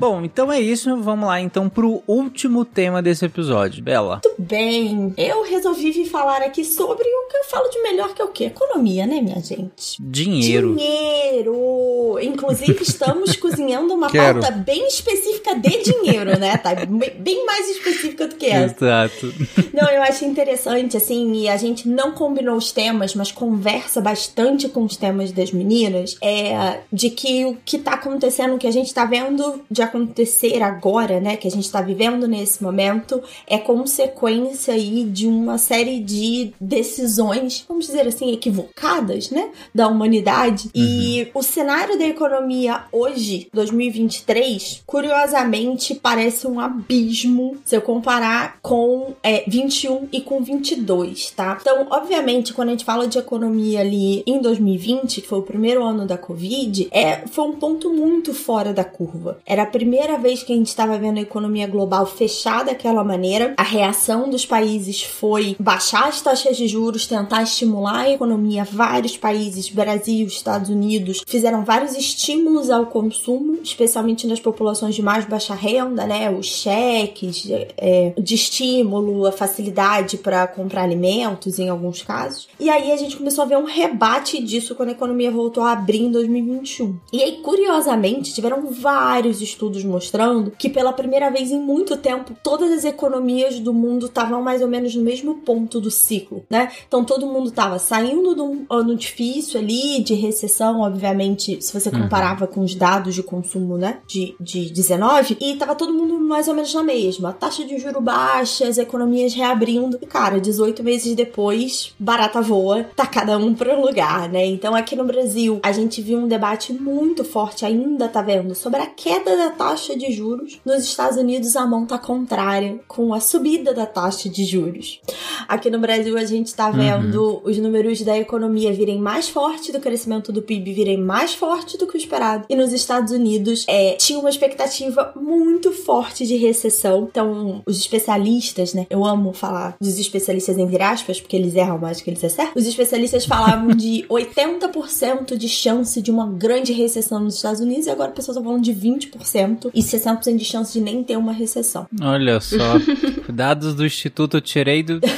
Bom, 0.00 0.24
então 0.24 0.50
é 0.50 0.58
isso. 0.58 0.96
Vamos 0.96 1.28
lá 1.28 1.38
então 1.42 1.68
pro 1.68 2.02
último 2.06 2.64
tema 2.64 3.02
desse 3.02 3.26
episódio. 3.26 3.84
Bela. 3.84 4.22
Muito 4.24 4.34
bem. 4.40 5.12
Eu 5.14 5.42
resolvi 5.42 5.90
vir 5.90 6.06
falar 6.06 6.40
aqui 6.40 6.64
sobre 6.64 7.06
o 7.06 7.28
que 7.28 7.36
eu 7.36 7.44
falo 7.44 7.68
de 7.68 7.82
melhor 7.82 8.14
que 8.14 8.22
é 8.22 8.24
o 8.24 8.28
quê? 8.28 8.44
Economia, 8.44 9.06
né, 9.06 9.20
minha 9.20 9.42
gente? 9.42 9.98
Dinheiro. 10.00 10.74
Dinheiro. 10.74 12.18
Inclusive, 12.22 12.82
estamos 12.82 13.36
cozinhando 13.36 13.92
uma 13.92 14.10
Quero. 14.10 14.40
pauta 14.40 14.56
bem 14.56 14.86
específica 14.88 15.54
de 15.54 15.82
dinheiro, 15.82 16.38
né? 16.38 16.56
Tá 16.56 16.70
bem 17.18 17.44
mais 17.44 17.68
específica 17.68 18.26
do 18.26 18.36
que 18.36 18.46
essa. 18.46 18.74
Exato. 18.74 19.34
Não, 19.74 19.86
eu 19.90 20.02
acho 20.02 20.24
interessante, 20.24 20.96
assim, 20.96 21.42
e 21.42 21.48
a 21.48 21.58
gente 21.58 21.86
não 21.86 22.12
combinou 22.12 22.56
os 22.56 22.72
temas, 22.72 23.14
mas 23.14 23.30
conversa 23.30 24.00
bastante 24.00 24.66
com 24.66 24.82
os 24.84 24.96
temas 24.96 25.30
das 25.30 25.52
meninas, 25.52 26.16
é 26.22 26.80
de 26.90 27.10
que 27.10 27.44
o 27.44 27.58
que 27.64 27.78
tá 27.78 27.92
acontecendo, 27.92 28.54
o 28.54 28.58
que 28.58 28.66
a 28.66 28.72
gente 28.72 28.94
tá 28.94 29.04
vendo 29.04 29.60
de 29.70 29.89
acontecer 29.90 30.62
agora, 30.62 31.20
né, 31.20 31.36
que 31.36 31.46
a 31.46 31.50
gente 31.50 31.70
tá 31.70 31.82
vivendo 31.82 32.26
nesse 32.26 32.62
momento, 32.62 33.22
é 33.46 33.58
consequência 33.58 34.74
aí 34.74 35.04
de 35.04 35.26
uma 35.26 35.58
série 35.58 36.00
de 36.00 36.52
decisões, 36.60 37.64
vamos 37.68 37.86
dizer 37.86 38.06
assim, 38.06 38.32
equivocadas, 38.32 39.30
né, 39.30 39.50
da 39.74 39.88
humanidade. 39.88 40.70
E 40.74 41.28
o 41.34 41.42
cenário 41.42 41.98
da 41.98 42.06
economia 42.06 42.84
hoje, 42.92 43.48
2023, 43.52 44.82
curiosamente 44.86 45.94
parece 45.94 46.46
um 46.46 46.60
abismo 46.60 47.58
se 47.64 47.76
eu 47.76 47.82
comparar 47.82 48.58
com 48.62 49.14
é, 49.22 49.44
21 49.46 50.08
e 50.12 50.20
com 50.20 50.42
22, 50.42 51.30
tá? 51.32 51.58
Então, 51.60 51.86
obviamente, 51.90 52.52
quando 52.52 52.68
a 52.68 52.72
gente 52.72 52.84
fala 52.84 53.06
de 53.06 53.18
economia 53.18 53.80
ali 53.80 54.22
em 54.26 54.40
2020, 54.40 55.20
que 55.20 55.28
foi 55.28 55.38
o 55.38 55.42
primeiro 55.42 55.84
ano 55.84 56.06
da 56.06 56.16
Covid, 56.16 56.88
é, 56.90 57.26
foi 57.26 57.44
um 57.44 57.52
ponto 57.52 57.92
muito 57.92 58.32
fora 58.32 58.72
da 58.72 58.84
curva. 58.84 59.38
Era 59.44 59.62
a 59.62 59.66
primeira 59.80 60.18
vez 60.18 60.42
que 60.42 60.52
a 60.52 60.56
gente 60.56 60.68
estava 60.68 60.98
vendo 60.98 61.16
a 61.16 61.22
economia 61.22 61.66
global 61.66 62.04
fechada 62.04 62.70
daquela 62.70 63.02
maneira. 63.02 63.54
A 63.56 63.62
reação 63.62 64.28
dos 64.28 64.44
países 64.44 65.02
foi 65.02 65.56
baixar 65.58 66.06
as 66.06 66.20
taxas 66.20 66.54
de 66.58 66.68
juros, 66.68 67.06
tentar 67.06 67.42
estimular 67.42 68.00
a 68.00 68.10
economia. 68.10 68.62
Vários 68.62 69.16
países, 69.16 69.70
Brasil, 69.70 70.26
Estados 70.26 70.68
Unidos, 70.68 71.22
fizeram 71.26 71.64
vários 71.64 71.94
estímulos 71.96 72.68
ao 72.68 72.86
consumo, 72.86 73.58
especialmente 73.62 74.26
nas 74.26 74.38
populações 74.38 74.94
de 74.94 75.02
mais 75.02 75.24
baixa 75.24 75.54
renda, 75.54 76.06
né? 76.06 76.30
Os 76.30 76.46
cheques 76.46 77.48
é, 77.78 78.12
de 78.18 78.34
estímulo, 78.34 79.26
a 79.26 79.32
facilidade 79.32 80.18
para 80.18 80.46
comprar 80.46 80.82
alimentos 80.82 81.58
em 81.58 81.70
alguns 81.70 82.02
casos. 82.02 82.48
E 82.58 82.68
aí 82.68 82.92
a 82.92 82.96
gente 82.96 83.16
começou 83.16 83.44
a 83.44 83.46
ver 83.46 83.56
um 83.56 83.64
rebate 83.64 84.42
disso 84.42 84.74
quando 84.74 84.90
a 84.90 84.92
economia 84.92 85.30
voltou 85.30 85.62
a 85.62 85.72
abrir 85.72 86.02
em 86.02 86.10
2021. 86.10 86.96
E 87.12 87.22
aí, 87.22 87.40
curiosamente, 87.42 88.34
tiveram 88.34 88.66
vários 88.70 89.40
estudos 89.40 89.69
mostrando 89.84 90.52
que 90.58 90.68
pela 90.68 90.92
primeira 90.92 91.30
vez 91.30 91.50
em 91.50 91.58
muito 91.58 91.96
tempo 91.96 92.34
todas 92.42 92.70
as 92.70 92.84
economias 92.84 93.60
do 93.60 93.72
mundo 93.72 94.06
estavam 94.06 94.42
mais 94.42 94.62
ou 94.62 94.68
menos 94.68 94.94
no 94.94 95.02
mesmo 95.02 95.36
ponto 95.36 95.80
do 95.80 95.90
ciclo, 95.90 96.44
né? 96.50 96.70
Então 96.86 97.04
todo 97.04 97.26
mundo 97.26 97.48
estava 97.48 97.78
saindo 97.78 98.34
de 98.34 98.40
um 98.40 98.66
ano 98.68 98.94
difícil 98.96 99.60
ali, 99.60 100.02
de 100.02 100.14
recessão, 100.14 100.80
obviamente, 100.80 101.60
se 101.60 101.72
você 101.72 101.90
comparava 101.90 102.46
com 102.46 102.60
os 102.60 102.74
dados 102.74 103.14
de 103.14 103.22
consumo, 103.22 103.76
né, 103.76 103.98
de, 104.06 104.34
de 104.40 104.70
19, 104.70 105.36
e 105.40 105.56
tava 105.56 105.74
todo 105.74 105.92
mundo 105.92 106.18
mais 106.18 106.48
ou 106.48 106.54
menos 106.54 106.72
na 106.74 106.82
mesma. 106.82 107.32
Taxa 107.32 107.64
de 107.64 107.78
juro 107.78 108.00
baixa, 108.00 108.66
as 108.66 108.78
economias 108.78 109.34
reabrindo. 109.34 109.98
E, 110.00 110.06
cara, 110.06 110.40
18 110.40 110.82
meses 110.82 111.14
depois, 111.14 111.94
barata 111.98 112.40
voa, 112.40 112.84
tá 112.96 113.06
cada 113.06 113.36
um 113.38 113.54
para 113.54 113.76
um 113.76 113.82
lugar, 113.82 114.28
né? 114.28 114.46
Então 114.46 114.74
aqui 114.74 114.94
no 114.96 115.04
Brasil, 115.04 115.60
a 115.62 115.72
gente 115.72 116.00
viu 116.00 116.18
um 116.18 116.28
debate 116.28 116.72
muito 116.72 117.24
forte, 117.24 117.64
ainda 117.64 118.08
tá 118.08 118.22
vendo, 118.22 118.54
sobre 118.54 118.80
a 118.80 118.86
queda 118.86 119.36
da 119.36 119.50
taxa 119.60 119.94
de 119.94 120.10
juros. 120.10 120.58
Nos 120.64 120.84
Estados 120.84 121.18
Unidos, 121.18 121.54
a 121.54 121.66
mão 121.66 121.84
tá 121.84 121.98
contrária, 121.98 122.80
com 122.88 123.12
a 123.12 123.20
subida 123.20 123.74
da 123.74 123.84
taxa 123.84 124.26
de 124.26 124.42
juros. 124.42 125.02
Aqui 125.46 125.68
no 125.68 125.78
Brasil, 125.78 126.16
a 126.16 126.24
gente 126.24 126.54
tá 126.54 126.70
vendo 126.70 127.42
os 127.44 127.58
números 127.58 128.00
da 128.00 128.16
economia 128.16 128.72
virem 128.72 128.98
mais 128.98 129.28
forte 129.28 129.70
do 129.70 129.78
crescimento 129.78 130.32
do 130.32 130.40
PIB, 130.40 130.72
virem 130.72 130.96
mais 130.96 131.34
forte 131.34 131.76
do 131.76 131.86
que 131.86 131.94
o 131.94 131.98
esperado. 131.98 132.46
E 132.48 132.56
nos 132.56 132.72
Estados 132.72 133.12
Unidos, 133.12 133.66
é, 133.68 133.96
tinha 133.96 134.18
uma 134.18 134.30
expectativa 134.30 135.12
muito 135.14 135.72
forte 135.72 136.26
de 136.26 136.36
recessão. 136.36 137.06
Então, 137.10 137.62
os 137.66 137.76
especialistas, 137.76 138.72
né? 138.72 138.86
Eu 138.88 139.04
amo 139.04 139.34
falar 139.34 139.76
dos 139.78 139.98
especialistas 139.98 140.56
entre 140.56 140.82
aspas, 140.82 141.20
porque 141.20 141.36
eles 141.36 141.54
erram 141.54 141.78
mais 141.78 141.98
do 141.98 142.04
que 142.04 142.10
eles 142.10 142.24
acertam. 142.24 142.54
Os 142.56 142.66
especialistas 142.66 143.26
falavam 143.26 143.68
de 143.76 144.06
80% 144.08 145.36
de 145.36 145.48
chance 145.50 146.00
de 146.00 146.10
uma 146.10 146.26
grande 146.26 146.72
recessão 146.72 147.20
nos 147.20 147.34
Estados 147.34 147.60
Unidos 147.60 147.86
e 147.86 147.90
agora 147.90 148.10
pessoas 148.10 148.38
estão 148.38 148.48
falando 148.48 148.64
de 148.64 148.72
20% 148.74 149.39
e 149.74 149.80
60% 149.80 150.36
de 150.36 150.44
chance 150.44 150.72
de 150.72 150.80
nem 150.80 151.02
ter 151.02 151.16
uma 151.16 151.32
recessão. 151.32 151.86
Olha 152.00 152.40
só. 152.40 152.78
Dados 153.32 153.74
do 153.74 153.84
Instituto 153.84 154.40
tirei 154.40 154.82
do. 154.82 155.00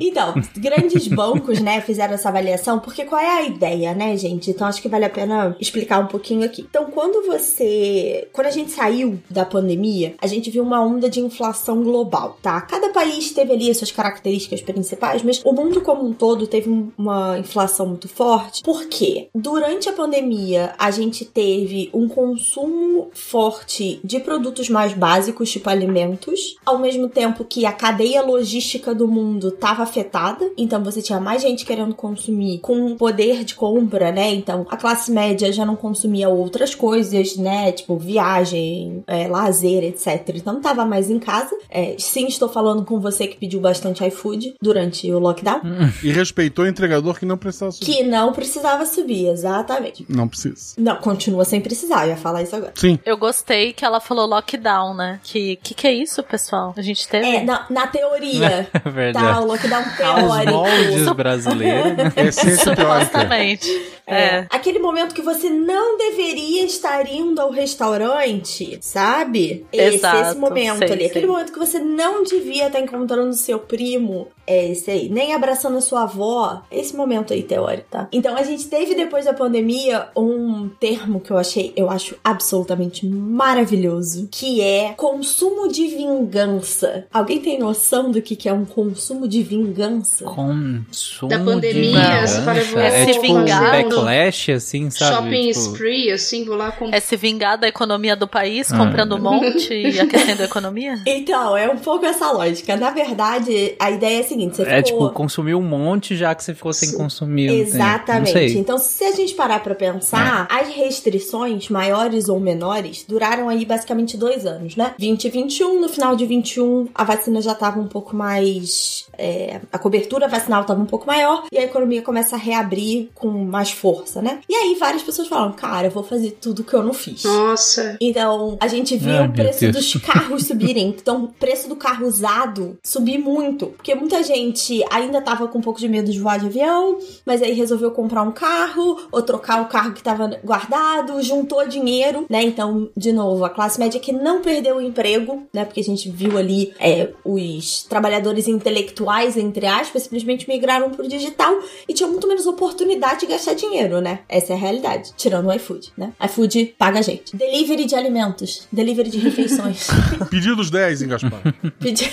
Então, 0.00 0.34
grandes 0.56 1.06
bancos, 1.08 1.60
né, 1.60 1.80
fizeram 1.80 2.14
essa 2.14 2.28
avaliação, 2.28 2.78
porque 2.78 3.04
qual 3.04 3.20
é 3.20 3.38
a 3.38 3.42
ideia, 3.42 3.94
né, 3.94 4.16
gente? 4.16 4.50
Então 4.50 4.66
acho 4.66 4.80
que 4.82 4.88
vale 4.88 5.04
a 5.04 5.10
pena 5.10 5.56
explicar 5.60 5.98
um 6.00 6.06
pouquinho 6.06 6.44
aqui. 6.44 6.66
Então, 6.68 6.86
quando 6.86 7.26
você. 7.26 8.28
Quando 8.32 8.46
a 8.46 8.50
gente 8.50 8.70
saiu 8.70 9.18
da 9.30 9.44
pandemia, 9.44 10.14
a 10.20 10.26
gente 10.26 10.50
viu 10.50 10.62
uma 10.62 10.80
onda 10.82 11.08
de 11.08 11.20
inflação 11.20 11.82
global, 11.82 12.38
tá? 12.42 12.60
Cada 12.62 12.90
país 12.90 13.32
teve 13.32 13.52
ali 13.52 13.70
as 13.70 13.76
suas 13.78 13.90
características 13.92 14.60
principais, 14.62 15.22
mas 15.22 15.40
o 15.44 15.52
mundo 15.52 15.80
como 15.80 16.04
um 16.06 16.12
todo 16.12 16.46
teve 16.46 16.68
um- 16.70 16.90
uma 16.96 17.38
inflação 17.38 17.86
muito 17.86 18.08
forte. 18.08 18.62
Por 18.62 18.86
quê? 18.86 19.28
Durante 19.34 19.88
a 19.88 19.92
pandemia, 19.92 20.74
a 20.78 20.90
gente 20.90 21.24
teve 21.24 21.90
um 21.92 22.08
consumo 22.08 23.08
forte 23.12 24.00
de 24.04 24.20
produtos 24.20 24.68
mais 24.68 24.92
básicos, 24.92 25.50
tipo 25.50 25.68
alimentos, 25.70 26.56
ao 26.64 26.78
mesmo 26.78 27.08
tempo 27.08 27.44
que 27.44 27.66
a 27.66 27.72
cadeia 27.72 28.22
logística 28.22 28.94
do 28.94 29.06
mundo 29.08 29.50
estava 29.74 29.82
afetada, 29.82 30.50
então 30.56 30.82
você 30.82 31.02
tinha 31.02 31.20
mais 31.20 31.42
gente 31.42 31.64
querendo 31.64 31.94
consumir 31.94 32.58
com 32.60 32.96
poder 32.96 33.44
de 33.44 33.54
compra, 33.54 34.12
né? 34.12 34.32
Então 34.32 34.66
a 34.70 34.76
classe 34.76 35.10
média 35.10 35.52
já 35.52 35.64
não 35.64 35.76
consumia 35.76 36.28
outras 36.28 36.74
coisas, 36.74 37.36
né? 37.36 37.72
Tipo 37.72 37.96
viagem, 37.96 39.02
é, 39.06 39.26
lazer, 39.26 39.82
etc. 39.84 40.22
Então 40.34 40.54
não 40.54 40.60
tava 40.60 40.84
mais 40.84 41.10
em 41.10 41.18
casa. 41.18 41.54
É, 41.68 41.96
sim, 41.98 42.26
estou 42.26 42.48
falando 42.48 42.84
com 42.84 43.00
você 43.00 43.26
que 43.26 43.36
pediu 43.36 43.60
bastante 43.60 44.04
iFood 44.06 44.54
durante 44.62 45.10
o 45.12 45.18
lockdown, 45.18 45.60
E 46.02 46.12
respeitou 46.12 46.64
o 46.64 46.68
entregador 46.68 47.18
que 47.18 47.26
não 47.26 47.36
precisava 47.36 47.72
subir. 47.72 47.86
que 47.86 48.02
não 48.04 48.32
precisava 48.32 48.86
subir, 48.86 49.26
exatamente. 49.28 50.06
Não 50.08 50.28
precisa. 50.28 50.74
Não, 50.78 50.96
continua 50.96 51.44
sem 51.44 51.60
precisar, 51.60 52.04
eu 52.06 52.10
ia 52.10 52.16
falar 52.16 52.42
isso 52.42 52.54
agora. 52.54 52.72
Sim. 52.76 52.98
Eu 53.04 53.16
gostei 53.16 53.72
que 53.72 53.84
ela 53.84 54.00
falou 54.00 54.26
lockdown, 54.26 54.94
né? 54.94 55.20
Que 55.22 55.56
que, 55.56 55.74
que 55.74 55.86
é 55.86 55.92
isso, 55.92 56.22
pessoal? 56.22 56.74
A 56.76 56.82
gente 56.82 57.06
teve. 57.08 57.26
É, 57.26 57.42
na, 57.42 57.66
na 57.70 57.86
teoria, 57.86 58.68
tá? 58.72 58.90
Verdade. 58.90 59.40
O 59.42 59.46
lockdown 59.46 59.63
Aos 59.72 59.96
teórico. 59.96 60.52
moldes 60.52 61.12
brasileiros. 61.12 61.96
né? 61.96 62.12
É 62.16 62.30
teórica. 62.30 62.64
Supostamente. 62.64 63.70
É. 64.06 64.14
É. 64.16 64.46
Aquele 64.50 64.78
momento 64.78 65.14
que 65.14 65.22
você 65.22 65.48
não 65.48 65.96
deveria 65.96 66.64
estar 66.64 67.10
indo 67.10 67.40
ao 67.40 67.50
restaurante, 67.50 68.78
sabe? 68.80 69.64
Esse, 69.72 69.96
Exato, 69.96 70.28
esse 70.28 70.36
momento 70.38 70.78
sei, 70.78 70.92
ali. 70.92 71.04
Aquele 71.06 71.26
momento 71.26 71.52
que 71.52 71.58
você 71.58 71.78
não 71.78 72.22
devia 72.22 72.66
estar 72.66 72.80
encontrando 72.80 73.32
seu 73.32 73.58
primo 73.58 74.28
É 74.46 74.70
esse 74.70 74.90
aí. 74.90 75.08
Nem 75.08 75.32
abraçando 75.34 75.76
a 75.78 75.80
sua 75.80 76.02
avó. 76.02 76.62
Esse 76.70 76.94
momento 76.96 77.32
aí 77.32 77.42
teórico, 77.42 77.86
tá? 77.90 78.08
Então 78.12 78.36
a 78.36 78.42
gente 78.42 78.66
teve 78.68 78.94
depois 78.94 79.24
da 79.24 79.32
pandemia 79.32 80.08
um 80.16 80.68
termo 80.80 81.20
que 81.20 81.30
eu 81.30 81.36
achei, 81.38 81.72
eu 81.76 81.90
acho 81.90 82.16
absolutamente 82.22 83.06
maravilhoso, 83.06 84.28
que 84.30 84.60
é 84.60 84.94
consumo 84.96 85.68
de 85.68 85.86
vingança. 85.88 87.06
Alguém 87.12 87.40
tem 87.40 87.58
noção 87.58 88.10
do 88.10 88.20
que 88.20 88.36
que 88.36 88.48
é 88.48 88.52
um 88.52 88.64
consumo 88.64 89.26
de 89.28 89.42
vingança? 89.42 90.24
Consumo 90.24 91.28
Da 91.28 91.38
pandemia, 91.38 92.24
de 92.24 92.60
vingança. 92.60 92.80
É 92.80 93.06
tipo 93.06 93.32
um 93.32 93.44
vingar. 93.44 93.70
backlash, 93.70 94.52
assim, 94.52 94.90
sabe? 94.90 95.14
Shopping 95.14 95.48
Tipo, 95.48 95.60
spree, 95.60 96.10
assim, 96.12 96.44
vou 96.44 96.56
lá 96.56 96.72
com. 96.72 96.88
É 96.92 97.00
se 97.00 97.16
vingar 97.16 97.58
da 97.58 97.68
economia 97.68 98.16
do 98.16 98.26
país, 98.26 98.72
Ah. 98.72 98.78
comprando 98.78 99.16
um 99.16 99.20
monte 99.20 99.72
e 99.72 99.98
aquecendo 100.00 100.42
a 100.42 100.44
economia? 100.46 101.00
Então, 101.06 101.56
é 101.56 101.68
um 101.70 101.76
pouco 101.76 102.04
essa 102.04 102.30
lógica. 102.30 102.76
Na 102.76 102.90
verdade, 102.90 103.74
a 103.78 103.90
ideia 103.90 104.20
é 104.20 104.22
seguinte: 104.34 104.56
você 104.56 104.62
É 104.62 104.82
ficou... 104.84 105.06
tipo, 105.08 105.10
consumir 105.14 105.54
um 105.54 105.62
monte 105.62 106.16
já 106.16 106.34
que 106.34 106.42
você 106.44 106.54
ficou 106.54 106.72
sem 106.72 106.92
consumir. 106.92 107.48
assim. 107.48 107.60
Exatamente. 107.60 108.26
Não 108.26 108.32
sei. 108.32 108.58
Então, 108.58 108.78
se 108.78 109.04
a 109.04 109.12
gente 109.12 109.34
parar 109.34 109.60
pra 109.62 109.74
pensar, 109.74 110.46
as 110.50 110.68
restrições, 110.68 111.68
maiores 111.68 112.28
ou 112.28 112.38
menores, 112.40 113.04
duraram 113.08 113.48
aí 113.48 113.64
basicamente 113.64 114.16
dois 114.16 114.46
anos, 114.46 114.76
né? 114.76 114.94
20 114.98 115.24
e 115.24 115.30
21, 115.30 115.80
no 115.80 115.88
final 115.88 116.16
de 116.16 116.26
21, 116.26 116.88
a 116.94 117.04
vacina 117.04 117.40
já 117.40 117.54
tava 117.54 117.80
um 117.80 117.86
pouco 117.86 118.14
mais. 118.16 119.06
é, 119.16 119.60
a 119.72 119.78
cobertura 119.78 120.26
vacinal 120.26 120.64
tava 120.64 120.80
um 120.80 120.86
pouco 120.86 121.06
maior 121.06 121.44
e 121.52 121.58
a 121.58 121.62
economia 121.62 122.02
começa 122.02 122.34
a 122.34 122.38
reabrir 122.38 123.10
com 123.14 123.28
mais 123.28 123.70
força, 123.70 124.20
né? 124.20 124.40
E 124.48 124.54
aí 124.54 124.74
várias 124.74 125.02
pessoas 125.02 125.28
falam, 125.28 125.52
cara, 125.52 125.86
eu 125.86 125.90
vou 125.90 126.02
fazer 126.02 126.32
tudo 126.40 126.64
que 126.64 126.74
eu 126.74 126.82
não 126.82 126.92
fiz. 126.92 127.22
Nossa. 127.24 127.96
Então, 128.00 128.56
a 128.60 128.66
gente 128.66 128.96
viu 128.96 129.12
Ai, 129.18 129.28
o 129.28 129.32
preço 129.32 129.60
Deus. 129.60 129.76
dos 129.92 130.02
carros 130.02 130.46
subirem. 130.48 130.88
Então, 130.88 131.24
o 131.24 131.28
preço 131.28 131.68
do 131.68 131.76
carro 131.76 132.06
usado 132.06 132.76
subir 132.82 133.18
muito. 133.18 133.66
Porque 133.68 133.94
muita 133.94 134.22
gente 134.24 134.84
ainda 134.90 135.20
tava 135.22 135.46
com 135.46 135.58
um 135.58 135.62
pouco 135.62 135.78
de 135.78 135.88
medo 135.88 136.10
de 136.10 136.18
voar 136.18 136.38
de 136.40 136.46
avião, 136.46 136.98
mas 137.24 137.40
aí 137.42 137.52
resolveu 137.52 137.92
comprar 137.92 138.22
um 138.22 138.32
carro 138.32 139.06
ou 139.12 139.22
trocar 139.22 139.62
o 139.62 139.66
carro 139.66 139.92
que 139.92 140.02
tava 140.02 140.28
guardado, 140.42 141.22
juntou 141.22 141.66
dinheiro, 141.68 142.26
né? 142.28 142.42
Então, 142.42 142.90
de 142.96 143.12
novo, 143.12 143.44
a 143.44 143.50
classe 143.50 143.78
média 143.78 144.00
que 144.00 144.10
não 144.12 144.40
perdeu 144.42 144.76
o 144.76 144.80
emprego, 144.80 145.44
né? 145.52 145.64
Porque 145.64 145.80
a 145.80 145.84
gente 145.84 146.10
viu 146.10 146.36
ali 146.36 146.72
é, 146.80 147.10
os 147.24 147.84
trabalhadores 147.84 148.48
intelectuais, 148.48 149.36
entre 149.36 149.66
aspas, 149.66 150.02
simplesmente 150.02 150.48
migraram 150.48 150.90
pro 150.90 151.06
digital 151.06 151.54
e 151.88 151.92
tinham 151.94 152.10
muito 152.10 152.26
menos 152.26 152.46
oportunidade 152.46 153.20
de 153.20 153.26
gastar 153.26 153.54
dinheiro, 153.54 154.00
né? 154.00 154.20
Essa 154.28 154.52
é 154.52 154.56
a 154.56 154.58
realidade. 154.58 155.12
Tirando 155.16 155.46
o 155.48 155.52
iFood, 155.52 155.92
né? 155.96 156.12
iFood 156.24 156.74
paga 156.78 156.98
a 156.98 157.02
gente. 157.02 157.36
Delivery 157.36 157.84
de 157.84 157.94
alimentos, 157.94 158.66
delivery 158.72 159.10
de 159.10 159.18
refeições. 159.18 159.86
Pedidos 160.30 160.70
10, 160.70 161.02
hein, 161.02 161.08
Gaspar? 161.08 161.40
Pedi- 161.78 162.10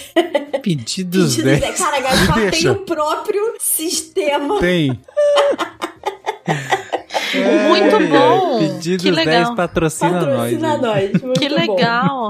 Pedidos 0.62 0.95
pedidos 0.95 1.36
10. 1.38 1.59
de... 1.59 1.72
Cara, 1.74 2.01
tem 2.52 2.70
o 2.70 2.76
próprio 2.86 3.56
sistema. 3.60 4.60
Tem. 4.60 4.99
Muito 7.36 8.07
bom! 8.09 8.59
Pedidos 8.59 9.03
que 9.05 9.11
10 9.11 9.25
legal. 9.27 9.55
patrocina, 9.55 10.19
Patrocina 10.25 10.77
nós. 10.77 10.82
nós. 11.11 11.21
Muito 11.21 11.39
Que 11.39 11.47
legal! 11.49 12.27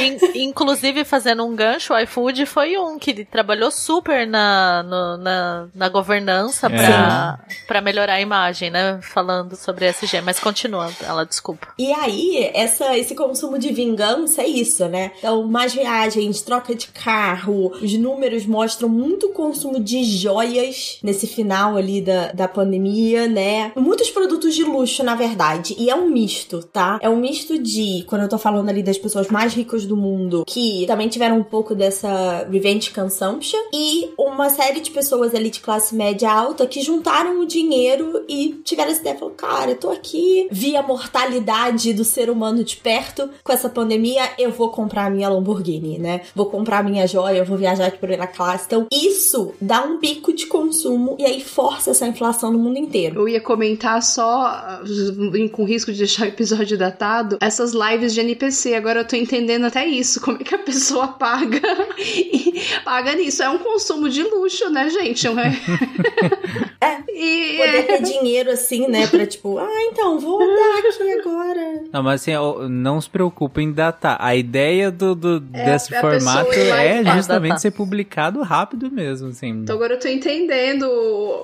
In- 0.00 0.42
inclusive, 0.48 1.04
fazendo 1.04 1.44
um 1.44 1.54
gancho, 1.54 1.92
o 1.92 1.98
iFood 1.98 2.46
foi 2.46 2.78
um 2.78 2.98
que 2.98 3.24
trabalhou 3.26 3.70
super 3.70 4.26
na, 4.26 4.82
no- 4.82 5.16
na, 5.18 5.66
na 5.74 5.88
governança 5.88 6.66
É. 6.66 6.70
pra, 6.70 7.38
pra 7.66 7.80
melhorar 7.82 8.14
a 8.14 8.20
imagem, 8.20 8.70
né? 8.70 8.98
Falando 9.02 9.54
sobre 9.54 9.84
SG. 9.86 10.20
Mas 10.22 10.40
continuando, 10.40 10.94
ela 11.06 11.24
desculpa. 11.24 11.68
E 11.78 11.92
aí, 11.92 12.50
essa, 12.54 12.96
esse 12.96 13.14
consumo 13.14 13.58
de 13.58 13.70
vingança 13.72 14.42
é 14.42 14.46
isso, 14.46 14.86
né? 14.88 15.12
Então, 15.18 15.44
mais 15.44 15.74
viagens, 15.74 16.40
troca 16.40 16.74
de 16.74 16.86
carro, 16.88 17.72
os 17.82 17.92
números 17.98 18.46
mostram 18.46 18.88
muito 18.88 19.28
consumo 19.30 19.78
de 19.78 20.02
joias 20.04 20.98
nesse 21.02 21.26
final 21.26 21.76
ali 21.76 22.00
da, 22.00 22.32
da 22.32 22.48
pandemia, 22.48 23.26
né? 23.28 23.72
Muitos 23.76 24.08
produtos 24.10 24.25
de 24.26 24.64
luxo, 24.64 25.02
na 25.02 25.14
verdade. 25.14 25.74
E 25.78 25.90
é 25.90 25.94
um 25.94 26.08
misto, 26.08 26.62
tá? 26.72 26.98
É 27.00 27.08
um 27.08 27.16
misto 27.16 27.58
de, 27.58 28.04
quando 28.06 28.22
eu 28.22 28.28
tô 28.28 28.38
falando 28.38 28.68
ali 28.68 28.82
das 28.82 28.98
pessoas 28.98 29.28
mais 29.28 29.54
ricas 29.54 29.86
do 29.86 29.96
mundo, 29.96 30.44
que 30.46 30.84
também 30.86 31.08
tiveram 31.08 31.38
um 31.38 31.42
pouco 31.42 31.74
dessa 31.74 32.46
revenge 32.50 32.90
consumption, 32.90 33.58
e 33.72 34.10
uma 34.18 34.50
série 34.50 34.80
de 34.80 34.90
pessoas 34.90 35.34
ali 35.34 35.50
de 35.50 35.60
classe 35.60 35.94
média 35.94 36.30
alta 36.30 36.66
que 36.66 36.80
juntaram 36.80 37.40
o 37.40 37.46
dinheiro 37.46 38.24
e 38.28 38.60
tiveram 38.64 38.90
essa 38.90 39.00
ideia, 39.00 39.16
falaram, 39.16 39.36
cara, 39.36 39.70
eu 39.72 39.76
tô 39.76 39.90
aqui, 39.90 40.48
vi 40.50 40.76
a 40.76 40.82
mortalidade 40.82 41.92
do 41.92 42.04
ser 42.04 42.30
humano 42.30 42.64
de 42.64 42.76
perto 42.76 43.30
com 43.42 43.52
essa 43.52 43.68
pandemia, 43.68 44.22
eu 44.38 44.50
vou 44.50 44.70
comprar 44.70 45.06
a 45.06 45.10
minha 45.10 45.28
Lamborghini, 45.28 45.98
né? 45.98 46.22
Vou 46.34 46.46
comprar 46.46 46.78
a 46.78 46.82
minha 46.82 47.06
joia, 47.06 47.38
eu 47.38 47.44
vou 47.44 47.56
viajar 47.56 47.90
de 47.90 47.98
primeira 47.98 48.26
classe. 48.26 48.64
Então, 48.66 48.86
isso 48.92 49.54
dá 49.60 49.82
um 49.82 49.98
pico 49.98 50.32
de 50.32 50.46
consumo 50.46 51.16
e 51.18 51.24
aí 51.24 51.40
força 51.40 51.90
essa 51.90 52.06
inflação 52.06 52.52
no 52.52 52.58
mundo 52.58 52.78
inteiro. 52.78 53.20
Eu 53.20 53.28
ia 53.28 53.40
comentar 53.40 53.96
só, 54.16 54.80
uh, 54.82 55.48
com 55.50 55.64
risco 55.64 55.92
de 55.92 55.98
deixar 55.98 56.24
o 56.24 56.28
episódio 56.28 56.78
datado, 56.78 57.36
essas 57.40 57.72
lives 57.72 58.14
de 58.14 58.20
NPC. 58.20 58.74
Agora 58.74 59.00
eu 59.00 59.06
tô 59.06 59.14
entendendo 59.14 59.66
até 59.66 59.86
isso. 59.86 60.20
Como 60.20 60.38
é 60.40 60.44
que 60.44 60.54
a 60.54 60.58
pessoa 60.58 61.08
paga 61.08 61.60
e 61.98 62.54
paga 62.82 63.14
nisso? 63.14 63.42
É 63.42 63.50
um 63.50 63.58
consumo 63.58 64.08
de 64.08 64.22
luxo, 64.22 64.70
né, 64.70 64.88
gente? 64.88 65.26
É? 65.26 65.32
É. 66.78 66.98
E 67.08 67.56
Poder 67.56 67.78
é, 67.78 67.82
ter 67.84 68.02
dinheiro 68.02 68.50
assim, 68.50 68.86
né? 68.86 69.06
Pra 69.06 69.26
tipo, 69.26 69.58
ah, 69.58 69.82
então, 69.90 70.18
vou 70.20 70.38
dar 70.38 70.78
aqui 70.78 71.12
agora. 71.20 71.84
Não, 71.90 72.02
mas 72.02 72.20
assim, 72.20 72.32
não 72.68 73.00
se 73.00 73.08
preocupe 73.08 73.62
em 73.62 73.72
datar. 73.72 74.18
A 74.20 74.36
ideia 74.36 74.90
do, 74.90 75.14
do- 75.14 75.40
desse 75.40 75.94
a 75.94 76.00
formato 76.02 76.52
é 76.52 77.02
datar. 77.02 77.16
justamente 77.16 77.62
ser 77.62 77.70
publicado 77.70 78.42
rápido 78.42 78.90
mesmo, 78.90 79.28
assim. 79.28 79.48
então 79.48 79.74
agora 79.74 79.94
eu 79.94 79.98
tô 79.98 80.06
entendendo. 80.06 80.86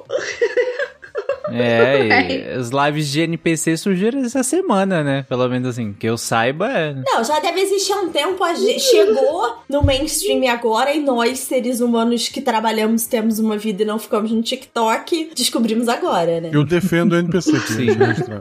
É, 1.51 2.33
e 2.33 2.49
as 2.53 2.71
lives 2.71 3.09
de 3.09 3.21
NPC 3.21 3.77
surgiram 3.77 4.21
essa 4.21 4.43
semana, 4.43 5.03
né? 5.03 5.27
Pelo 5.29 5.47
menos 5.49 5.69
assim, 5.69 5.93
que 5.93 6.07
eu 6.07 6.17
saiba 6.17 6.71
é. 6.71 6.95
Não, 6.95 7.23
já 7.23 7.41
deve 7.41 7.61
existir 7.61 7.93
há 7.93 7.97
um 7.97 8.09
tempo. 8.11 8.43
A 8.43 8.55
gente 8.55 8.81
chegou 8.81 9.57
no 9.69 9.83
mainstream 9.83 10.49
agora 10.51 10.95
e 10.95 11.01
nós, 11.01 11.41
seres 11.41 11.81
humanos 11.81 12.29
que 12.29 12.41
trabalhamos, 12.41 13.07
temos 13.07 13.39
uma 13.39 13.59
vida 13.59 13.83
e 13.83 13.87
não 13.87 13.99
ficamos 13.99 14.31
no 14.31 14.43
TikTok, 14.43 15.33
descobrimos 15.35 15.89
agora, 15.89 16.41
né? 16.41 16.51
Eu 16.53 16.65
defendo 16.65 17.13
o 17.13 17.17
NPC 17.17 17.53
que 17.53 17.73
Sim. 17.73 17.87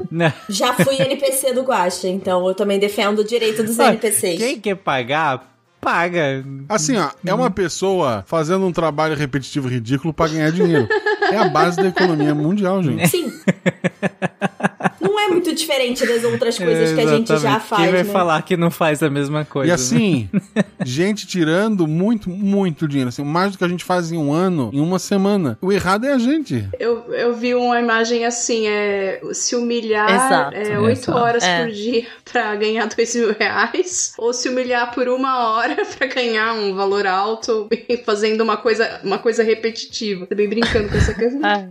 Né? 0.09 0.33
Já 0.47 0.73
fui 0.73 0.95
NPC 0.95 1.53
do 1.53 1.63
Guacha, 1.63 2.07
então 2.07 2.47
eu 2.47 2.53
também 2.53 2.79
defendo 2.79 3.19
o 3.19 3.23
direito 3.23 3.63
dos 3.63 3.77
NPCs. 3.77 4.39
Quem 4.39 4.59
quer 4.59 4.75
pagar, 4.75 5.50
paga. 5.81 6.45
Assim, 6.69 6.95
ó, 6.95 7.09
é 7.25 7.33
uma 7.33 7.49
pessoa 7.49 8.23
fazendo 8.27 8.65
um 8.65 8.71
trabalho 8.71 9.15
repetitivo 9.15 9.67
ridículo 9.67 10.13
pra 10.13 10.27
ganhar 10.27 10.51
dinheiro. 10.51 10.87
É 11.31 11.37
a 11.37 11.49
base 11.49 11.77
da 11.77 11.87
economia 11.87 12.35
mundial, 12.35 12.83
gente. 12.83 13.07
Sim. 13.07 13.31
É 15.31 15.33
muito 15.33 15.55
diferente 15.55 16.05
das 16.05 16.23
outras 16.23 16.57
coisas 16.57 16.93
que 16.93 16.99
a 17.01 17.07
gente 17.07 17.27
já 17.37 17.59
faz, 17.59 17.81
Quem 17.83 17.91
vai 17.91 18.03
né? 18.03 18.11
falar 18.11 18.41
que 18.41 18.57
não 18.57 18.69
faz 18.69 19.01
a 19.01 19.09
mesma 19.09 19.45
coisa? 19.45 19.67
E 19.67 19.69
né? 19.69 19.73
assim, 19.73 20.29
gente 20.85 21.25
tirando 21.25 21.87
muito, 21.87 22.29
muito 22.29 22.87
dinheiro. 22.87 23.09
Assim, 23.09 23.23
mais 23.23 23.51
do 23.53 23.57
que 23.57 23.63
a 23.63 23.67
gente 23.67 23.83
faz 23.83 24.11
em 24.11 24.17
um 24.17 24.33
ano, 24.33 24.69
em 24.73 24.79
uma 24.79 24.99
semana. 24.99 25.57
O 25.61 25.71
errado 25.71 26.05
é 26.05 26.13
a 26.13 26.17
gente. 26.17 26.67
Eu, 26.79 27.05
eu 27.13 27.33
vi 27.35 27.55
uma 27.55 27.79
imagem 27.79 28.25
assim, 28.25 28.67
é 28.67 29.21
se 29.33 29.55
humilhar 29.55 30.09
Exato, 30.09 30.55
é, 30.55 30.79
8 30.79 30.91
exato. 30.99 31.17
horas 31.17 31.43
É. 31.43 31.63
por 31.63 31.71
dia 31.71 32.05
pra 32.31 32.55
ganhar 32.55 32.87
2 32.87 33.15
mil 33.15 33.33
reais, 33.37 34.13
ou 34.17 34.33
se 34.33 34.49
humilhar 34.49 34.93
por 34.93 35.07
uma 35.07 35.49
hora 35.49 35.77
pra 35.97 36.07
ganhar 36.07 36.53
um 36.53 36.75
valor 36.75 37.07
alto 37.07 37.69
fazendo 38.05 38.41
uma 38.41 38.57
coisa, 38.57 38.99
uma 39.03 39.17
coisa 39.17 39.43
repetitiva. 39.43 40.25
Tô 40.27 40.35
bem 40.35 40.49
brincando 40.49 40.89
com 40.89 40.97
essa 40.97 41.13
questão. 41.13 41.41
Ah, 41.43 41.67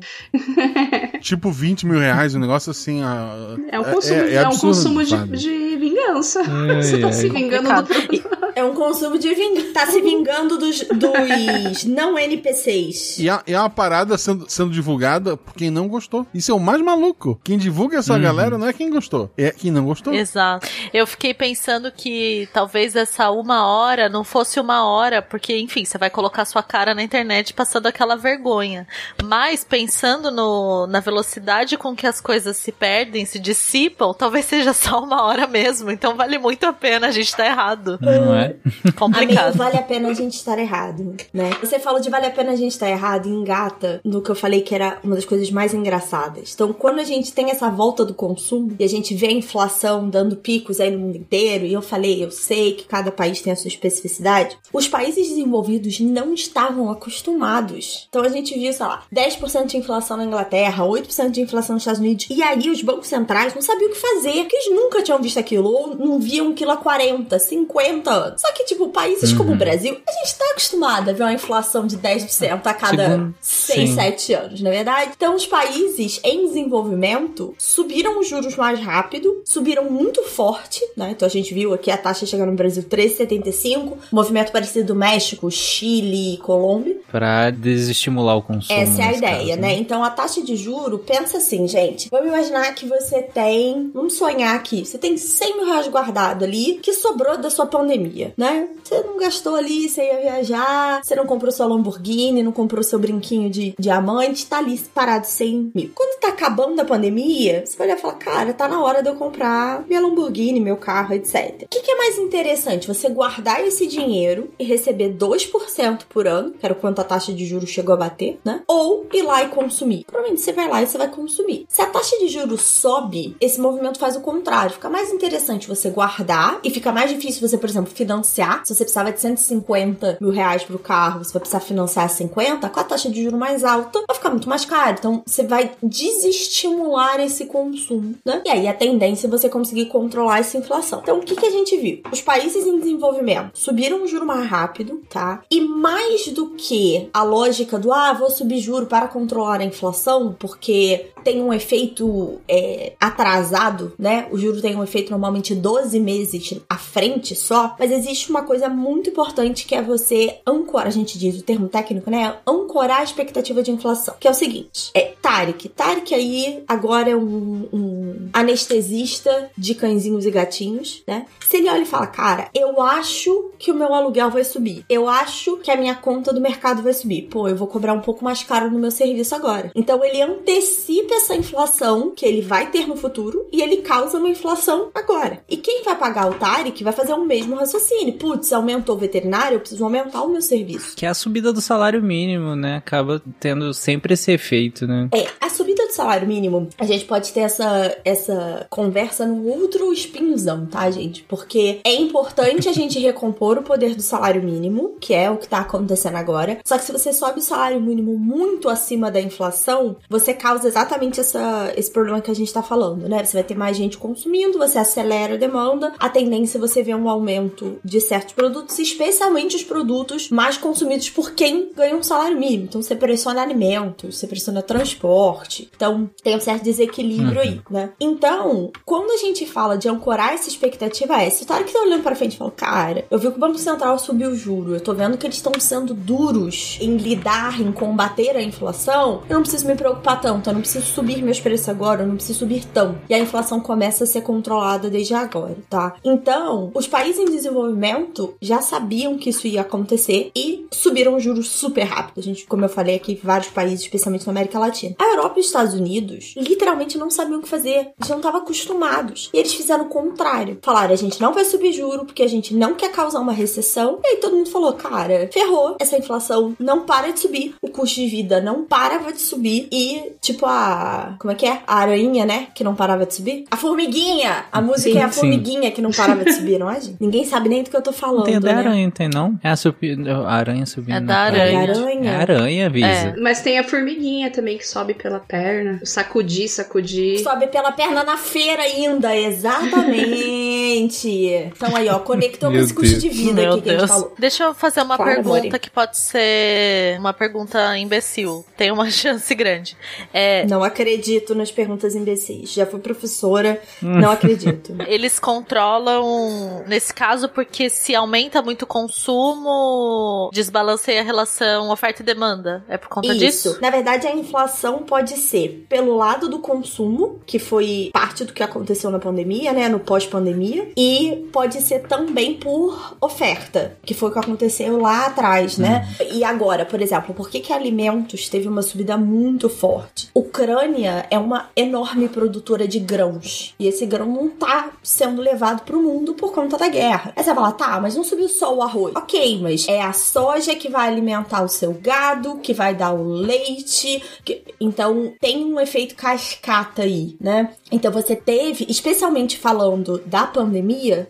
Tipo 1.21 1.51
20 1.51 1.87
mil 1.87 1.99
reais, 1.99 2.35
um 2.35 2.39
negócio 2.41 2.71
assim. 2.71 3.03
ah, 3.03 3.50
É 3.71 3.81
um 3.81 3.85
consumo, 3.85 4.21
é, 4.21 4.43
um 4.43 4.47
absurdo, 4.47 4.67
consumo 4.67 5.05
de, 5.05 5.37
de 5.37 5.77
vingança. 5.77 6.43
Você 6.77 6.99
tá 6.99 7.13
se 7.13 7.29
vingando 7.29 7.83
do. 7.83 8.41
É 8.53 8.65
um 8.65 8.75
consumo 8.75 9.17
de 9.17 9.33
vingança. 9.33 9.73
Tá 9.73 9.87
se 9.87 10.01
vingando 10.03 10.59
dos, 10.59 10.81
dos 10.81 11.85
não 11.85 12.19
NPCs. 12.19 13.19
E 13.19 13.29
é, 13.29 13.41
é 13.47 13.59
uma 13.59 13.71
parada 13.71 14.19
sendo, 14.19 14.51
sendo 14.51 14.71
divulgada 14.71 15.37
por 15.37 15.55
quem 15.55 15.71
não 15.71 15.89
gostou. 15.89 16.27
Isso 16.35 16.51
é 16.51 16.55
o 16.55 16.59
mais 16.59 16.83
maluco. 16.83 17.41
Quem 17.45 17.57
divulga 17.57 17.99
essa 17.99 18.19
galera 18.19 18.59
não 18.59 18.67
é 18.67 18.73
quem 18.73 18.91
gostou, 18.91 19.31
é 19.39 19.51
quem 19.51 19.71
não 19.71 19.85
gostou. 19.85 20.13
Exato. 20.13 20.67
Eu 20.93 21.07
fiquei 21.07 21.33
pensando 21.33 21.93
que 21.93 22.49
talvez 22.53 22.97
essa 22.97 23.31
uma 23.31 23.67
hora 23.67 24.09
não 24.09 24.25
fosse 24.25 24.59
uma 24.61 24.85
hora, 24.85 25.23
porque, 25.23 25.57
enfim, 25.57 25.85
você 25.85 25.97
vai 25.97 26.11
colocar 26.11 26.45
sua 26.45 26.63
cara 26.63 26.95
na 26.95 27.03
internet 27.03 27.55
passando 27.55 27.87
aquela 27.87 28.17
vergonha. 28.17 28.87
Mas 29.23 29.65
pensando 29.65 30.31
no, 30.31 30.87
na 30.87 31.01
velocidade 31.01 31.77
com 31.77 31.95
que 31.95 32.07
as 32.07 32.21
coisas 32.21 32.57
se 32.57 32.73
perdem, 32.73 33.25
se 33.25 33.39
dissipam, 33.41 34.13
talvez 34.13 34.45
seja 34.45 34.73
só 34.73 35.03
uma 35.03 35.25
hora 35.25 35.47
mesmo. 35.47 35.91
Então 35.91 36.17
vale 36.17 36.39
muito 36.39 36.65
a 36.65 36.73
pena, 36.73 37.09
a 37.09 37.11
gente 37.11 37.35
tá 37.35 37.47
errado. 37.47 37.99
Não 38.01 38.35
é? 38.35 38.57
A 38.87 38.93
Complicado. 38.93 39.45
meio 39.45 39.53
vale 39.55 39.77
a 39.77 39.83
pena 39.83 40.09
a 40.09 40.15
gente 40.15 40.35
estar 40.35 40.59
errado, 40.59 41.17
né? 41.33 41.51
Você 41.61 41.79
falou 41.79 42.01
de 42.01 42.11
vale 42.11 42.27
a 42.27 42.31
pena 42.31 42.53
a 42.53 42.57
gente 42.57 42.73
estar 42.73 42.89
errado 42.89 43.27
e 43.27 43.33
engata 43.33 44.01
no 44.05 44.23
que 44.23 44.31
eu 44.31 44.35
falei 44.35 44.61
que 44.61 44.75
era 44.75 44.99
uma 45.03 45.15
das 45.15 45.25
coisas 45.25 45.51
mais 45.51 45.75
engraçadas. 45.75 46.53
Então, 46.55 46.73
quando 46.73 47.01
a 47.01 47.05
gente 47.05 47.33
tem 47.33 47.51
essa 47.51 47.71
volta 47.71 48.05
do 48.05 48.15
consumo 48.15 48.75
e 48.79 48.85
a 48.85 48.89
gente 48.89 49.15
vê 49.15 49.29
a 49.29 49.33
inflação 49.33 50.09
dando 50.09 50.37
picos 50.37 50.81
aí 50.81 50.91
no 50.91 50.99
mundo 50.99 51.17
inteiro, 51.17 51.65
e 51.65 51.73
eu 51.73 51.83
falei, 51.83 52.23
eu 52.25 52.31
sei 52.31 52.73
que 52.73 52.85
cada 52.85 53.11
país 53.11 53.41
tem 53.41 53.53
a 53.53 53.57
sua 53.57 53.69
especificidade, 53.69 54.57
os 54.73 54.89
países 54.89 55.29
desenvolvidos 55.29 56.01
não 56.01 56.35
estavam 56.35 56.91
acostumados. 56.91 58.07
Então, 58.09 58.23
a 58.23 58.29
gente 58.29 58.59
viu, 58.59 58.73
sei 58.73 58.87
lá, 58.87 59.03
10% 59.13 59.67
de 59.67 59.77
inflação 59.77 60.17
na 60.17 60.25
Inglaterra, 60.25 60.85
8% 60.85 61.31
de 61.31 61.41
inflação 61.41 61.75
nos 61.75 61.83
Estados 61.83 62.01
Unidos, 62.01 62.27
e 62.31 62.43
aí 62.43 62.69
os 62.69 62.83
bancos 62.83 63.09
centrais 63.09 63.30
não 63.55 63.63
sabiam 63.63 63.89
o 63.91 63.93
que 63.93 63.99
fazer, 63.99 64.33
porque 64.43 64.57
eles 64.57 64.71
nunca 64.75 65.03
tinham 65.03 65.21
visto 65.21 65.39
aquilo, 65.39 65.69
ou 65.71 65.95
não 65.97 66.19
viam 66.19 66.51
aquilo 66.51 66.71
há 66.73 66.77
40, 66.77 67.39
50 67.39 68.11
anos. 68.11 68.41
Só 68.43 68.53
que, 68.53 68.65
tipo, 68.65 68.89
países 68.89 69.33
como 69.33 69.53
o 69.53 69.57
Brasil, 69.57 69.97
a 70.07 70.13
gente 70.13 70.39
tá 70.39 70.45
acostumado 70.51 71.11
a 71.11 71.13
ver 71.13 71.23
uma 71.23 71.33
inflação 71.33 71.87
de 71.87 71.97
10% 71.97 72.67
a 72.67 72.75
cada 72.75 73.09
Segundo- 73.09 73.35
6, 73.41 73.91
sim. 73.91 73.95
7 73.95 74.35
anos, 74.35 74.61
na 74.61 74.71
verdade. 74.71 75.13
Então, 75.17 75.35
os 75.35 75.47
países 75.47 76.21
em 76.25 76.47
desenvolvimento 76.47 77.55
subiram 77.59 78.19
os 78.21 78.29
juros 78.29 78.57
mais 78.57 78.81
rápido, 78.81 79.43
subiram 79.45 79.85
muito 79.91 80.23
forte, 80.25 80.81
né? 80.97 81.11
Então, 81.13 81.27
a 81.27 81.31
gente 81.31 81.53
viu 81.55 81.73
aqui 81.75 81.91
a 81.91 81.97
taxa 81.97 82.27
chegando 82.27 82.51
no 82.51 82.57
Brasil 82.57 82.83
13,75, 82.83 83.97
movimento 84.13 84.53
parecido 84.53 84.89
do 84.89 84.95
México, 84.95 85.51
Chile 85.51 86.35
e 86.35 86.37
Colômbia. 86.39 86.97
Pra 87.11 87.51
desestimular 87.51 88.37
o 88.37 88.43
consumo. 88.43 88.79
Essa 88.79 89.03
é 89.03 89.05
a 89.07 89.13
ideia, 89.13 89.47
caso, 89.49 89.61
né? 89.61 89.75
Então 89.75 90.03
a 90.03 90.11
taxa 90.11 90.43
de 90.43 90.57
juro, 90.57 90.99
pensa 90.99 91.39
assim, 91.39 91.67
gente. 91.69 92.09
Vamos 92.11 92.29
imaginar 92.29 92.75
que 92.75 92.87
você 92.87 93.20
tem. 93.23 93.91
Vamos 93.93 94.15
sonhar 94.15 94.55
aqui. 94.55 94.85
Você 94.85 94.99
tem 94.99 95.17
100 95.17 95.57
mil 95.57 95.67
reais 95.67 95.89
guardado 95.89 96.45
ali 96.45 96.79
que 96.83 96.93
sobrou 96.93 97.39
da 97.39 97.51
sua 97.51 97.67
pandemia, 97.67 98.33
né? 98.37 98.69
Você 98.83 99.03
não 99.03 99.17
gastou 99.19 99.57
ali, 99.57 99.89
você 99.89 100.03
ia 100.03 100.21
viajar, 100.21 101.03
você 101.03 101.15
não 101.15 101.27
comprou 101.27 101.53
sua 101.53 101.67
Lamborghini, 101.67 102.43
não 102.43 102.53
comprou 102.53 102.83
seu 102.83 102.99
brinquinho 102.99 103.51
de 103.51 103.75
diamante, 103.79 104.47
tá 104.47 104.59
ali 104.59 104.79
parado 104.95 105.27
100 105.27 105.73
mil. 105.75 105.91
Quando 105.95 106.21
tá 106.21 106.29
acabando 106.29 106.81
a 106.81 106.85
pandemia, 106.85 107.65
você 107.65 107.77
vai 107.77 107.87
olhar 107.89 107.99
e 107.99 108.01
falar, 108.01 108.15
cara, 108.15 108.53
tá 108.53 108.69
na 108.69 108.83
hora 108.83 109.03
de 109.03 109.09
eu 109.09 109.15
comprar 109.15 109.85
minha 109.87 110.01
Lamborghini, 110.01 110.61
meu 110.61 110.77
carro, 110.77 111.15
etc. 111.15 111.63
O 111.63 111.69
que, 111.69 111.81
que 111.81 111.91
é 111.91 111.97
mais 111.97 112.19
interessante? 112.19 112.89
Você 112.89 113.09
guardar 113.09 113.65
esse 113.65 113.87
dinheiro 113.87 114.51
e 114.59 114.65
receber 114.65 115.15
2% 115.17 116.03
por 116.09 116.27
ano, 116.27 116.53
que 116.53 116.65
era 116.65 116.75
quanto 116.75 117.01
a 117.01 117.05
taxa 117.05 117.33
de 117.33 117.47
juros 117.47 117.71
chegou 117.71 117.95
a 117.95 117.99
bater, 117.99 118.39
né? 118.45 118.63
Ou 118.67 119.07
ir 119.13 119.23
lá 119.23 119.43
e 119.43 119.49
consumir. 119.49 120.05
Provavelmente 120.05 120.41
você 120.41 120.53
vai 120.53 120.69
lá 120.69 120.83
e 120.83 120.87
você 120.87 120.99
vai 120.99 121.09
consumir. 121.09 121.67
Se 121.69 121.83
a 121.83 121.87
taxa 121.87 122.19
de 122.19 122.29
juros 122.29 122.63
sobe, 122.63 123.10
esse 123.41 123.61
movimento 123.61 123.99
faz 123.99 124.17
o 124.17 124.21
contrário. 124.21 124.73
Fica 124.73 124.89
mais 124.89 125.13
interessante 125.13 125.69
você 125.69 125.91
guardar 125.91 126.61
e 126.65 126.71
fica 126.71 126.93
mais 126.93 127.11
difícil 127.11 127.47
você, 127.47 127.59
por 127.59 127.69
exemplo, 127.69 127.93
financiar. 127.93 128.63
Se 128.65 128.75
você 128.75 128.85
precisava 128.85 129.13
de 129.13 129.21
150 129.21 130.19
mil 130.21 130.31
reais 130.31 130.63
pro 130.63 130.79
carro, 130.79 131.25
você 131.25 131.33
vai 131.33 131.41
precisar 131.41 131.61
financiar 131.61 132.09
50, 132.09 132.69
com 132.69 132.81
a 132.81 132.85
taxa 132.85 133.11
de 133.11 133.23
juros 133.23 133.39
mais 133.39 133.65
alta, 133.65 134.03
vai 134.07 134.17
ficar 134.17 134.31
muito 134.31 134.49
mais 134.49 134.65
caro. 134.65 134.97
Então, 134.99 135.23
você 135.27 135.43
vai 135.43 135.73
desestimular 135.83 137.21
esse 137.21 137.47
consumo, 137.47 138.15
né? 138.25 138.43
E 138.45 138.51
aí, 138.51 138.69
a 138.69 138.75
tendência 138.75 139.27
é 139.27 139.31
você 139.31 139.49
conseguir 139.49 139.87
controlar 139.87 140.39
essa 140.39 140.57
inflação. 140.57 141.01
Então, 141.03 141.19
o 141.19 141.23
que, 141.23 141.37
que 141.37 141.47
a 141.47 141.51
gente 141.51 141.77
viu? 141.77 142.01
Os 142.11 142.21
países 142.21 142.67
em 142.67 142.79
desenvolvimento 142.79 143.51
subiram 143.55 144.03
o 144.03 144.07
juro 144.07 144.27
mais 144.27 144.49
rápido, 144.49 145.03
tá? 145.09 145.43
E 145.51 145.61
mais 145.61 146.29
do 146.29 146.51
que 146.51 147.09
a 147.13 147.23
lógica 147.23 147.79
do, 147.79 147.93
ah, 147.93 148.13
vou 148.13 148.31
subir 148.31 148.59
juro 148.59 148.87
para 148.87 149.09
controlar 149.09 149.61
a 149.61 149.65
inflação, 149.65 150.35
porque 150.39 151.11
tem 151.25 151.43
um 151.43 151.53
efeito 151.53 152.41
é, 152.49 152.90
atrasado, 152.99 153.93
né? 153.99 154.27
O 154.31 154.39
juro 154.39 154.61
tem 154.61 154.77
um 154.77 154.83
efeito 154.83 155.11
normalmente 155.11 155.55
12 155.55 155.99
meses 156.01 156.61
à 156.69 156.77
frente 156.77 157.35
só, 157.35 157.77
mas 157.79 157.91
existe 157.91 158.31
uma 158.31 158.43
coisa 158.43 158.69
muito 158.69 159.11
importante 159.11 159.67
que 159.67 159.75
é 159.75 159.83
você 159.83 160.39
ancorar, 160.47 160.87
a 160.87 160.91
gente 160.91 161.19
diz 161.19 161.39
o 161.39 161.43
termo 161.43 161.69
técnico, 161.69 162.11
né? 162.11 162.37
Ancorar 162.47 163.01
a 163.01 163.05
expectativa 163.05 163.63
de 163.63 163.71
inflação, 163.71 164.15
que 164.19 164.27
é 164.27 164.31
o 164.31 164.35
seguinte: 164.35 164.91
é 164.95 165.13
Tarek. 165.21 165.69
Tarek 165.71 166.15
aí 166.15 166.63
agora 166.67 167.11
é 167.11 167.17
um, 167.17 167.69
um 167.73 168.29
anestesista 168.33 169.51
de 169.57 169.75
cãezinhos 169.75 170.27
e 170.27 170.31
gatinhos, 170.31 171.03
né? 171.07 171.27
Se 171.47 171.57
ele 171.57 171.69
olha 171.69 171.83
e 171.83 171.87
fala, 171.87 172.07
cara, 172.07 172.49
eu 172.55 172.81
acho 172.81 173.51
que 173.59 173.71
o 173.71 173.75
meu 173.75 173.93
aluguel 173.93 174.31
vai 174.31 174.45
subir, 174.45 174.85
eu 174.89 175.09
acho 175.09 175.57
que 175.59 175.71
a 175.71 175.77
minha 175.77 175.95
conta 175.95 176.33
do 176.33 176.41
mercado 176.41 176.83
vai 176.83 176.93
subir, 176.93 177.23
pô, 177.23 177.49
eu 177.49 177.57
vou 177.57 177.67
cobrar 177.67 177.93
um 177.93 178.01
pouco 178.01 178.25
mais 178.25 178.43
caro 178.43 178.71
no 178.71 178.79
meu 178.79 178.91
serviço 178.91 179.35
agora. 179.35 179.71
Então 179.75 180.03
ele 180.05 180.23
antecipa 180.23 181.15
essa 181.15 181.35
inflação 181.35 182.13
que 182.15 182.25
ele 182.25 182.41
vai 182.41 182.71
ter 182.71 182.80
no 182.87 182.97
futuro 182.97 183.47
e 183.53 183.63
ele 183.63 183.79
causa 183.79 184.19
uma 184.19 184.29
inflação 184.29 184.91
agora. 184.95 185.43
E 185.49 185.57
quem 185.57 185.83
vai 185.83 185.97
pagar 185.97 186.29
o 186.29 186.35
Tarek 186.35 186.83
vai 186.83 186.93
fazer 186.93 187.13
o 187.13 187.25
mesmo 187.25 187.57
raciocínio. 187.57 188.15
Putz, 188.15 188.53
aumentou 188.53 188.97
o 188.97 188.99
veterinário, 188.99 189.57
eu 189.57 189.61
preciso 189.61 189.85
aumentar 189.85 190.23
o 190.23 190.29
meu 190.29 190.43
serviço. 190.43 190.97
Que 190.97 191.07
é 191.07 191.09
a 191.09 191.15
subida 191.15 191.53
do 191.53 191.61
salário 191.61 192.03
mínimo, 192.03 192.55
né? 192.55 192.77
Acaba 192.77 193.23
tendo 193.39 193.73
sempre 193.75 194.15
esse 194.15 194.33
efeito, 194.33 194.87
né? 194.87 195.09
É, 195.15 195.27
a 195.41 195.49
subida 195.49 195.87
do 195.87 195.93
salário 195.93 196.27
mínimo, 196.27 196.69
a 196.79 196.85
gente 196.85 197.05
pode 197.05 197.33
ter 197.33 197.41
essa, 197.41 197.97
essa 198.05 198.67
conversa 198.71 199.27
no 199.27 199.47
outro 199.47 199.93
spinzão, 199.95 200.67
tá, 200.67 200.91
gente? 200.91 201.23
Porque 201.25 201.81
é 201.85 201.95
importante 201.95 202.69
a 202.69 202.73
gente 202.73 202.99
recompor 202.99 203.59
o 203.59 203.63
poder 203.63 203.95
do 203.95 204.03
salário 204.03 204.43
mínimo, 204.43 204.97
que 205.01 205.15
é 205.15 205.31
o 205.31 205.37
que 205.37 205.49
tá 205.49 205.59
acontecendo 205.59 206.17
agora. 206.17 206.59
Só 206.65 206.79
que 206.79 206.85
se 206.85 206.93
você 206.93 207.13
sobe 207.13 207.41
o 207.41 207.43
salário 207.43 207.81
mínimo 207.81 208.17
muito 208.19 208.69
acima 208.69 209.11
da 209.11 209.21
inflação, 209.21 209.97
você 210.09 210.33
causa 210.33 210.69
exatamente 210.69 211.21
essa, 211.21 211.73
esse 211.77 211.91
problema 211.91 212.21
que 212.21 212.31
a 212.31 212.35
gente 212.35 212.53
tá 212.53 212.63
falando, 212.71 213.09
né? 213.09 213.25
Você 213.25 213.33
vai 213.33 213.43
ter 213.43 213.57
mais 213.57 213.77
gente 213.77 213.99
consumindo, 213.99 214.57
você 214.57 214.79
acelera 214.79 215.35
a 215.35 215.37
demanda, 215.37 215.93
a 215.99 216.09
tendência 216.09 216.57
é 216.57 216.61
você 216.61 216.85
ver 216.85 216.95
um 216.95 217.11
aumento 217.11 217.81
de 217.85 218.01
certos 218.01 218.33
produtos, 218.33 218.79
especialmente 218.79 219.57
os 219.57 219.65
produtos 219.65 220.31
mais 220.31 220.57
consumidos 220.57 221.11
por 221.11 221.33
quem 221.33 221.73
ganha 221.75 221.97
um 221.97 222.03
salário 222.03 222.39
mínimo. 222.39 222.67
Então 222.69 222.81
você 222.81 222.95
pressiona 222.95 223.43
alimentos, 223.43 224.17
você 224.17 224.27
pressiona 224.29 224.63
transporte. 224.63 225.69
Então 225.75 226.09
tem 226.23 226.37
um 226.37 226.41
certo 226.41 226.63
desequilíbrio 226.63 227.41
aí, 227.41 227.61
né? 227.69 227.91
Então, 227.99 228.71
quando 228.87 229.11
a 229.11 229.17
gente 229.17 229.45
fala 229.47 229.77
de 229.77 229.89
ancorar 229.89 230.35
essa 230.35 230.49
expectativa, 230.49 231.21
é 231.21 231.29
se 231.29 231.43
o 231.43 231.47
cara 231.47 231.65
que 231.65 231.73
tá 231.73 231.81
olhando 231.81 232.05
pra 232.05 232.15
frente 232.15 232.35
e 232.35 232.39
fala, 232.39 232.53
cara, 232.53 233.05
eu 233.11 233.19
vi 233.19 233.29
que 233.29 233.37
o 233.37 233.41
Banco 233.41 233.59
Central 233.59 233.99
subiu 233.99 234.31
o 234.31 234.37
juro, 234.37 234.75
eu 234.75 234.81
tô 234.81 234.95
vendo 234.95 235.19
que 235.19 235.27
eles 235.27 235.37
estão 235.37 235.53
sendo 235.59 235.93
duros 235.93 236.79
em 236.81 236.97
lidar, 236.97 237.61
em 237.61 237.73
combater 237.73 238.37
a 238.37 238.43
inflação, 238.43 239.23
eu 239.29 239.35
não 239.35 239.43
preciso 239.43 239.67
me 239.67 239.75
preocupar 239.75 240.21
tanto, 240.21 240.49
eu 240.49 240.55
não 240.55 240.61
preciso 240.61 240.87
subir 240.87 241.21
meus 241.21 241.41
preços 241.41 241.69
agora, 241.69 242.03
eu 242.03 242.07
não 242.07 242.15
preciso 242.15 242.39
subir 242.39 242.60
tão. 242.67 242.99
E 243.09 243.15
a 243.15 243.19
inflação 243.19 243.61
começa 243.61 244.05
a 244.05 244.07
ser 244.07 244.23
controlada 244.23 244.91
desde 244.91 245.15
agora, 245.15 245.57
tá? 245.69 245.95
Então, 246.05 246.71
os 246.75 246.87
países 246.87 247.21
em 247.21 247.31
desenvolvimento 247.31 248.35
já 248.41 248.61
sabiam 248.63 249.17
que 249.17 249.31
isso 249.31 249.47
ia 249.47 249.63
acontecer 249.63 250.31
e 250.35 250.67
subiram 250.71 251.17
os 251.17 251.23
juros 251.23 251.49
super 251.49 251.85
rápido. 251.85 252.21
A 252.21 252.23
gente, 252.23 252.47
como 252.47 252.65
eu 252.65 252.69
falei 252.69 252.97
aqui, 252.97 253.19
vários 253.23 253.49
países, 253.49 253.81
especialmente 253.81 254.27
na 254.27 254.33
América 254.33 254.59
Latina. 254.59 254.95
A 254.99 255.05
Europa 255.05 255.35
e 255.37 255.41
os 255.41 255.47
Estados 255.47 255.75
Unidos 255.75 256.35
literalmente 256.37 256.99
não 256.99 257.11
sabiam 257.11 257.39
o 257.39 257.43
que 257.43 257.49
fazer. 257.49 257.93
Eles 257.99 258.09
não 258.09 258.19
estavam 258.19 258.41
acostumados. 258.41 259.31
E 259.33 259.39
eles 259.39 259.55
fizeram 259.55 259.85
o 259.85 259.89
contrário. 259.89 260.59
Falaram, 260.63 260.93
a 260.93 260.97
gente 260.97 261.21
não 261.21 261.33
vai 261.33 261.45
subir 261.45 261.73
juro 261.73 262.05
porque 262.05 262.23
a 262.23 262.29
gente 262.29 262.55
não 262.55 262.75
quer 262.75 262.91
causar 262.91 263.21
uma 263.21 263.33
recessão. 263.33 264.01
E 264.05 264.09
aí 264.09 264.17
todo 264.17 264.37
mundo 264.37 264.51
falou, 264.51 264.73
cara, 264.75 265.29
ferrou. 265.33 265.77
Essa 265.81 265.99
inflação 265.99 266.55
não 266.59 266.85
para 266.85 267.13
de 267.13 267.21
subir. 267.21 267.55
O 267.63 267.69
custo 267.69 267.97
de 267.97 268.07
vida 268.07 268.41
não 268.41 268.65
parava 268.65 269.13
de 269.13 269.21
subir. 269.21 269.69
E, 269.71 270.13
tipo, 270.21 270.47
a... 270.47 271.17
Como 271.19 271.33
é 271.33 271.35
que 271.35 271.47
é? 271.47 271.63
A 271.67 271.77
aranha, 271.77 272.25
né? 272.25 272.49
Que 272.55 272.65
não 272.65 272.75
parava 272.75 273.07
de 273.07 273.15
subir. 273.15 273.45
A 273.51 273.57
formiguinha! 273.57 274.45
A 274.51 274.61
música 274.61 274.91
Sim, 274.91 274.99
é 274.99 275.03
a 275.03 275.11
sim. 275.11 275.21
formiguinha 275.21 275.71
que 275.71 275.81
não 275.81 275.91
parava 275.91 276.25
de 276.25 276.33
subir, 276.33 276.59
não 276.59 276.71
é, 276.71 276.81
gente? 276.81 276.97
Ninguém 277.01 277.25
sabe 277.25 277.49
nem 277.49 277.63
do 277.63 277.71
que 277.71 277.77
eu 277.77 277.83
tô 277.83 277.93
falando, 277.93 278.25
tem 278.25 278.37
a 278.37 278.41
da 278.41 278.53
né? 278.53 278.59
aranha, 278.59 278.85
não 278.85 278.91
tem 278.91 279.09
não? 279.09 279.39
É 279.43 279.51
a, 279.51 279.57
subi... 279.57 279.97
a 280.09 280.33
aranha 280.33 280.67
subindo. 280.67 280.97
É 280.97 281.01
na 281.01 281.07
da 281.07 281.19
aranha. 281.19 281.45
É 281.45 281.71
aranha. 281.71 282.11
É 282.11 282.15
a 282.15 282.19
aranha, 282.21 282.71
Visa. 282.71 282.87
É. 282.87 283.15
Mas 283.17 283.41
tem 283.41 283.59
a 283.59 283.65
formiguinha 283.65 284.31
também 284.31 284.59
que 284.59 284.67
sobe 284.67 284.95
pela 284.95 285.19
perna. 285.21 285.81
Sacudir, 285.85 286.49
sacudir. 286.49 287.21
Sobe 287.21 287.47
pela 287.49 287.73
perna 287.73 288.05
na 288.05 288.17
feira 288.17 288.63
ainda, 288.63 289.15
exatamente. 289.17 290.60
Então 290.79 291.75
aí, 291.77 291.89
ó, 291.89 291.99
conectou 291.99 292.51
com 292.51 292.57
esse 292.57 292.73
custo 292.75 292.91
Deus. 292.91 293.03
de 293.03 293.09
vida 293.09 293.43
Meu 293.43 293.53
aqui 293.55 293.63
que 293.63 293.69
a 293.69 293.73
gente 293.73 293.79
Deus. 293.81 293.91
falou. 293.91 294.15
Deixa 294.19 294.45
eu 294.45 294.55
fazer 294.55 294.83
uma 294.83 294.97
Claro, 294.97 295.13
pergunta 295.15 295.39
amore. 295.39 295.59
que 295.59 295.71
pode 295.71 295.97
ser 295.99 296.99
uma 296.99 297.13
pergunta 297.13 297.77
imbecil. 297.79 298.45
Tem 298.57 298.71
uma 298.71 298.89
chance 298.91 299.35
grande. 299.35 299.77
É, 300.13 300.47
Não 300.47 300.63
acredito 300.63 301.35
nas 301.35 301.51
perguntas 301.51 301.95
imbecis. 301.95 302.53
Já 302.53 302.67
fui 302.67 302.81
professora, 302.81 303.61
não 303.83 304.11
acredito. 304.11 304.75
eles 304.87 305.19
controlam, 305.19 306.65
nesse 306.67 306.93
caso, 306.93 307.29
porque 307.29 307.69
se 307.71 307.95
aumenta 307.95 308.43
muito 308.43 308.63
o 308.63 308.67
consumo, 308.67 310.31
desbalanceia 310.33 311.01
a 311.01 311.05
relação 311.05 311.71
oferta 311.71 312.03
e 312.03 312.05
demanda. 312.05 312.65
É 312.69 312.77
por 312.77 312.89
conta 312.89 313.15
disso? 313.15 313.59
Na 313.61 313.71
verdade, 313.71 314.07
a 314.07 314.15
inflação 314.15 314.79
pode 314.81 315.17
ser 315.17 315.65
pelo 315.69 315.97
lado 315.97 316.29
do 316.29 316.39
consumo, 316.39 317.21
que 317.27 317.39
foi 317.39 317.91
parte 317.93 318.25
do 318.25 318.33
que 318.33 318.43
aconteceu 318.43 318.91
na 318.91 318.99
pandemia, 318.99 319.53
né? 319.53 319.69
No 319.69 319.81
pós-pandemia. 319.81 320.60
E 320.77 321.29
pode 321.33 321.61
ser 321.61 321.81
também 321.83 322.35
por 322.35 322.97
oferta, 323.01 323.77
que 323.85 323.95
foi 323.95 324.11
o 324.11 324.13
que 324.13 324.19
aconteceu 324.19 324.79
lá 324.81 325.07
atrás, 325.07 325.59
né? 325.59 325.89
E 326.13 326.25
agora, 326.25 326.65
por 326.65 326.81
exemplo, 326.81 327.15
por 327.15 327.29
que 327.31 327.41
que 327.41 327.53
alimentos 327.53 328.29
teve 328.29 328.49
uma 328.49 328.63
subida 328.63 328.97
muito 328.97 329.49
forte? 329.49 330.09
Ucrânia 330.15 331.07
é 331.11 331.19
uma 331.19 331.51
enorme 331.57 332.09
produtora 332.09 332.67
de 332.67 332.79
grãos 332.79 333.55
e 333.59 333.67
esse 333.67 333.85
grão 333.87 334.07
não 334.07 334.29
tá 334.29 334.71
sendo 334.83 335.21
levado 335.21 335.63
pro 335.65 335.83
mundo 335.83 336.15
por 336.15 336.33
conta 336.33 336.57
da 336.57 336.69
guerra. 336.69 337.13
Aí 337.17 337.23
você 337.23 337.29
vai 337.33 337.37
falar, 337.37 337.53
tá, 337.53 337.81
mas 337.81 337.97
não 337.97 338.05
subiu 338.05 338.29
só 338.29 338.55
o 338.55 338.63
arroz. 338.63 338.95
Ok, 338.97 339.41
mas 339.43 339.69
é 339.69 339.81
a 339.83 339.93
soja 339.93 340.55
que 340.55 340.69
vai 340.69 340.89
alimentar 340.89 341.43
o 341.43 341.49
seu 341.49 341.73
gado, 341.75 342.37
que 342.37 342.53
vai 342.55 342.75
dar 342.75 342.93
o 342.93 343.03
leite, 343.05 344.03
que- 344.25 344.43
então 344.61 345.13
tem 345.21 345.45
um 345.45 345.61
efeito 345.61 345.95
cascata 345.95 346.83
aí, 346.83 347.17
né? 347.21 347.51
Então 347.71 347.91
você 347.93 348.15
teve, 348.17 348.67
especialmente 348.69 349.37
falando 349.39 350.01
da 350.07 350.27
pandemia, 350.27 350.50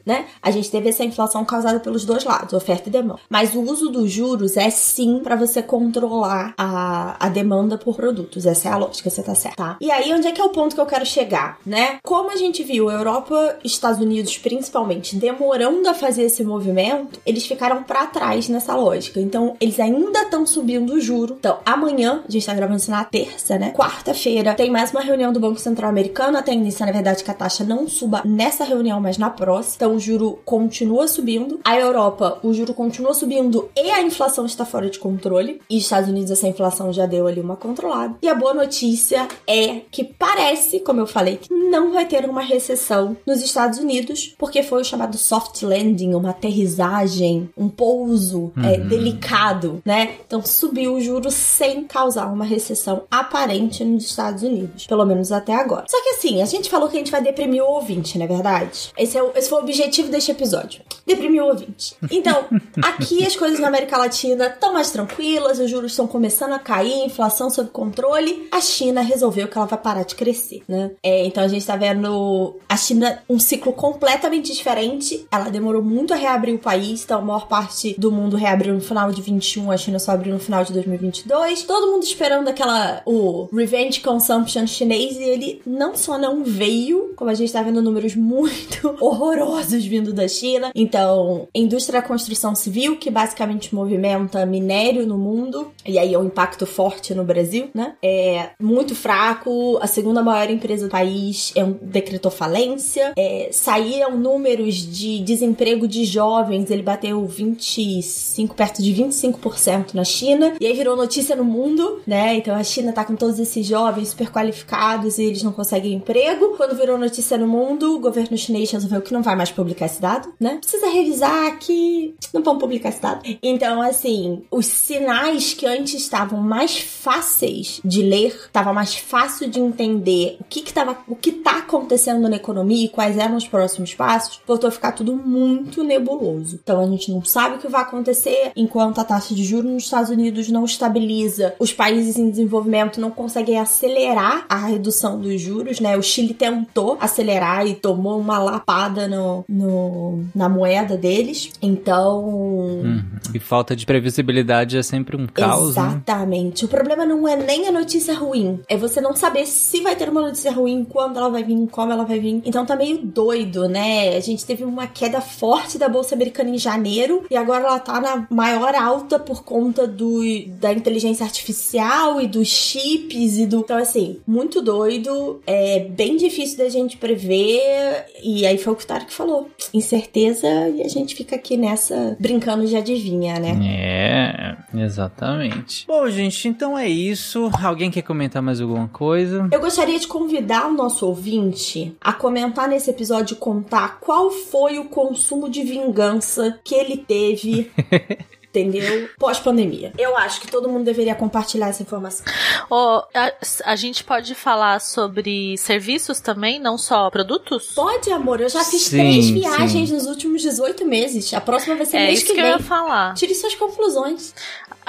né? 0.04 0.26
A 0.42 0.50
gente 0.50 0.70
teve 0.70 0.88
essa 0.88 1.04
inflação 1.04 1.44
causada 1.44 1.80
pelos 1.80 2.04
dois 2.04 2.24
lados, 2.24 2.52
oferta 2.52 2.88
e 2.88 2.92
demanda. 2.92 3.20
Mas 3.28 3.54
o 3.54 3.60
uso 3.60 3.90
dos 3.90 4.10
juros 4.10 4.56
é 4.56 4.70
sim 4.70 5.20
pra 5.22 5.36
você 5.36 5.62
controlar 5.62 6.54
a, 6.56 7.16
a 7.26 7.28
demanda 7.28 7.78
por 7.78 7.96
produtos. 7.96 8.46
Essa 8.46 8.68
é 8.68 8.72
a 8.72 8.76
lógica, 8.76 9.10
você 9.10 9.22
tá 9.22 9.34
certo, 9.34 9.56
tá? 9.56 9.76
E 9.80 9.90
aí, 9.90 10.12
onde 10.12 10.26
é 10.26 10.32
que 10.32 10.40
é 10.40 10.44
o 10.44 10.50
ponto 10.50 10.74
que 10.74 10.80
eu 10.80 10.86
quero 10.86 11.06
chegar, 11.06 11.58
né? 11.64 11.98
Como 12.02 12.30
a 12.30 12.36
gente 12.36 12.62
viu, 12.62 12.90
Europa, 12.90 13.58
Estados 13.64 14.00
Unidos 14.00 14.36
principalmente, 14.38 15.16
demorando 15.16 15.88
a 15.88 15.94
fazer 15.94 16.24
esse 16.24 16.42
movimento, 16.44 17.20
eles 17.24 17.46
ficaram 17.46 17.82
pra 17.82 18.06
trás 18.06 18.48
nessa 18.48 18.74
lógica. 18.74 19.20
Então, 19.20 19.56
eles 19.60 19.78
ainda 19.78 20.22
estão 20.22 20.46
subindo 20.46 20.94
o 20.94 21.00
juro. 21.00 21.36
Então, 21.38 21.58
amanhã, 21.64 22.22
a 22.28 22.30
gente 22.30 22.44
tá 22.44 22.54
gravando 22.54 22.78
isso 22.78 22.90
na 22.90 23.04
terça, 23.04 23.58
né? 23.58 23.72
Quarta-feira, 23.72 24.54
tem 24.54 24.70
mais 24.70 24.90
uma 24.90 25.00
reunião 25.00 25.32
do 25.32 25.40
Banco 25.40 25.58
Central 25.58 25.90
Americano. 25.90 26.38
A 26.38 26.42
tendência, 26.42 26.84
na 26.84 26.92
verdade, 26.92 27.22
é 27.22 27.24
que 27.24 27.30
a 27.30 27.34
taxa 27.34 27.64
não 27.64 27.88
suba 27.88 28.22
nessa 28.24 28.64
reunião, 28.64 29.00
mas 29.00 29.18
na 29.18 29.29
próxima. 29.30 29.76
Então, 29.76 29.94
o 29.94 30.00
juro 30.00 30.38
continua 30.44 31.08
subindo. 31.08 31.60
A 31.64 31.78
Europa, 31.78 32.38
o 32.42 32.52
juro 32.52 32.74
continua 32.74 33.14
subindo 33.14 33.68
e 33.76 33.90
a 33.90 34.02
inflação 34.02 34.46
está 34.46 34.64
fora 34.64 34.90
de 34.90 34.98
controle. 34.98 35.60
E 35.68 35.78
Estados 35.78 36.08
Unidos, 36.08 36.30
essa 36.30 36.48
inflação 36.48 36.92
já 36.92 37.06
deu 37.06 37.26
ali 37.26 37.40
uma 37.40 37.56
controlada. 37.56 38.16
E 38.22 38.28
a 38.28 38.34
boa 38.34 38.54
notícia 38.54 39.26
é 39.46 39.80
que 39.90 40.04
parece, 40.04 40.80
como 40.80 41.00
eu 41.00 41.06
falei, 41.06 41.36
que 41.36 41.52
não 41.52 41.92
vai 41.92 42.06
ter 42.06 42.28
uma 42.28 42.42
recessão 42.42 43.16
nos 43.26 43.42
Estados 43.42 43.78
Unidos, 43.78 44.34
porque 44.38 44.62
foi 44.62 44.80
o 44.80 44.84
chamado 44.84 45.16
soft 45.16 45.62
landing, 45.62 46.14
uma 46.14 46.30
aterrissagem, 46.30 47.48
um 47.56 47.68
pouso 47.68 48.52
é, 48.62 48.78
delicado, 48.78 49.82
né? 49.84 50.16
Então 50.26 50.42
subiu 50.44 50.94
o 50.94 51.00
juro 51.00 51.30
sem 51.30 51.84
causar 51.84 52.26
uma 52.26 52.44
recessão 52.44 53.02
aparente 53.10 53.84
nos 53.84 54.04
Estados 54.04 54.42
Unidos, 54.42 54.86
pelo 54.86 55.04
menos 55.04 55.32
até 55.32 55.54
agora. 55.54 55.86
Só 55.88 56.02
que 56.02 56.10
assim, 56.10 56.42
a 56.42 56.46
gente 56.46 56.70
falou 56.70 56.88
que 56.88 56.96
a 56.96 56.98
gente 56.98 57.12
vai 57.12 57.22
deprimir 57.22 57.62
o 57.62 57.70
ouvinte, 57.70 58.18
não 58.18 58.24
é 58.24 58.28
verdade? 58.28 58.92
Esse, 58.96 59.19
é 59.20 59.22
o, 59.22 59.32
esse 59.36 59.48
foi 59.48 59.60
o 59.60 59.62
objetivo 59.62 60.10
deste 60.10 60.30
episódio. 60.30 60.82
Deprimir 61.06 61.42
o 61.42 61.48
ouvinte. 61.48 61.96
Então, 62.10 62.46
aqui 62.82 63.24
as 63.24 63.36
coisas 63.36 63.60
na 63.60 63.68
América 63.68 63.96
Latina 63.96 64.46
estão 64.46 64.72
mais 64.72 64.90
tranquilas, 64.90 65.58
os 65.58 65.70
juros 65.70 65.92
estão 65.92 66.06
começando 66.06 66.52
a 66.52 66.58
cair, 66.58 67.04
inflação 67.04 67.50
sob 67.50 67.70
controle. 67.70 68.48
A 68.50 68.60
China 68.60 69.00
resolveu 69.00 69.48
que 69.48 69.56
ela 69.56 69.66
vai 69.66 69.78
parar 69.78 70.04
de 70.04 70.14
crescer, 70.14 70.62
né? 70.68 70.92
É, 71.02 71.24
então 71.26 71.42
a 71.42 71.48
gente 71.48 71.66
tá 71.66 71.76
vendo 71.76 72.56
a 72.68 72.76
China 72.76 73.22
um 73.28 73.38
ciclo 73.38 73.72
completamente 73.72 74.52
diferente. 74.52 75.26
Ela 75.30 75.50
demorou 75.50 75.82
muito 75.82 76.12
a 76.12 76.16
reabrir 76.16 76.54
o 76.54 76.58
país, 76.58 77.04
então 77.04 77.18
a 77.18 77.22
maior 77.22 77.48
parte 77.48 77.94
do 77.98 78.10
mundo 78.10 78.36
reabriu 78.36 78.74
no 78.74 78.80
final 78.80 79.12
de 79.12 79.20
21, 79.20 79.70
a 79.70 79.76
China 79.76 79.98
só 79.98 80.12
abriu 80.12 80.32
no 80.32 80.40
final 80.40 80.64
de 80.64 80.72
2022. 80.72 81.62
Todo 81.64 81.90
mundo 81.90 82.02
esperando 82.04 82.48
aquela 82.48 83.02
o 83.04 83.48
revenge 83.52 84.00
consumption 84.00 84.66
chinês 84.66 85.16
e 85.16 85.22
ele 85.22 85.62
não 85.66 85.96
só 85.96 86.18
não 86.18 86.44
veio, 86.44 87.12
como 87.16 87.30
a 87.30 87.34
gente 87.34 87.52
tá 87.52 87.62
vendo 87.62 87.82
números 87.82 88.14
muito 88.14 88.96
horrorosos 89.10 89.84
vindo 89.84 90.12
da 90.12 90.28
China. 90.28 90.70
Então, 90.74 91.48
indústria 91.54 92.00
da 92.00 92.06
construção 92.06 92.54
civil, 92.54 92.96
que 92.96 93.10
basicamente 93.10 93.74
movimenta 93.74 94.46
minério 94.46 95.06
no 95.06 95.18
mundo, 95.18 95.72
e 95.84 95.98
aí 95.98 96.14
é 96.14 96.18
um 96.18 96.24
impacto 96.24 96.66
forte 96.66 97.14
no 97.14 97.24
Brasil, 97.24 97.68
né? 97.74 97.94
É 98.02 98.50
muito 98.60 98.94
fraco. 98.94 99.78
A 99.80 99.86
segunda 99.86 100.22
maior 100.22 100.50
empresa 100.50 100.86
do 100.86 100.90
país 100.90 101.52
é 101.54 101.64
um, 101.64 101.72
decretou 101.80 102.30
falência. 102.30 103.12
É, 103.16 103.48
saíram 103.52 104.16
números 104.16 104.74
de 104.74 105.20
desemprego 105.20 105.88
de 105.88 106.04
jovens, 106.04 106.70
ele 106.70 106.82
bateu 106.82 107.24
25, 107.26 108.54
perto 108.54 108.82
de 108.82 108.92
25% 108.94 109.94
na 109.94 110.04
China. 110.04 110.54
E 110.60 110.66
aí 110.66 110.72
virou 110.72 110.96
notícia 110.96 111.34
no 111.34 111.44
mundo, 111.44 112.00
né? 112.06 112.36
Então 112.36 112.54
a 112.54 112.62
China 112.62 112.92
tá 112.92 113.04
com 113.04 113.16
todos 113.16 113.38
esses 113.38 113.66
jovens 113.66 114.08
super 114.08 114.30
qualificados 114.30 115.18
e 115.18 115.24
eles 115.24 115.42
não 115.42 115.52
conseguem 115.52 115.94
emprego. 115.94 116.54
Quando 116.56 116.76
virou 116.76 116.98
notícia 116.98 117.36
no 117.36 117.46
mundo, 117.46 117.96
o 117.96 118.00
governo 118.00 118.36
chinês 118.36 118.70
resolveu 118.70 118.99
que 119.02 119.12
não 119.12 119.22
vai 119.22 119.36
mais 119.36 119.50
publicar 119.50 119.86
esse 119.86 120.00
dado, 120.00 120.32
né? 120.38 120.58
Precisa 120.60 120.88
revisar 120.88 121.58
que 121.58 122.14
não 122.32 122.42
vão 122.42 122.58
publicar 122.58 122.90
esse 122.90 123.00
dado. 123.00 123.22
Então, 123.42 123.82
assim, 123.82 124.42
os 124.50 124.66
sinais 124.66 125.54
que 125.54 125.66
antes 125.66 125.94
estavam 125.94 126.40
mais 126.40 126.78
fáceis 126.78 127.80
de 127.84 128.02
ler, 128.02 128.28
estava 128.28 128.72
mais 128.72 128.94
fácil 128.94 129.48
de 129.48 129.60
entender 129.60 130.36
o 130.40 130.44
que 130.44 130.62
que 130.62 130.72
tava, 130.72 130.98
o 131.08 131.16
que 131.16 131.32
tá 131.32 131.58
acontecendo 131.58 132.28
na 132.28 132.36
economia 132.36 132.84
e 132.84 132.88
quais 132.88 133.16
eram 133.16 133.36
os 133.36 133.46
próximos 133.46 133.94
passos, 133.94 134.40
voltou 134.46 134.68
a 134.68 134.70
ficar 134.70 134.92
tudo 134.92 135.14
muito 135.14 135.82
nebuloso. 135.84 136.58
Então 136.62 136.80
a 136.80 136.86
gente 136.86 137.10
não 137.10 137.24
sabe 137.24 137.56
o 137.56 137.58
que 137.58 137.68
vai 137.68 137.82
acontecer 137.82 138.52
enquanto 138.56 139.00
a 139.00 139.04
taxa 139.04 139.34
de 139.34 139.44
juros 139.44 139.70
nos 139.70 139.84
Estados 139.84 140.10
Unidos 140.10 140.48
não 140.48 140.64
estabiliza, 140.64 141.54
os 141.58 141.72
países 141.72 142.16
em 142.16 142.30
desenvolvimento 142.30 143.00
não 143.00 143.10
conseguem 143.10 143.58
acelerar 143.58 144.44
a 144.48 144.66
redução 144.66 145.20
dos 145.20 145.40
juros, 145.40 145.80
né? 145.80 145.96
O 145.96 146.02
Chile 146.02 146.34
tentou 146.34 146.96
acelerar 147.00 147.66
e 147.66 147.74
tomou 147.74 148.18
uma 148.18 148.38
lapada 148.38 148.89
no, 149.08 149.44
no 149.48 150.24
na 150.34 150.48
moeda 150.48 150.96
deles. 150.96 151.50
Então, 151.62 152.60
Uhum. 152.80 153.02
E 153.34 153.38
falta 153.38 153.76
de 153.76 153.86
previsibilidade 153.86 154.76
é 154.76 154.82
sempre 154.82 155.16
um 155.16 155.26
caos, 155.26 155.76
né? 155.76 155.82
Exatamente. 155.82 156.64
O 156.64 156.68
problema 156.68 157.04
não 157.04 157.26
é 157.26 157.36
nem 157.36 157.68
a 157.68 157.72
notícia 157.72 158.14
ruim. 158.14 158.60
É 158.68 158.76
você 158.76 159.00
não 159.00 159.14
saber 159.14 159.46
se 159.46 159.80
vai 159.80 159.94
ter 159.96 160.08
uma 160.08 160.22
notícia 160.22 160.50
ruim, 160.50 160.84
quando 160.84 161.18
ela 161.18 161.28
vai 161.28 161.44
vir, 161.44 161.68
como 161.68 161.92
ela 161.92 162.04
vai 162.04 162.18
vir. 162.18 162.40
Então 162.44 162.64
tá 162.66 162.74
meio 162.76 162.98
doido, 162.98 163.68
né? 163.68 164.16
A 164.16 164.20
gente 164.20 164.44
teve 164.44 164.64
uma 164.64 164.86
queda 164.86 165.20
forte 165.20 165.78
da 165.78 165.88
Bolsa 165.88 166.14
Americana 166.14 166.50
em 166.50 166.58
janeiro 166.58 167.24
e 167.30 167.36
agora 167.36 167.64
ela 167.64 167.78
tá 167.78 168.00
na 168.00 168.26
maior 168.30 168.74
alta 168.74 169.18
por 169.18 169.44
conta 169.44 169.86
do, 169.86 170.20
da 170.60 170.72
inteligência 170.72 171.24
artificial 171.24 172.20
e 172.20 172.26
dos 172.26 172.48
chips 172.48 173.38
e 173.38 173.46
do. 173.46 173.60
Então, 173.60 173.76
assim, 173.76 174.18
muito 174.26 174.60
doido. 174.60 175.40
É 175.46 175.80
bem 175.80 176.16
difícil 176.16 176.58
da 176.58 176.68
gente 176.68 176.96
prever. 176.96 178.06
E 178.22 178.46
aí 178.46 178.58
foi 178.70 178.72
o 178.72 178.76
que 178.76 178.84
o 178.84 178.86
Tarek 178.86 179.12
falou. 179.12 179.50
Incerteza 179.74 180.48
e 180.68 180.82
a 180.82 180.88
gente 180.88 181.14
fica 181.14 181.36
aqui 181.36 181.56
nessa 181.56 182.16
brincando 182.18 182.66
de 182.66 182.76
adivinha, 182.76 183.38
né? 183.38 183.58
É, 183.64 184.80
exatamente. 184.82 185.86
Bom, 185.86 186.08
gente, 186.08 186.48
então 186.48 186.78
é 186.78 186.88
isso. 186.88 187.50
Alguém 187.62 187.90
quer 187.90 188.02
comentar 188.02 188.42
mais 188.42 188.60
alguma 188.60 188.88
coisa? 188.88 189.48
Eu 189.50 189.60
gostaria 189.60 189.98
de 189.98 190.06
convidar 190.06 190.68
o 190.68 190.74
nosso 190.74 191.06
ouvinte 191.06 191.96
a 192.00 192.12
comentar 192.12 192.68
nesse 192.68 192.90
episódio 192.90 193.34
e 193.34 193.38
contar 193.38 194.00
qual 194.00 194.30
foi 194.30 194.78
o 194.78 194.84
consumo 194.84 195.48
de 195.48 195.62
vingança 195.62 196.58
que 196.64 196.74
ele 196.74 196.96
teve. 196.96 197.70
Entendeu? 198.50 199.08
Pós-pandemia. 199.16 199.92
Eu 199.96 200.16
acho 200.16 200.40
que 200.40 200.48
todo 200.48 200.68
mundo 200.68 200.84
deveria 200.84 201.14
compartilhar 201.14 201.68
essa 201.68 201.82
informação. 201.84 202.26
Ó, 202.68 203.04
a, 203.14 203.32
a 203.64 203.76
gente 203.76 204.02
pode 204.02 204.34
falar 204.34 204.80
sobre 204.80 205.56
serviços 205.56 206.20
também, 206.20 206.58
não 206.58 206.76
só 206.76 207.10
produtos? 207.10 207.72
Pode, 207.74 208.10
amor. 208.10 208.40
Eu 208.40 208.48
já 208.48 208.64
fiz 208.64 208.82
Sim, 208.82 208.96
três 208.98 209.26
sim. 209.26 209.34
viagens 209.34 209.90
nos 209.92 210.06
últimos 210.06 210.42
18 210.42 210.84
meses. 210.84 211.32
A 211.32 211.40
próxima 211.40 211.76
vai 211.76 211.86
ser 211.86 211.98
É 211.98 212.06
mês 212.06 212.18
isso 212.18 212.26
que 212.26 212.34
que 212.34 212.40
eu 212.40 212.46
ia 212.46 212.58
falar. 212.58 213.14
Tire 213.14 213.34
suas 213.36 213.54
conclusões. 213.54 214.34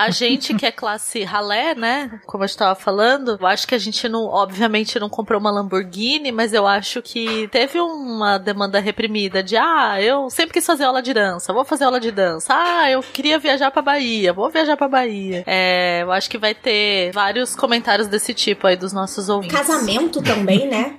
A 0.02 0.10
gente 0.10 0.54
que 0.54 0.66
é 0.66 0.72
classe 0.72 1.24
ralé, 1.24 1.76
né? 1.76 2.20
Como 2.26 2.44
eu 2.44 2.46
estava 2.46 2.74
falando, 2.76 3.38
eu 3.40 3.48
acho 3.48 3.68
que 3.68 3.76
a 3.76 3.78
gente 3.78 4.10
não, 4.10 4.26
obviamente, 4.26 5.00
não 5.00 5.10
comprou 5.10 5.40
uma 5.40 5.52
Lamborghini, 5.52 6.32
mas 6.32 6.54
eu 6.54 6.66
acho 6.66 7.02
que 7.02 7.48
teve 7.50 7.80
uma 7.80 8.38
demanda 8.38 8.80
reprimida 8.80 9.44
de 9.44 9.56
ah, 9.58 10.02
eu 10.02 10.30
sempre 10.30 10.54
quis 10.54 10.66
fazer 10.66 10.86
aula 10.86 11.02
de 11.02 11.14
dança, 11.14 11.54
vou 11.54 11.64
fazer 11.64 11.84
aula 11.84 12.00
de 12.00 12.12
dança. 12.12 12.48
Ah, 12.52 12.90
eu 12.90 13.02
queria 13.02 13.38
viajar 13.38 13.70
pra 13.70 13.82
Bahia, 13.82 14.34
vou 14.34 14.50
viajar 14.50 14.76
pra 14.76 14.88
Bahia. 14.88 15.44
É, 15.46 16.02
eu 16.02 16.12
acho 16.12 16.30
que 16.30 16.38
vai 16.38 16.56
ter 16.56 17.12
vários 17.12 17.56
comentários 17.56 18.08
desse 18.08 18.34
tipo 18.34 18.66
aí 18.66 18.76
dos 18.76 18.94
nossos 18.94 19.30
ouvintes. 19.30 19.56
Casamento 19.56 20.22
também, 20.22 20.68
né? 20.68 20.96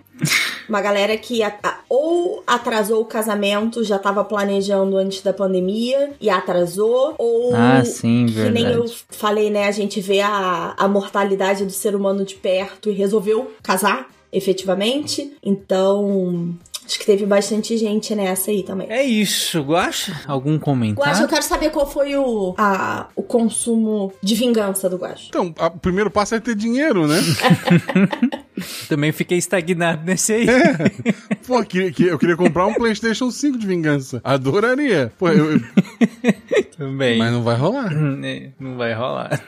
Uma 0.68 0.81
galera 0.81 1.16
que 1.16 1.43
a- 1.43 1.55
a- 1.62 1.79
ou 1.89 2.43
atrasou 2.47 3.01
o 3.01 3.05
casamento, 3.05 3.83
já 3.85 3.99
tava 3.99 4.25
planejando 4.25 4.97
antes 4.97 5.20
da 5.23 5.33
pandemia 5.33 6.12
e 6.20 6.31
atrasou, 6.31 7.14
ou 7.18 7.55
Ah, 7.55 7.85
sim, 7.85 8.27
que 8.27 8.51
nem 8.51 8.64
eu 8.64 8.81
verdade. 8.83 8.95
falei, 9.11 9.51
né? 9.51 9.66
A 9.66 9.73
gente 9.73 10.01
vê 10.01 10.20
a, 10.20 10.75
a 10.79 10.89
mortalidade 10.89 11.64
do 11.64 11.73
ser 11.73 11.95
humano 11.95 12.25
de 12.25 12.35
perto 12.37 12.89
e 12.91 12.93
resolveu 12.93 13.53
casar 13.62 14.07
efetivamente. 14.33 15.33
Então, 15.43 16.55
acho 16.87 16.99
que 16.99 17.05
teve 17.05 17.27
bastante 17.27 17.77
gente 17.77 18.14
nessa 18.14 18.51
aí 18.51 18.62
também. 18.62 18.87
É 18.91 19.03
isso, 19.03 19.61
Guaxa? 19.61 20.20
Algum 20.27 20.59
comentário? 20.59 21.11
Guacho, 21.11 21.25
eu 21.25 21.29
quero 21.29 21.43
saber 21.43 21.70
qual 21.70 21.87
foi 21.91 22.16
o, 22.16 22.55
a, 22.57 23.09
o 23.14 23.23
consumo 23.23 24.12
de 24.23 24.35
vingança 24.35 24.89
do 24.89 24.97
Guacho. 24.97 25.27
Então, 25.29 25.55
a- 25.59 25.66
o 25.66 25.79
primeiro 25.79 26.11
passo 26.11 26.35
é 26.35 26.41
ter 26.41 26.55
dinheiro, 26.55 27.07
né? 27.07 27.18
Também 28.89 29.13
fiquei 29.13 29.39
estagnado 29.39 30.03
nesse 30.05 30.33
aí. 30.33 30.47
Pô, 31.47 31.63
que, 31.65 31.91
que- 31.93 32.05
eu 32.07 32.19
queria 32.19 32.37
comprar 32.37 32.67
um 32.67 32.75
PlayStation 32.75 33.31
5 33.31 33.59
de 33.59 33.67
vingança. 33.67 34.21
Adoraria. 34.25 35.13
Pô, 35.19 35.29
eu, 35.29 35.53
eu- 35.53 35.61
Também. 36.77 37.19
mas 37.19 37.33
não 37.33 37.43
vai 37.43 37.57
rolar. 37.57 37.93
É, 38.25 38.49
Não 38.59 38.77
vai 38.77 38.93
rolar. 38.95 39.41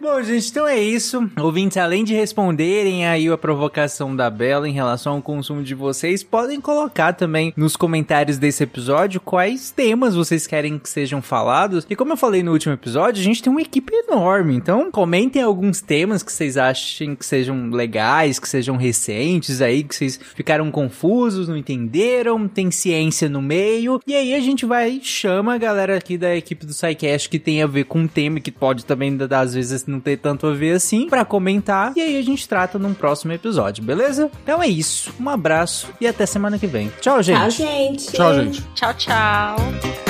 Bom, 0.00 0.22
gente, 0.22 0.48
então 0.50 0.66
é 0.66 0.78
isso. 0.78 1.28
Ouvintes, 1.38 1.76
além 1.76 2.04
de 2.04 2.14
responderem 2.14 3.06
aí 3.06 3.28
a 3.28 3.36
provocação 3.36 4.14
da 4.14 4.30
Bela 4.30 4.68
em 4.68 4.72
relação 4.72 5.14
ao 5.14 5.22
consumo 5.22 5.62
de 5.62 5.74
vocês, 5.74 6.22
podem 6.22 6.60
colocar 6.60 7.12
também 7.12 7.52
nos 7.56 7.76
comentários 7.76 8.38
desse 8.38 8.62
episódio 8.62 9.20
quais 9.20 9.70
temas 9.70 10.14
vocês 10.14 10.46
querem 10.46 10.78
que 10.78 10.88
sejam 10.88 11.20
falados. 11.20 11.86
E 11.90 11.96
como 11.96 12.12
eu 12.12 12.16
falei 12.16 12.42
no 12.42 12.52
último 12.52 12.72
episódio, 12.74 13.20
a 13.20 13.24
gente 13.24 13.42
tem 13.42 13.50
uma 13.52 13.60
equipe 13.62 13.92
enorme. 13.94 14.54
Então, 14.54 14.90
comentem 14.90 15.42
alguns 15.42 15.80
temas 15.80 16.22
que 16.22 16.32
vocês 16.32 16.56
achem 16.56 17.14
que 17.14 17.26
sejam 17.26 17.70
legais, 17.70 18.38
que 18.38 18.48
sejam 18.50 18.76
recentes 18.76 19.62
aí, 19.62 19.82
que 19.82 19.94
vocês 19.94 20.18
ficaram 20.34 20.70
confusos, 20.70 21.48
não 21.48 21.56
entenderam, 21.56 22.48
tem 22.48 22.70
ciência 22.70 23.28
no 23.28 23.40
meio. 23.40 24.00
E 24.06 24.14
aí 24.14 24.34
a 24.34 24.40
gente 24.40 24.66
vai 24.66 24.90
e 24.90 25.04
chama 25.04 25.54
a 25.54 25.58
galera 25.58 25.96
aqui 25.96 26.18
da 26.18 26.34
equipe 26.34 26.66
do 26.66 26.72
SciCast 26.72 27.28
que 27.28 27.38
tem 27.38 27.62
a 27.62 27.66
ver 27.66 27.84
com 27.84 28.00
um 28.00 28.08
tema 28.08 28.38
e 28.38 28.40
que 28.40 28.50
pode 28.50 28.84
também, 28.84 29.16
às 29.30 29.54
vezes, 29.54 29.86
não 29.86 30.00
ter 30.00 30.18
tanto 30.18 30.46
a 30.46 30.52
ver 30.52 30.72
assim, 30.72 31.08
pra 31.08 31.24
comentar. 31.24 31.92
E 31.96 32.00
aí 32.00 32.18
a 32.18 32.22
gente 32.22 32.48
trata 32.48 32.78
num 32.78 32.94
próximo 32.94 33.32
episódio, 33.32 33.82
beleza? 33.82 34.30
Então 34.42 34.62
é 34.62 34.68
isso. 34.68 35.12
Um 35.20 35.28
abraço 35.28 35.88
e 36.00 36.06
até 36.06 36.26
semana 36.26 36.58
que 36.58 36.66
vem. 36.66 36.90
Tchau, 37.00 37.22
gente. 37.22 37.38
Tchau, 37.38 37.50
gente. 37.50 38.12
Tchau, 38.12 38.34
gente. 38.34 38.62
Tchau, 38.74 38.94
tchau. 38.94 40.09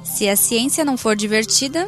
Se 0.03 0.29
a 0.29 0.35
ciência 0.35 0.85
não 0.85 0.97
for 0.97 1.15
divertida, 1.15 1.87